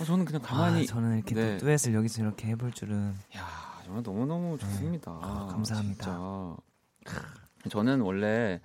어, 0.00 0.04
저는 0.04 0.24
그냥 0.24 0.42
가만히 0.42 0.82
아, 0.82 0.86
저는 0.86 1.18
이렇게 1.18 1.34
네. 1.36 1.56
듀엣을 1.58 1.94
여기서 1.94 2.22
이렇게 2.22 2.48
해볼 2.48 2.72
줄은 2.72 3.14
야 3.36 3.80
정말 3.84 4.02
너무 4.02 4.26
너무 4.26 4.58
좋습니다. 4.58 5.12
네. 5.12 5.18
아, 5.22 5.46
감사합니다. 5.52 6.04
진짜. 6.04 7.70
저는 7.70 8.00
원래 8.00 8.60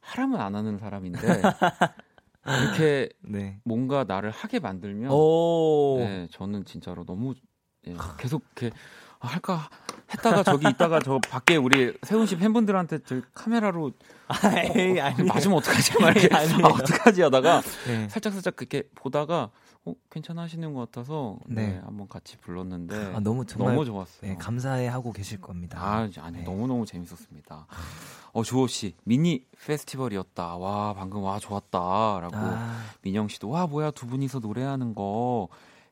하라면 0.00 0.40
안 0.40 0.54
하는 0.54 0.76
사람인데 0.76 1.18
이렇게 2.60 3.08
네. 3.22 3.60
뭔가 3.64 4.04
나를 4.04 4.30
하게 4.30 4.58
만들면 4.58 5.10
네, 5.96 6.28
저는 6.30 6.66
진짜로 6.66 7.04
너무 7.04 7.34
예, 7.86 7.94
계속 8.18 8.42
이렇게 8.56 8.76
아, 8.76 8.78
할까 9.26 9.68
했다가 10.12 10.42
저기 10.42 10.68
있다가 10.68 11.00
저 11.00 11.18
밖에 11.18 11.56
우리 11.56 11.96
세훈 12.02 12.26
씨 12.26 12.36
팬분들한테 12.36 13.00
저 13.04 13.20
카메라로 13.34 13.92
에이, 14.76 15.00
어, 15.00 15.06
어, 15.06 15.24
맞으면 15.24 15.58
어떡하지 15.58 16.00
막 16.00 16.16
이렇게 16.16 16.34
아, 16.34 16.42
어떡하지 16.68 17.22
하다가 17.22 17.62
네. 17.86 18.08
살짝 18.08 18.32
살짝 18.32 18.56
그렇게 18.56 18.84
보다가 18.94 19.50
어, 19.86 19.94
괜찮아하시는 20.10 20.72
것 20.72 20.90
같아서 20.90 21.38
네. 21.46 21.72
네 21.72 21.80
한번 21.84 22.08
같이 22.08 22.38
불렀는데 22.38 23.12
아, 23.14 23.20
너무 23.20 23.44
정말 23.44 23.74
너무 23.74 23.84
좋았어요. 23.84 24.30
네, 24.30 24.36
감사해 24.36 24.86
하고 24.88 25.12
계실 25.12 25.40
겁니다. 25.40 25.78
아 25.80 26.08
아니 26.20 26.38
네. 26.38 26.44
너무 26.44 26.66
너무 26.66 26.86
재밌었습니다. 26.86 27.66
어 28.32 28.42
주호 28.42 28.66
씨 28.66 28.94
미니 29.04 29.44
페스티벌이었다. 29.66 30.56
와 30.56 30.94
방금 30.94 31.22
와 31.22 31.38
좋았다라고 31.38 32.34
아. 32.34 32.80
민영 33.02 33.28
씨도 33.28 33.50
와 33.50 33.66
뭐야 33.66 33.90
두 33.90 34.06
분이서 34.06 34.38
노래하는 34.38 34.94
거 34.94 35.48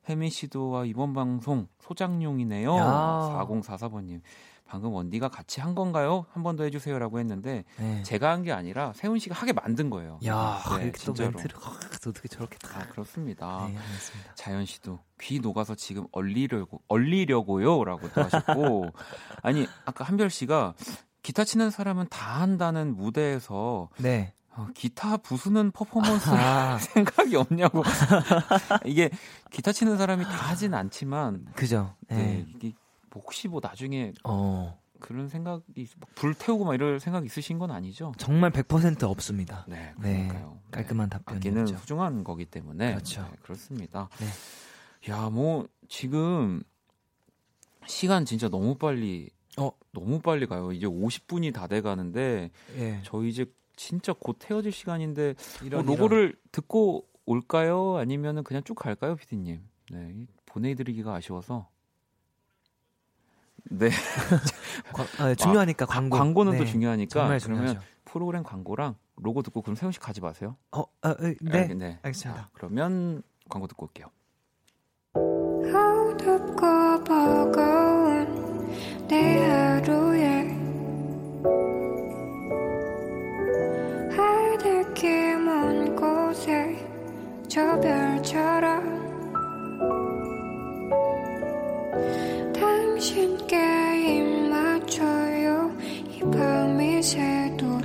혜미 0.09 0.31
씨도 0.31 0.71
와 0.71 0.85
이번 0.85 1.13
방송 1.15 1.69
소장용이네요. 1.81 2.77
야. 2.77 3.37
4044번님 3.47 4.21
방금 4.67 4.93
원디가 4.95 5.29
같이 5.29 5.61
한 5.61 5.75
건가요? 5.75 6.25
한 6.33 6.43
번 6.43 6.57
더 6.57 6.65
해주세요라고 6.65 7.19
했는데 7.21 7.65
네. 7.79 8.03
제가 8.05 8.31
한 8.31 8.43
게 8.43 8.53
아니라 8.53 8.93
세훈 8.95 9.19
씨가 9.19 9.35
하게 9.35 9.53
만든 9.53 9.91
거예요. 9.91 10.19
야, 10.25 10.61
네, 10.79 10.91
진짜로. 10.93 11.31
멘트를 11.31 11.57
어떻게 12.07 12.27
저렇게 12.29 12.57
다. 12.59 12.81
아, 12.81 12.87
그렇습니다. 12.89 13.69
네, 13.69 13.77
자연 14.35 14.65
씨도 14.65 14.99
귀 15.21 15.41
녹아서 15.41 15.75
지금 15.75 16.07
얼리려고 16.11 16.81
얼리려고요라고 16.89 18.13
또 18.13 18.23
하셨고 18.23 18.87
아니 19.43 19.67
아까 19.85 20.05
한별 20.05 20.31
씨가 20.31 20.75
기타 21.23 21.45
치는 21.45 21.71
사람은 21.71 22.07
다 22.11 22.41
한다는 22.41 22.97
무대에서 22.97 23.91
네. 23.99 24.33
어, 24.55 24.69
기타 24.75 25.17
부수는 25.17 25.71
퍼포먼스 25.71 26.29
아. 26.31 26.79
생각이 26.79 27.37
없냐고 27.37 27.83
이게 28.85 29.11
기타 29.51 29.73
치는 29.73 29.97
사람이 29.97 30.25
다 30.25 30.31
하진 30.31 30.75
않지만 30.75 31.47
그죠. 31.55 31.95
네. 32.09 32.17
네. 32.17 32.47
이게 32.55 32.73
혹시 33.15 33.49
뭐 33.49 33.61
나중에 33.63 34.13
어. 34.25 34.79
그런 35.01 35.29
생각이 35.29 35.89
불 36.15 36.35
태우고 36.35 36.65
막 36.65 36.75
이럴 36.75 37.01
생각 37.01 37.25
있으신 37.25 37.59
건 37.59 37.71
아니죠? 37.73 38.13
정말 38.19 38.51
100% 38.53 39.03
없습니다. 39.05 39.65
네, 39.69 39.93
네. 39.99 40.29
그러니까요. 40.29 40.53
네. 40.65 40.71
깔끔한 40.71 41.09
답변이죠. 41.11 41.49
악기는 41.49 41.67
소중한 41.67 42.23
거기 42.23 42.45
때문에 42.45 42.93
그렇죠. 42.93 43.23
네, 43.23 43.29
그렇습니다. 43.43 44.09
네. 44.19 45.11
야, 45.13 45.29
뭐 45.31 45.67
지금 45.89 46.63
시간 47.87 48.25
진짜 48.25 48.49
너무 48.49 48.77
빨리 48.77 49.31
어 49.59 49.71
너무 49.93 50.21
빨리 50.21 50.47
가요. 50.47 50.71
이제 50.73 50.87
50분이 50.87 51.53
다 51.53 51.67
돼 51.67 51.81
가는데 51.81 52.51
예. 52.77 53.01
저희 53.03 53.29
이제 53.31 53.45
진짜 53.77 54.13
곧 54.13 54.39
헤어질 54.49 54.73
시간인데 54.73 55.35
이런, 55.65 55.85
뭐 55.85 55.95
로고를 55.95 56.19
이런. 56.21 56.35
듣고 56.53 57.07
올까요? 57.27 57.97
아니면은 57.97 58.45
그냥 58.45 58.63
쭉 58.65 58.75
갈까요, 58.75 59.17
피디님? 59.17 59.61
네, 59.93 60.27
보내드리기가 60.47 61.15
아쉬워서. 61.15 61.69
네. 63.71 63.91
아, 65.19 65.29
네, 65.29 65.35
중요하니까 65.35 65.87
광고. 65.87 66.17
광고는 66.17 66.53
네. 66.53 66.59
또 66.59 66.65
중요하니까 66.65 67.15
그러면 67.15 67.39
중요하죠. 67.39 67.81
프로그램 68.05 68.43
광고랑 68.43 68.97
로고 69.17 69.43
듣고 69.43 69.63
그럼 69.63 69.77
세훈 69.77 69.93
씨 69.93 70.01
가지 70.01 70.21
마세요. 70.21 70.57
어, 70.73 70.85
아, 71.01 71.15
네. 71.15 71.35
네. 71.41 71.69
네. 71.75 71.99
알겠습니다. 72.03 72.43
자, 72.43 72.49
그러면 72.53 73.23
광고 73.49 73.67
듣고 73.67 73.87
올게요. 73.87 74.09
내 79.09 79.45
하루에 79.47 79.72
저 87.53 87.61
별처럼 87.81 88.83
당신께 92.55 93.57
입 94.17 94.49
맞춰요. 94.49 95.71
이 96.09 96.21
밤이 96.21 97.03
새도록. 97.03 97.85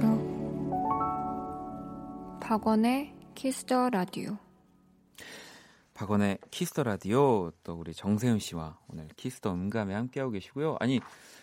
박원의 2.40 3.14
Kiss 3.36 3.67
the 3.67 3.90
Radio. 3.90 4.38
박원의 5.96 6.38
Kiss 6.50 6.69
the 6.69 6.84
Radio. 6.84 7.52
또 7.66 7.74
우리 7.74 7.94
정세운 7.94 8.40
씨와 8.40 8.80
오늘 8.88 9.10
Kiss 9.18 9.37
the 9.37 9.52
음감에 9.54 9.94
함께하고 9.94 10.32
계시고요. 10.32 10.78
아니 10.80 11.02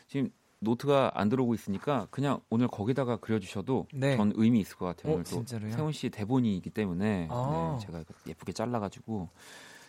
지금 0.08 0.30
노트가 0.64 1.12
안 1.14 1.28
들어오고 1.28 1.54
있으니까 1.54 2.08
그냥 2.10 2.40
오늘 2.50 2.66
거기다가 2.68 3.16
그려주셔도 3.18 3.86
네. 3.94 4.16
전 4.16 4.32
의미 4.34 4.60
있을 4.60 4.76
것 4.76 4.86
같아요. 4.86 5.12
어, 5.12 5.14
오늘 5.16 5.24
또? 5.24 5.44
세운 5.46 5.92
씨 5.92 6.10
대본이기 6.10 6.70
때문에 6.70 7.28
아. 7.30 7.76
네, 7.78 7.86
제가 7.86 8.04
예쁘게 8.26 8.52
잘라가지고 8.52 9.28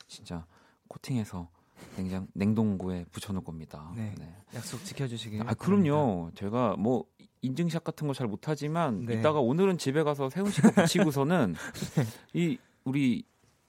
진짜 0.07 0.45
코팅해서 0.87 1.49
냉장 1.97 2.27
냉동고에 2.33 3.05
붙여놓을 3.11 3.43
겁니다. 3.43 3.91
네. 3.95 4.13
네. 4.17 4.35
약속 4.53 4.83
지켜주시길. 4.83 5.41
아 5.47 5.53
그럼요. 5.55 6.31
제가 6.35 6.75
뭐 6.77 7.05
인증샷 7.41 7.83
같은 7.83 8.07
거 8.07 8.13
잘 8.13 8.27
못하지만 8.27 9.05
네. 9.05 9.15
이따가 9.15 9.39
오늘은 9.39 9.77
집에 9.77 10.03
가서 10.03 10.29
세훈 10.29 10.49
씨가 10.51 10.71
붙이고서는 10.71 11.55
이 12.33 12.57
우리 12.85 13.23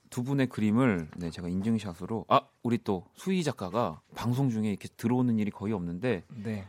두 0.08 0.22
분의 0.22 0.46
그림을 0.46 1.08
네 1.16 1.30
제가 1.30 1.48
인증샷으로 1.48 2.26
아 2.28 2.40
우리 2.62 2.78
또 2.78 3.04
수희 3.14 3.42
작가가 3.42 4.00
방송 4.14 4.50
중에 4.50 4.68
이렇게 4.70 4.88
들어오는 4.96 5.38
일이 5.38 5.50
거의 5.50 5.72
없는데 5.74 6.22
네. 6.42 6.64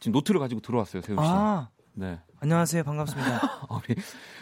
지금 0.00 0.12
노트를 0.12 0.40
가지고 0.40 0.60
들어왔어요 0.60 1.02
세훈 1.02 1.18
씨. 1.22 1.30
아, 1.30 1.68
네. 1.92 2.18
안녕하세요 2.40 2.82
반갑습니다. 2.84 3.40
우리 3.70 3.94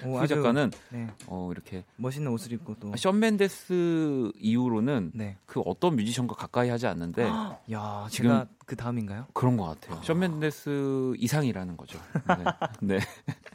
오, 0.09 0.19
수희 0.19 0.29
작가는 0.29 0.71
네. 0.91 1.09
어 1.27 1.49
이렇게 1.51 1.85
멋있는 1.97 2.31
옷을 2.31 2.53
입고 2.53 2.77
또 2.79 2.93
션 2.97 3.19
멘데스 3.19 4.31
이후로는 4.39 5.11
네. 5.15 5.37
그 5.47 5.61
어떤 5.61 5.97
뮤지션과 5.97 6.37
가까이 6.37 6.69
하지 6.69 6.87
않는데 6.87 7.29
야 7.73 8.07
지금 8.09 8.45
그 8.67 8.77
다음인가요? 8.77 9.27
그런 9.35 9.57
것 9.57 9.65
같아요. 9.81 10.01
션 10.05 10.21
멘데스 10.21 11.15
이상이라는 11.17 11.77
거죠. 11.77 11.99
네. 12.29 12.45
네. 12.99 12.99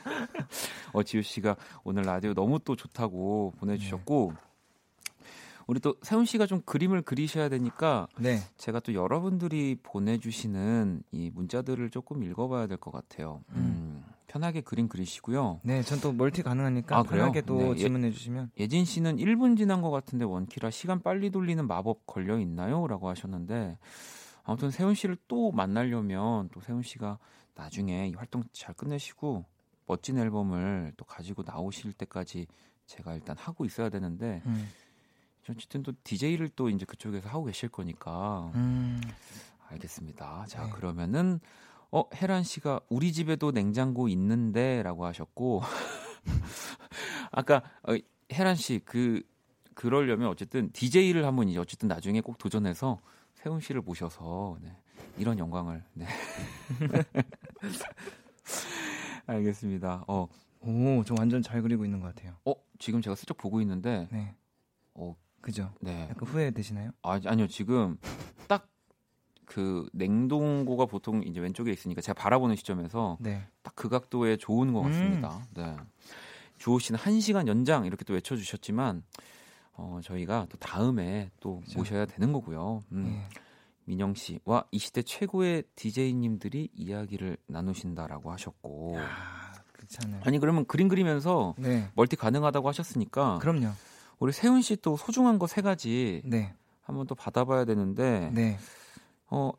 어 0.91 1.03
지우 1.03 1.21
씨가 1.21 1.55
오늘 1.85 2.03
라디오 2.03 2.33
너무 2.33 2.59
또 2.59 2.75
좋다고 2.75 3.53
보내주셨고. 3.59 4.33
네. 4.35 4.52
우리 5.67 5.79
또 5.79 5.95
세훈 6.01 6.25
씨가 6.25 6.45
좀 6.45 6.61
그림을 6.61 7.01
그리셔야 7.03 7.49
되니까 7.49 8.07
네. 8.19 8.39
제가 8.57 8.79
또 8.81 8.93
여러분들이 8.93 9.77
보내주시는 9.81 11.03
이 11.11 11.31
문자들을 11.33 11.89
조금 11.89 12.23
읽어봐야 12.23 12.67
될 12.67 12.77
것 12.77 12.91
같아요. 12.91 13.43
음. 13.51 13.55
음, 13.55 14.03
편하게 14.27 14.61
그림 14.61 14.87
그리시고요. 14.89 15.61
네, 15.63 15.81
전 15.83 16.01
또 16.01 16.11
멀티 16.11 16.43
가능하니까 16.43 16.97
아, 16.97 17.03
편하게 17.03 17.41
또 17.41 17.57
네. 17.57 17.69
예, 17.71 17.75
질문해 17.75 18.11
주시면. 18.11 18.51
예진 18.59 18.83
씨는 18.83 19.17
1분 19.17 19.55
지난 19.57 19.81
것 19.81 19.89
같은데 19.91 20.25
원키라 20.25 20.69
시간 20.69 21.01
빨리 21.01 21.29
돌리는 21.29 21.65
마법 21.65 22.05
걸려 22.07 22.37
있나요?라고 22.39 23.07
하셨는데 23.09 23.77
아무튼 24.43 24.69
세훈 24.71 24.95
씨를 24.95 25.17
또 25.29 25.51
만나려면 25.51 26.49
또 26.51 26.59
세훈 26.59 26.81
씨가 26.81 27.19
나중에 27.55 28.07
이 28.09 28.13
활동 28.15 28.43
잘 28.51 28.73
끝내시고 28.75 29.45
멋진 29.85 30.17
앨범을 30.17 30.93
또 30.97 31.05
가지고 31.05 31.43
나오실 31.45 31.93
때까지 31.93 32.47
제가 32.85 33.13
일단 33.15 33.37
하고 33.37 33.63
있어야 33.65 33.89
되는데. 33.89 34.41
음. 34.45 34.67
어쨌든 35.49 35.83
또 35.83 35.91
DJ를 36.03 36.49
또 36.49 36.69
이제 36.69 36.85
그쪽에서 36.85 37.29
하고 37.29 37.45
계실 37.45 37.69
거니까. 37.69 38.51
음. 38.55 39.01
알겠습니다. 39.69 40.45
자, 40.47 40.65
네. 40.65 40.71
그러면은 40.71 41.39
어, 41.91 42.03
혜란 42.15 42.43
씨가 42.43 42.79
우리 42.89 43.11
집에도 43.11 43.51
냉장고 43.51 44.07
있는데라고 44.07 45.05
하셨고 45.05 45.61
아까 47.31 47.61
어, 47.83 47.95
혜란 48.31 48.55
씨 48.55 48.79
그 48.85 49.21
그러려면 49.73 50.29
어쨌든 50.29 50.71
DJ를 50.71 51.25
한번 51.25 51.49
이제 51.49 51.59
어쨌든 51.59 51.87
나중에 51.87 52.21
꼭 52.21 52.37
도전해서 52.37 52.99
세훈 53.33 53.59
씨를 53.59 53.81
모셔서 53.81 54.57
네, 54.61 54.75
이런 55.17 55.39
영광을 55.39 55.83
네. 55.93 56.05
알겠습니다. 59.25 60.05
어. 60.07 60.27
오, 60.61 61.03
저 61.05 61.15
완전 61.17 61.41
잘 61.41 61.61
그리고 61.61 61.83
있는 61.83 61.99
것 61.99 62.13
같아요. 62.15 62.35
어, 62.45 62.53
지금 62.79 63.01
제가 63.01 63.15
슬쩍 63.15 63.37
보고 63.37 63.59
있는데 63.61 64.07
네. 64.11 64.35
어, 64.93 65.15
그죠? 65.43 65.71
네. 65.81 66.07
약간 66.09 66.27
후회되시나요? 66.27 66.89
아, 67.03 67.19
아니요. 67.25 67.47
지금 67.47 67.97
딱 68.47 68.73
그 69.45 69.87
냉동고가 69.93 70.85
보통 70.87 71.21
이제 71.23 71.39
왼쪽에 71.39 71.71
있으니까 71.71 72.01
제가 72.01 72.19
바라보는 72.19 72.55
시점에서 72.55 73.17
네. 73.19 73.45
딱 73.61 73.73
그 73.75 73.89
각도에 73.89 74.37
좋은 74.37 74.71
것 74.73 74.81
같습니다. 74.81 75.37
음. 75.37 75.43
네. 75.55 75.77
주호 76.57 76.79
씨는 76.79 76.99
1시간 76.99 77.47
연장 77.47 77.85
이렇게 77.85 78.03
또 78.05 78.13
외쳐 78.13 78.35
주셨지만 78.35 79.03
어, 79.73 79.99
저희가 80.03 80.47
또 80.49 80.57
다음에 80.57 81.29
또 81.39 81.59
그렇죠. 81.59 81.79
모셔야 81.79 82.05
되는 82.05 82.31
거고요. 82.33 82.83
음. 82.93 83.03
네. 83.03 83.29
민영 83.85 84.13
씨와 84.15 84.65
이 84.71 84.79
시대 84.79 85.01
최고의 85.03 85.63
DJ님들이 85.75 86.69
이야기를 86.73 87.37
나누신다라고 87.47 88.31
하셨고. 88.31 88.95
야, 88.97 89.51
괜찮아요. 89.77 90.21
아니 90.23 90.39
그러면 90.39 90.65
그림 90.65 90.87
그리면서 90.87 91.53
네. 91.57 91.89
멀티 91.95 92.15
가능하다고 92.15 92.67
하셨으니까. 92.69 93.39
그럼요. 93.39 93.71
우리 94.23 94.31
세훈 94.31 94.61
씨 94.61 94.77
또 94.77 94.95
소중한 94.95 95.37
거 95.37 95.47
세 95.47 95.61
가지 95.61 96.21
네. 96.23 96.53
한번 96.81 97.05
또 97.07 97.13
받아봐야 97.13 97.65
되는데. 97.65 98.31
네. 98.33 98.57
어 99.27 99.51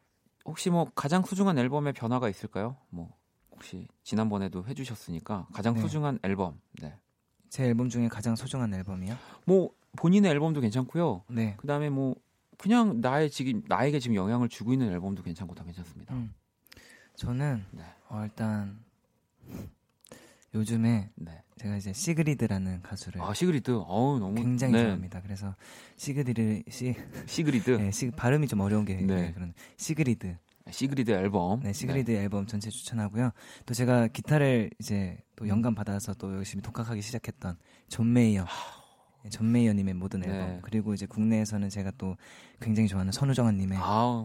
혹시 0.47 0.71
뭐 0.71 0.91
가장 0.95 1.23
소중한 1.23 1.59
앨범의 1.59 1.93
변화가 1.93 2.31
있을까요? 2.31 2.77
뭐 2.89 3.15
혹시 3.51 3.87
지난번에도 4.05 4.65
해주셨으니까 4.67 5.49
가장 5.53 5.75
네. 5.75 5.81
소중한 5.83 6.19
앨범. 6.23 6.59
네. 6.81 6.95
제 7.51 7.65
앨범 7.65 7.91
중에 7.91 8.09
가장 8.09 8.37
소중한 8.37 8.73
앨범이요? 8.73 9.15
뭐 9.45 9.71
본인의 9.99 10.31
앨범도 10.31 10.63
괜찮고요. 10.63 11.25
네. 11.29 11.57
그다음에 11.59 11.91
뭐 11.91 12.15
그냥 12.57 13.03
나의 13.03 13.31
지금 13.31 13.63
나에게 13.69 14.01
지금 14.01 14.17
영향을 14.17 14.49
주고 14.49 14.73
있는 14.73 14.91
앨범도 14.93 15.23
괜찮고 15.23 15.55
다 15.55 15.63
괜찮습니다. 15.65 16.15
음. 16.15 16.33
저는 17.17 17.65
네. 17.73 17.83
어, 18.09 18.23
일단 18.25 18.83
요즘에 20.55 21.11
네. 21.17 21.43
제가 21.57 21.77
이제 21.77 21.93
시그리드라는 21.93 22.83
가수를 22.83 23.21
아 23.21 23.35
시그리드 23.35 23.73
어우 23.73 24.19
너무 24.19 24.35
굉장히 24.35 24.75
네. 24.75 24.83
좋아합니다. 24.83 25.21
그래서 25.23 25.55
시그리드 25.97 26.63
시 26.69 26.95
시그리드 27.27 27.71
네, 27.73 27.91
시, 27.91 28.11
발음이 28.11 28.47
좀 28.47 28.61
어려운 28.61 28.85
게 28.85 28.95
네. 28.97 29.33
그런 29.33 29.53
시그리드 29.77 30.37
시그리드 30.71 31.11
앨범 31.11 31.61
네 31.61 31.73
시그리드 31.73 32.11
네. 32.11 32.23
앨범 32.23 32.47
전체 32.47 32.71
추천하고요. 32.71 33.33
또 33.67 33.75
제가 33.75 34.09
기타를 34.09 34.71
이제 34.79 35.19
또 35.37 35.49
영감 35.49 35.75
받아서 35.75 36.15
또 36.15 36.33
열심히 36.35 36.63
독학하기 36.63 37.03
시작했던 37.03 37.57
존 37.89 38.13
메이어 38.13 38.45
존 38.45 38.84
메이어님의 39.41 39.95
모든 39.95 40.23
앨범 40.25 40.39
네. 40.39 40.59
그리고 40.63 40.95
이제 40.95 41.07
국내에서는 41.07 41.69
제가 41.71 41.93
또 41.99 42.17
굉장히 42.61 42.89
좋아하는 42.89 43.13
선우정아님의 43.13 43.79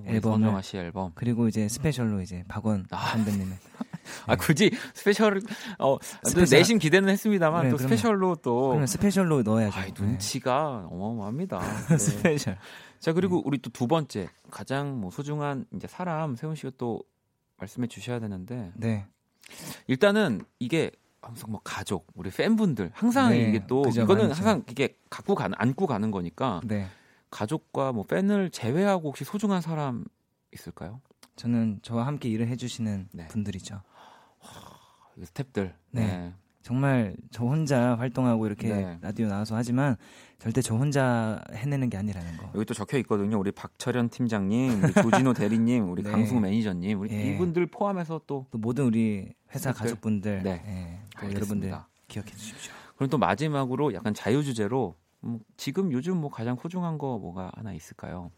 앨범 0.07 0.33
선우정아 0.33 0.61
씨 0.61 0.77
앨범 0.77 1.11
그리고 1.15 1.47
이제 1.47 1.67
special로 1.67 2.21
이제 2.21 2.43
박원 2.47 2.85
아. 2.91 3.11
선배님의 3.11 3.57
아 4.27 4.35
굳이 4.35 4.71
special 4.93 5.41
어 5.77 5.97
special. 6.23 6.57
내심 6.57 6.79
기대는 6.79 7.09
했습니다만 7.09 7.63
네, 7.65 7.69
또 7.69 7.77
그러면, 7.77 7.97
special로 7.97 8.35
또 8.37 8.67
그러면 8.69 8.87
special로 8.87 9.43
넣어야죠. 9.43 9.79
아, 9.79 9.85
눈치가 9.97 10.85
네. 10.89 10.95
어마어마합니다. 10.95 11.59
네. 11.89 11.97
special. 11.97 12.57
자 12.99 13.13
그리고 13.13 13.37
네. 13.37 13.41
우리 13.45 13.57
또 13.59 13.69
두 13.69 13.87
번째 13.87 14.27
가장 14.51 14.99
뭐 14.99 15.09
소중한 15.11 15.65
이제 15.73 15.87
사람 15.87 16.35
세훈 16.35 16.55
씨가 16.55 16.71
또 16.77 17.01
말씀해 17.57 17.87
주셔야 17.87 18.19
되는데 18.19 18.71
네. 18.75 19.05
일단은 19.87 20.41
이게 20.59 20.91
항상 21.21 21.51
뭐 21.51 21.61
가족, 21.63 22.07
우리 22.15 22.29
팬분들 22.29 22.91
항상 22.93 23.29
네, 23.31 23.49
이게 23.49 23.65
또 23.67 23.81
그죠, 23.83 24.01
이거는 24.01 24.29
많죠. 24.29 24.35
항상 24.35 24.63
이게 24.69 24.97
갖고 25.09 25.35
가는 25.35 25.55
안고 25.59 25.87
가는 25.87 26.11
거니까 26.11 26.61
네. 26.63 26.87
가족과 27.29 27.91
뭐 27.91 28.05
팬을 28.05 28.49
제외하고 28.49 29.09
혹시 29.09 29.23
소중한 29.23 29.61
사람 29.61 30.05
있을까요? 30.53 31.01
저는 31.35 31.79
저와 31.81 32.07
함께 32.07 32.29
일을 32.29 32.47
해주시는 32.47 33.09
네. 33.13 33.27
분들이죠. 33.27 33.81
스탭들. 35.21 35.73
네. 35.91 36.07
네. 36.07 36.33
정말 36.61 37.15
저 37.31 37.43
혼자 37.45 37.95
활동하고 37.97 38.45
이렇게 38.47 38.69
네. 38.69 38.97
라디오 39.01 39.27
나와서 39.27 39.55
하지만 39.55 39.95
절대 40.39 40.61
저 40.61 40.75
혼자 40.75 41.43
해내는 41.53 41.89
게 41.89 41.97
아니라는 41.97 42.37
거. 42.37 42.49
여기 42.55 42.65
또 42.65 42.73
적혀 42.73 42.97
있거든요. 42.99 43.37
우리 43.37 43.51
박철현 43.51 44.09
팀장님, 44.09 44.83
우리 44.83 44.93
조진호 44.93 45.33
대리님, 45.35 45.89
우리 45.91 46.01
네. 46.01 46.09
강승 46.11 46.39
매니저님, 46.41 46.99
우리 46.99 47.09
네. 47.09 47.35
이분들 47.35 47.67
포함해서 47.67 48.21
또, 48.25 48.47
또 48.49 48.57
모든 48.57 48.85
우리 48.85 49.33
회사 49.53 49.73
가족분들, 49.73 50.43
네. 50.43 50.61
네. 50.65 50.99
또 51.19 51.31
여러분들 51.31 51.73
기억해 52.07 52.31
주십시오. 52.31 52.73
그럼 52.95 53.09
또 53.09 53.17
마지막으로 53.17 53.93
약간 53.93 54.13
자유 54.13 54.43
주제로 54.43 54.95
음, 55.25 55.39
지금 55.57 55.91
요즘 55.91 56.17
뭐 56.17 56.29
가장 56.29 56.55
소중한 56.55 56.97
거 56.97 57.17
뭐가 57.19 57.51
하나 57.55 57.73
있을까요? 57.73 58.31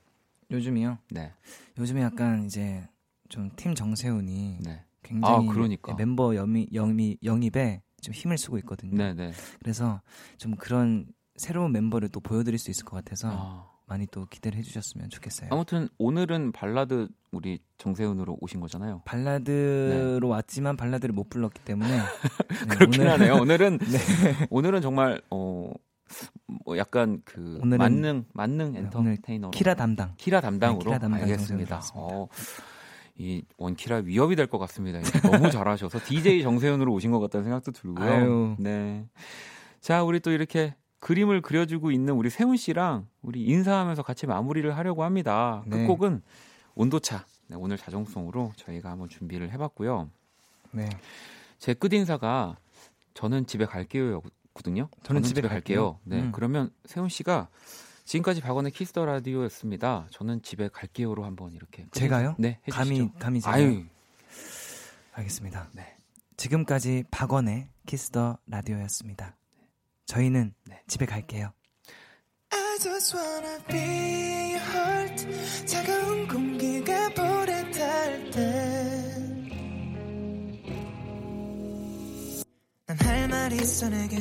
요즘이요? 0.49 0.97
네. 1.11 1.31
요즘에 1.77 2.01
약간 2.01 2.45
이제 2.45 2.87
좀 3.29 3.51
팀 3.55 3.75
정세훈이 3.75 4.57
네. 4.61 4.83
굉장히 5.03 5.47
아, 5.49 5.51
그러니까. 5.53 5.93
멤버 5.95 6.35
영입, 6.35 6.73
영입, 6.73 7.19
영입에 7.23 7.81
좀 8.01 8.13
힘을 8.13 8.37
쓰고 8.37 8.57
있거든요. 8.59 8.97
네네. 8.97 9.13
네. 9.13 9.31
그래서 9.59 10.01
좀 10.37 10.55
그런 10.55 11.05
새로운 11.41 11.71
멤버를 11.71 12.07
또 12.09 12.19
보여드릴 12.19 12.59
수 12.59 12.69
있을 12.69 12.85
것 12.85 12.95
같아서 12.97 13.29
아. 13.31 13.71
많이 13.87 14.05
또 14.05 14.25
기대를 14.27 14.59
해주셨으면 14.59 15.09
좋겠어요. 15.09 15.49
아무튼 15.51 15.89
오늘은 15.97 16.51
발라드 16.51 17.09
우리 17.31 17.59
정세훈으로 17.79 18.37
오신 18.39 18.59
거잖아요. 18.61 19.01
발라드로 19.05 20.19
네. 20.21 20.25
왔지만 20.27 20.77
발라드를 20.77 21.13
못 21.13 21.29
불렀기 21.29 21.59
때문에 21.65 21.89
네, 22.69 22.75
그렇긴 22.75 23.01
오늘... 23.01 23.11
하네요. 23.13 23.33
오늘은 23.35 23.79
네. 23.91 24.47
오늘은 24.51 24.81
정말 24.81 25.21
어. 25.31 25.71
뭐 26.65 26.77
약간 26.77 27.21
그 27.25 27.57
오늘은, 27.61 27.77
만능 27.77 28.25
만능 28.33 28.75
엔터테이너 28.75 29.49
키라 29.51 29.75
담당 29.75 30.13
키라 30.17 30.41
담당으로 30.41 30.79
네, 30.79 30.85
키라 30.85 30.99
담당 30.99 31.21
알겠습니다. 31.21 31.81
어, 31.95 32.27
이 33.17 33.43
원키라 33.57 33.97
위협이 34.05 34.35
될 34.35 34.47
것 34.47 34.57
같습니다. 34.59 34.99
너무 35.21 35.49
잘하셔서 35.49 35.99
DJ 36.05 36.43
정세훈으로 36.43 36.91
오신 36.93 37.11
것 37.11 37.19
같다는 37.21 37.45
생각도 37.45 37.71
들고요. 37.71 38.09
아유. 38.09 38.55
네. 38.59 39.05
자, 39.79 40.03
우리 40.03 40.19
또 40.19 40.31
이렇게 40.31 40.75
그림을 41.01 41.41
그려주고 41.41 41.91
있는 41.91 42.13
우리 42.13 42.29
세훈 42.29 42.55
씨랑 42.55 43.07
우리 43.23 43.43
인사하면서 43.43 44.03
같이 44.03 44.27
마무리를 44.27 44.77
하려고 44.77 45.03
합니다. 45.03 45.63
네. 45.65 45.81
끝곡은 45.81 46.21
온도차. 46.75 47.25
네, 47.47 47.57
오늘 47.57 47.75
자정송으로 47.75 48.53
저희가 48.55 48.91
한번 48.91 49.09
준비를 49.09 49.51
해봤고요. 49.51 50.09
네. 50.71 50.89
제 51.57 51.73
끝인사가 51.73 52.55
저는 53.15 53.47
집에 53.47 53.65
갈게요거든요. 53.65 54.89
저는, 55.03 55.03
저는 55.03 55.23
집에, 55.23 55.41
집에 55.41 55.47
갈게요. 55.49 55.93
갈게요. 55.93 55.99
네. 56.03 56.21
음. 56.21 56.31
그러면 56.31 56.71
세훈 56.85 57.09
씨가 57.09 57.49
지금까지 58.05 58.41
박원의 58.41 58.71
Kiss 58.71 58.90
the 58.90 59.03
라디오였습니다. 59.03 60.07
저는 60.11 60.43
집에 60.43 60.69
갈게요로 60.69 61.25
한번 61.25 61.51
이렇게 61.53 61.87
제가요? 61.91 62.35
네, 62.37 62.59
해주시죠. 62.67 62.77
감히 62.77 63.11
감히 63.19 63.41
제가 63.41 63.55
아유. 63.55 63.83
알겠습니다. 65.13 65.69
네. 65.73 65.97
지금까지 66.37 67.05
박원의 67.09 67.69
키스터 67.87 68.37
라디오였습니다. 68.45 69.35
저희는 70.11 70.53
네. 70.65 70.81
집에 70.87 71.05
갈게요. 71.05 71.53
I 72.49 72.79
just 72.79 73.15
wanna 73.15 73.63
be 73.69 74.57
heart. 74.59 75.65
차가운 75.65 76.27
공기가 76.27 77.09
볼에 77.11 77.71
닿난할 82.87 83.53
있어 83.53 83.87
내게. 83.87 84.17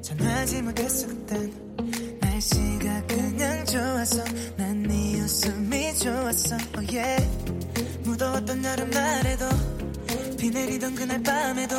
전하지 0.00 0.62
못했어 0.62 1.08
그땐 1.08 2.18
날씨가 2.20 3.06
그냥 3.06 3.66
좋았어 3.66 4.24
난네 4.56 5.20
웃음이 5.20 5.94
좋았어. 5.98 6.56
Oh 6.74 6.96
yeah. 6.96 7.22
무더웠던 8.02 8.64
여름날에도. 8.64 9.44
비 10.38 10.50
내리던 10.50 10.94
그날 10.94 11.22
밤에도 11.22 11.76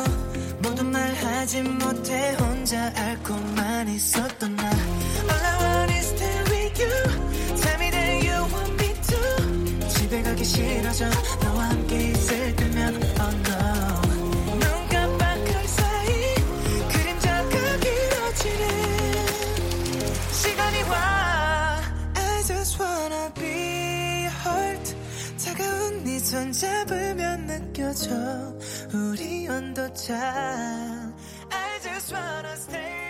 모두 0.68 0.84
말하지 0.84 1.62
못해 1.62 2.36
혼자 2.38 2.92
앓고만 2.94 3.88
있었던 3.88 4.54
나 4.54 4.64
All 4.64 5.44
I 5.44 5.62
want 5.62 5.94
is 5.94 6.06
stay 6.08 6.40
with 6.50 6.82
you 6.82 7.56
Tell 7.56 7.78
me 7.80 7.90
that 7.90 8.26
you 8.26 8.36
want 8.52 8.72
me 8.74 8.92
to 8.92 9.88
집에 9.88 10.22
가기 10.22 10.44
싫어져 10.44 11.06
너와 11.42 11.70
함께 11.70 12.10
있을 12.10 12.54
때면 12.56 13.00
손 26.28 26.52
잡으면 26.52 27.46
느껴져 27.46 28.10
우리 28.92 29.48
온도차 29.48 30.14
I 31.50 31.80
just 31.80 32.14
wanna 32.14 32.52
stay 32.52 33.07